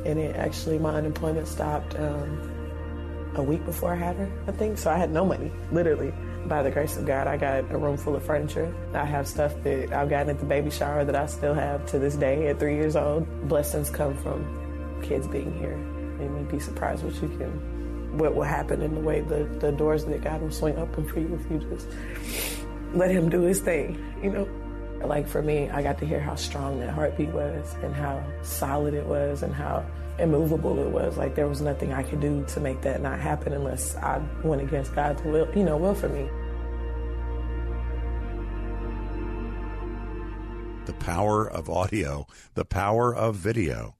[0.03, 4.79] And it actually, my unemployment stopped um, a week before I had her, I think.
[4.79, 6.11] So I had no money, literally.
[6.47, 8.73] By the grace of God, I got a room full of furniture.
[8.95, 11.99] I have stuff that I've gotten at the baby shower that I still have to
[11.99, 13.27] this day at three years old.
[13.47, 15.73] Blessings come from kids being here.
[15.73, 17.80] And you'd be surprised what you can
[18.11, 21.19] what will happen in the way the, the doors that God will swing open for
[21.19, 21.87] you if you just
[22.93, 24.47] let Him do His thing, you know?
[25.05, 28.93] Like for me, I got to hear how strong that heartbeat was and how solid
[28.93, 29.83] it was and how
[30.19, 31.17] immovable it was.
[31.17, 34.61] Like there was nothing I could do to make that not happen unless I went
[34.61, 36.29] against God's will, you know, will for me.
[40.85, 43.95] The power of audio, the power of video.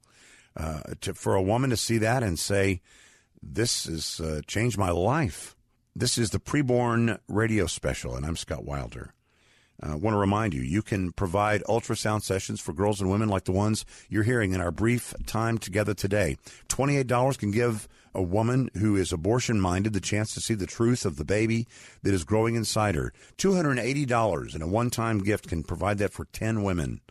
[0.55, 2.81] Uh, to, for a woman to see that and say,
[3.41, 5.55] this has uh, changed my life.
[5.95, 9.13] This is the preborn radio special, and I'm Scott Wilder.
[9.83, 13.29] I uh, want to remind you, you can provide ultrasound sessions for girls and women
[13.29, 16.37] like the ones you're hearing in our brief time together today.
[16.69, 21.03] $28 can give a woman who is abortion minded the chance to see the truth
[21.03, 21.67] of the baby
[22.03, 23.11] that is growing inside her.
[23.37, 27.01] $280 in a one time gift can provide that for 10 women.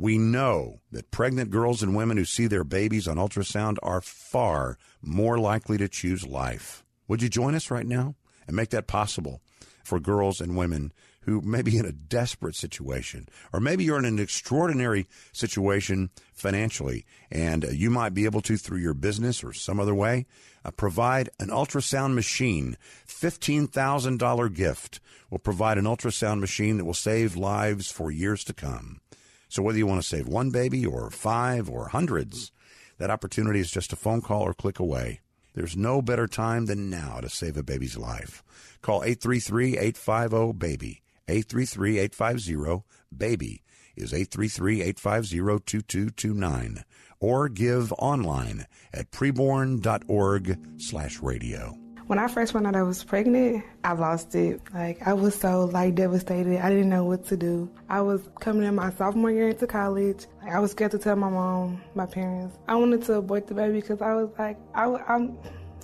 [0.00, 4.78] We know that pregnant girls and women who see their babies on ultrasound are far
[5.02, 6.84] more likely to choose life.
[7.08, 8.14] Would you join us right now
[8.46, 9.40] and make that possible
[9.82, 10.92] for girls and women
[11.22, 17.04] who may be in a desperate situation, or maybe you're in an extraordinary situation financially,
[17.28, 20.26] and uh, you might be able to, through your business or some other way,
[20.64, 22.76] uh, provide an ultrasound machine.
[23.08, 29.00] $15,000 gift will provide an ultrasound machine that will save lives for years to come.
[29.48, 32.52] So whether you want to save one baby or five or hundreds,
[32.98, 35.20] that opportunity is just a phone call or click away.
[35.54, 38.42] There's no better time than now to save a baby's life.
[38.82, 41.02] Call 833 850 BABY.
[41.28, 43.62] 833-850-BABY
[43.96, 46.84] is 833-850-2229
[47.20, 51.87] or give online at preborn.org slash radio.
[52.08, 54.62] When I first found out I was pregnant, I lost it.
[54.72, 56.58] Like I was so like devastated.
[56.58, 57.70] I didn't know what to do.
[57.86, 60.24] I was coming in my sophomore year into college.
[60.40, 62.56] Like, I was scared to tell my mom, my parents.
[62.66, 65.36] I wanted to abort the baby because I was like, I, I'm,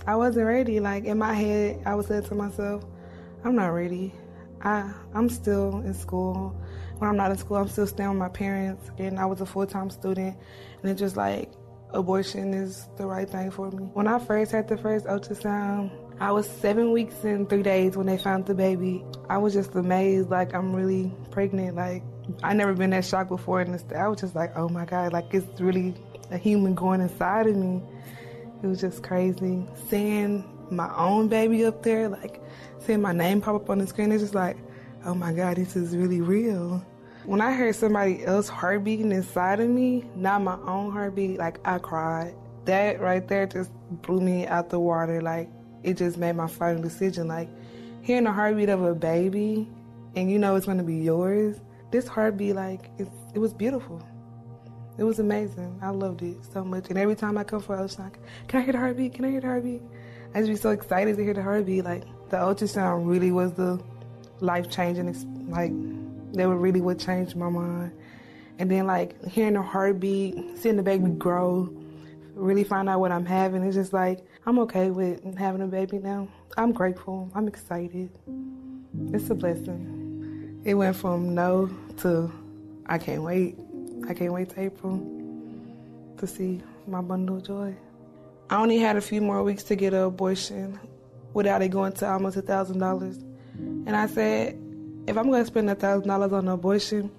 [0.07, 0.79] I wasn't ready.
[0.79, 2.83] Like in my head, I was saying to myself,
[3.43, 4.11] I'm not ready.
[4.63, 6.59] I I'm still in school.
[6.97, 9.45] When I'm not in school, I'm still staying with my parents, and I was a
[9.45, 10.35] full time student,
[10.81, 11.51] and it's just like
[11.91, 13.83] abortion is the right thing for me.
[13.93, 18.07] When I first had the first ultrasound, I was seven weeks and three days when
[18.07, 19.03] they found the baby.
[19.29, 21.75] I was just amazed, like I'm really pregnant.
[21.75, 22.03] Like
[22.41, 25.33] I never been that shocked before, and I was just like, oh my god, like
[25.33, 25.93] it's really
[26.31, 27.81] a human going inside of me.
[28.63, 32.41] It was just crazy seeing my own baby up there, like
[32.79, 34.57] seeing my name pop up on the screen, it's just like,
[35.05, 36.83] oh my God, this is really real.
[37.25, 41.59] When I heard somebody else heart beating inside of me, not my own heartbeat, like
[41.65, 42.35] I cried.
[42.65, 45.21] That right there just blew me out the water.
[45.21, 45.49] Like
[45.85, 47.27] it just made my final decision.
[47.27, 47.49] Like
[48.01, 49.69] hearing the heartbeat of a baby
[50.15, 51.59] and you know it's gonna be yours,
[51.91, 54.01] this heartbeat like it was beautiful.
[54.97, 55.77] It was amazing.
[55.81, 56.89] I loved it so much.
[56.89, 58.15] And every time I come for ultrasound,
[58.47, 59.13] can I hear the heartbeat?
[59.13, 59.81] Can I hear the heartbeat?
[60.33, 61.83] I just be so excited to hear the heartbeat.
[61.83, 63.81] Like the ultrasound really was the
[64.39, 65.07] life changing,
[65.49, 65.71] like,
[66.33, 67.91] that was really what changed my mind.
[68.57, 71.69] And then, like, hearing the heartbeat, seeing the baby grow,
[72.33, 75.97] really find out what I'm having, it's just like, I'm okay with having a baby
[75.97, 76.27] now.
[76.55, 77.31] I'm grateful.
[77.33, 78.11] I'm excited.
[79.11, 80.61] It's a blessing.
[80.63, 82.31] It went from no to
[82.85, 83.57] I can't wait.
[84.07, 84.97] I can't wait to April
[86.17, 87.75] to see my bundle of joy.
[88.51, 90.79] I only had a few more weeks to get an abortion
[91.33, 93.17] without it going to almost a thousand dollars.
[93.57, 94.61] And I said,
[95.07, 97.09] if I'm going to spend a thousand dollars on an abortion,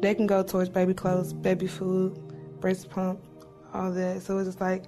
[0.00, 2.18] they can go towards baby clothes, baby food,
[2.60, 3.20] breast pump,
[3.74, 4.22] all that.
[4.22, 4.84] So it's just like,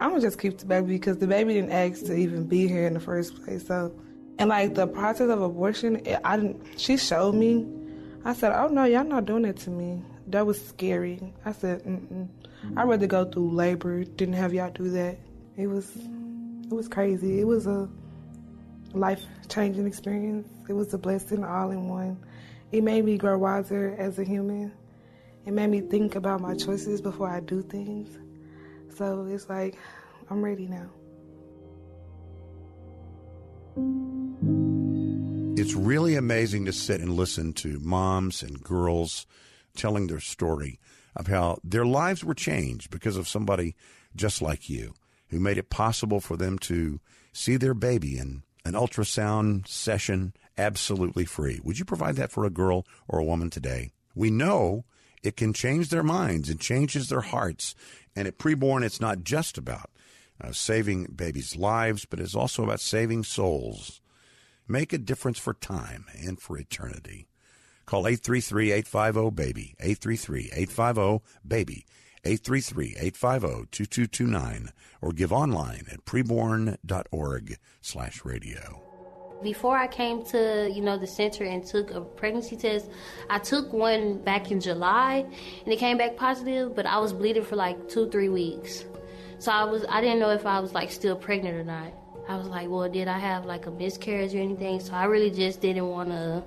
[0.00, 2.86] I'm gonna just keep the baby because the baby didn't ask to even be here
[2.86, 3.66] in the first place.
[3.66, 3.92] So,
[4.38, 6.62] and like the process of abortion, I didn't.
[6.78, 7.66] She showed me.
[8.24, 11.20] I said, "Oh no, y'all not doing it to me." That was scary.
[11.44, 12.28] I said, Mm-mm.
[12.76, 15.18] "I'd rather go through labor than have y'all do that."
[15.56, 17.40] It was it was crazy.
[17.40, 17.88] It was a
[18.92, 20.48] life changing experience.
[20.68, 22.18] It was a blessing all in one.
[22.70, 24.72] It made me grow wiser as a human.
[25.46, 28.18] It made me think about my choices before I do things.
[28.98, 29.76] So it's like,
[30.28, 30.90] I'm ready now.
[35.56, 39.24] It's really amazing to sit and listen to moms and girls
[39.76, 40.80] telling their story
[41.14, 43.76] of how their lives were changed because of somebody
[44.16, 44.94] just like you
[45.28, 46.98] who made it possible for them to
[47.32, 51.60] see their baby in an ultrasound session absolutely free.
[51.62, 53.92] Would you provide that for a girl or a woman today?
[54.16, 54.84] We know
[55.28, 57.76] it can change their minds, it changes their hearts.
[58.16, 59.90] And at preborn, it's not just about
[60.40, 64.00] uh, saving babies' lives, but it's also about saving souls.
[64.66, 67.28] Make a difference for time and for eternity.
[67.86, 71.86] Call 833 850 BABY, 833 850 BABY.
[72.24, 78.87] 833-850-2229 or give online at preborn.org slash radio.
[79.42, 82.90] Before I came to, you know, the center and took a pregnancy test,
[83.30, 85.24] I took one back in July
[85.64, 88.84] and it came back positive, but I was bleeding for like two, three weeks.
[89.38, 91.92] So I was I didn't know if I was like still pregnant or not.
[92.28, 94.80] I was like, well, did I have like a miscarriage or anything?
[94.80, 96.42] So I really just didn't want to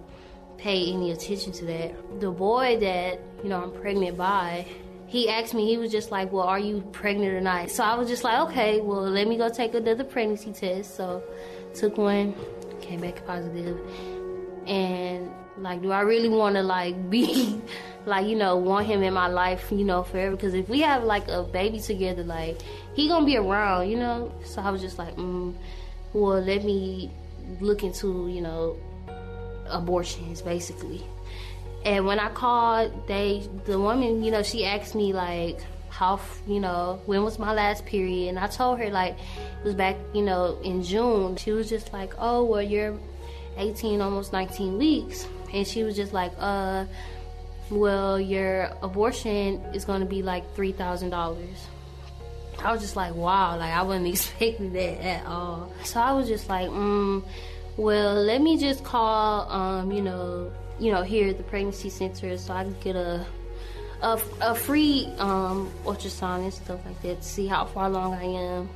[0.58, 2.20] pay any attention to that.
[2.20, 4.68] The boy that, you know, I'm pregnant by,
[5.08, 7.72] he asked me, he was just like, Well, are you pregnant or not?
[7.72, 10.96] So I was just like, Okay, well, let me go take another pregnancy test.
[10.96, 11.24] So
[11.74, 12.36] took one,
[12.92, 13.80] came back positive.
[14.68, 17.62] And like, do I really want to like be,
[18.06, 20.36] like, you know, want him in my life, you know, forever?
[20.36, 22.62] Because if we have like a baby together, like,
[22.94, 24.34] he gonna be around, you know.
[24.44, 25.56] So I was just like, mm,
[26.14, 27.12] well, let me
[27.60, 28.78] look into, you know,
[29.68, 31.02] abortions basically.
[31.84, 35.60] And when I called, they, the woman, you know, she asked me like,
[36.02, 38.30] how, you know, when was my last period?
[38.30, 41.36] And I told her like, it was back, you know, in June.
[41.36, 42.98] She was just like, oh, well, you're
[43.58, 45.28] 18, almost 19 weeks.
[45.54, 46.86] And she was just like, uh,
[47.70, 51.38] well, your abortion is going to be like $3,000.
[52.64, 55.72] I was just like, wow, like I wasn't expecting that at all.
[55.84, 57.24] So I was just like, mm,
[57.78, 62.36] well, let me just call, um, you know, you know, here at the pregnancy center
[62.40, 63.24] so I can get a
[64.02, 68.24] a, a free um, ultrasound and stuff like that to see how far along I
[68.24, 68.70] am.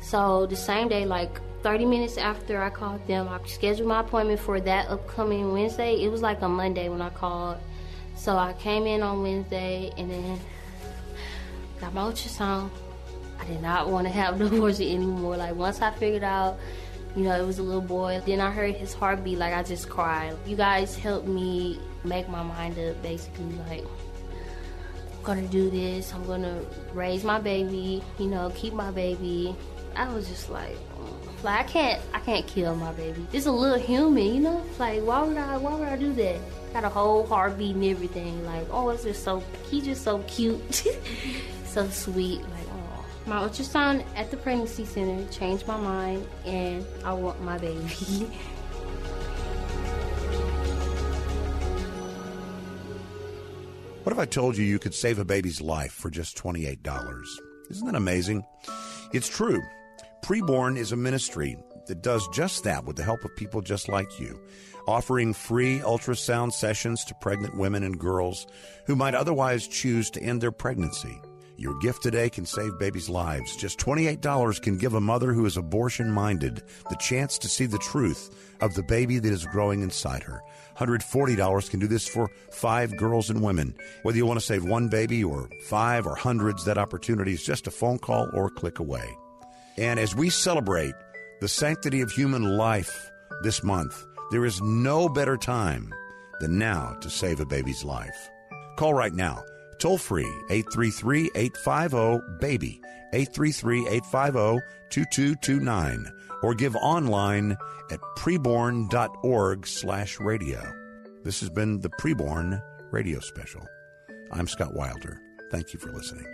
[0.00, 4.40] So the same day, like 30 minutes after I called them, I scheduled my appointment
[4.40, 6.02] for that upcoming Wednesday.
[6.02, 7.58] It was like a Monday when I called.
[8.14, 10.40] So I came in on Wednesday and then
[11.80, 12.70] got my ultrasound.
[13.38, 15.36] I did not want to have the abortion anymore.
[15.36, 16.58] Like once I figured out
[17.16, 18.20] you know, it was a little boy.
[18.26, 20.36] Then I heard his heartbeat, like I just cried.
[20.46, 23.84] You guys helped me make my mind up, basically, like,
[25.26, 26.62] gonna do this, I'm gonna
[26.94, 29.54] raise my baby, you know, keep my baby.
[29.96, 31.42] I was just like, mm.
[31.42, 33.26] like I can't, I can't kill my baby.
[33.32, 34.64] It's a little human, you know.
[34.78, 36.38] Like, why would I, why would I do that?
[36.72, 38.44] Got a whole heartbeat and everything.
[38.46, 40.74] Like, oh, it's just so, he's just so cute,
[41.64, 42.42] so sweet.
[42.42, 47.58] Like, oh, my ultrasound at the pregnancy center changed my mind, and I want my
[47.58, 48.30] baby.
[54.06, 57.24] What if I told you you could save a baby's life for just $28?
[57.70, 58.46] Isn't that amazing?
[59.12, 59.60] It's true.
[60.22, 61.56] Preborn is a ministry
[61.88, 64.40] that does just that with the help of people just like you,
[64.86, 68.46] offering free ultrasound sessions to pregnant women and girls
[68.86, 71.20] who might otherwise choose to end their pregnancy.
[71.58, 73.56] Your gift today can save babies' lives.
[73.56, 77.78] Just $28 can give a mother who is abortion minded the chance to see the
[77.78, 80.42] truth of the baby that is growing inside her.
[80.76, 83.74] $140 can do this for five girls and women.
[84.02, 87.66] Whether you want to save one baby or five or hundreds, that opportunity is just
[87.66, 89.08] a phone call or click away.
[89.76, 90.94] And as we celebrate
[91.40, 93.10] the sanctity of human life
[93.42, 95.92] this month, there is no better time
[96.40, 98.30] than now to save a baby's life.
[98.76, 99.42] Call right now
[99.78, 102.80] Toll free 833 850 BABY,
[103.12, 106.06] 833 850 2229,
[106.42, 107.56] or give online
[107.90, 110.62] at preborn.org slash radio.
[111.24, 113.66] This has been the Preborn Radio Special.
[114.30, 115.20] I'm Scott Wilder.
[115.50, 116.26] Thank you for listening.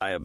[0.00, 0.24] I am.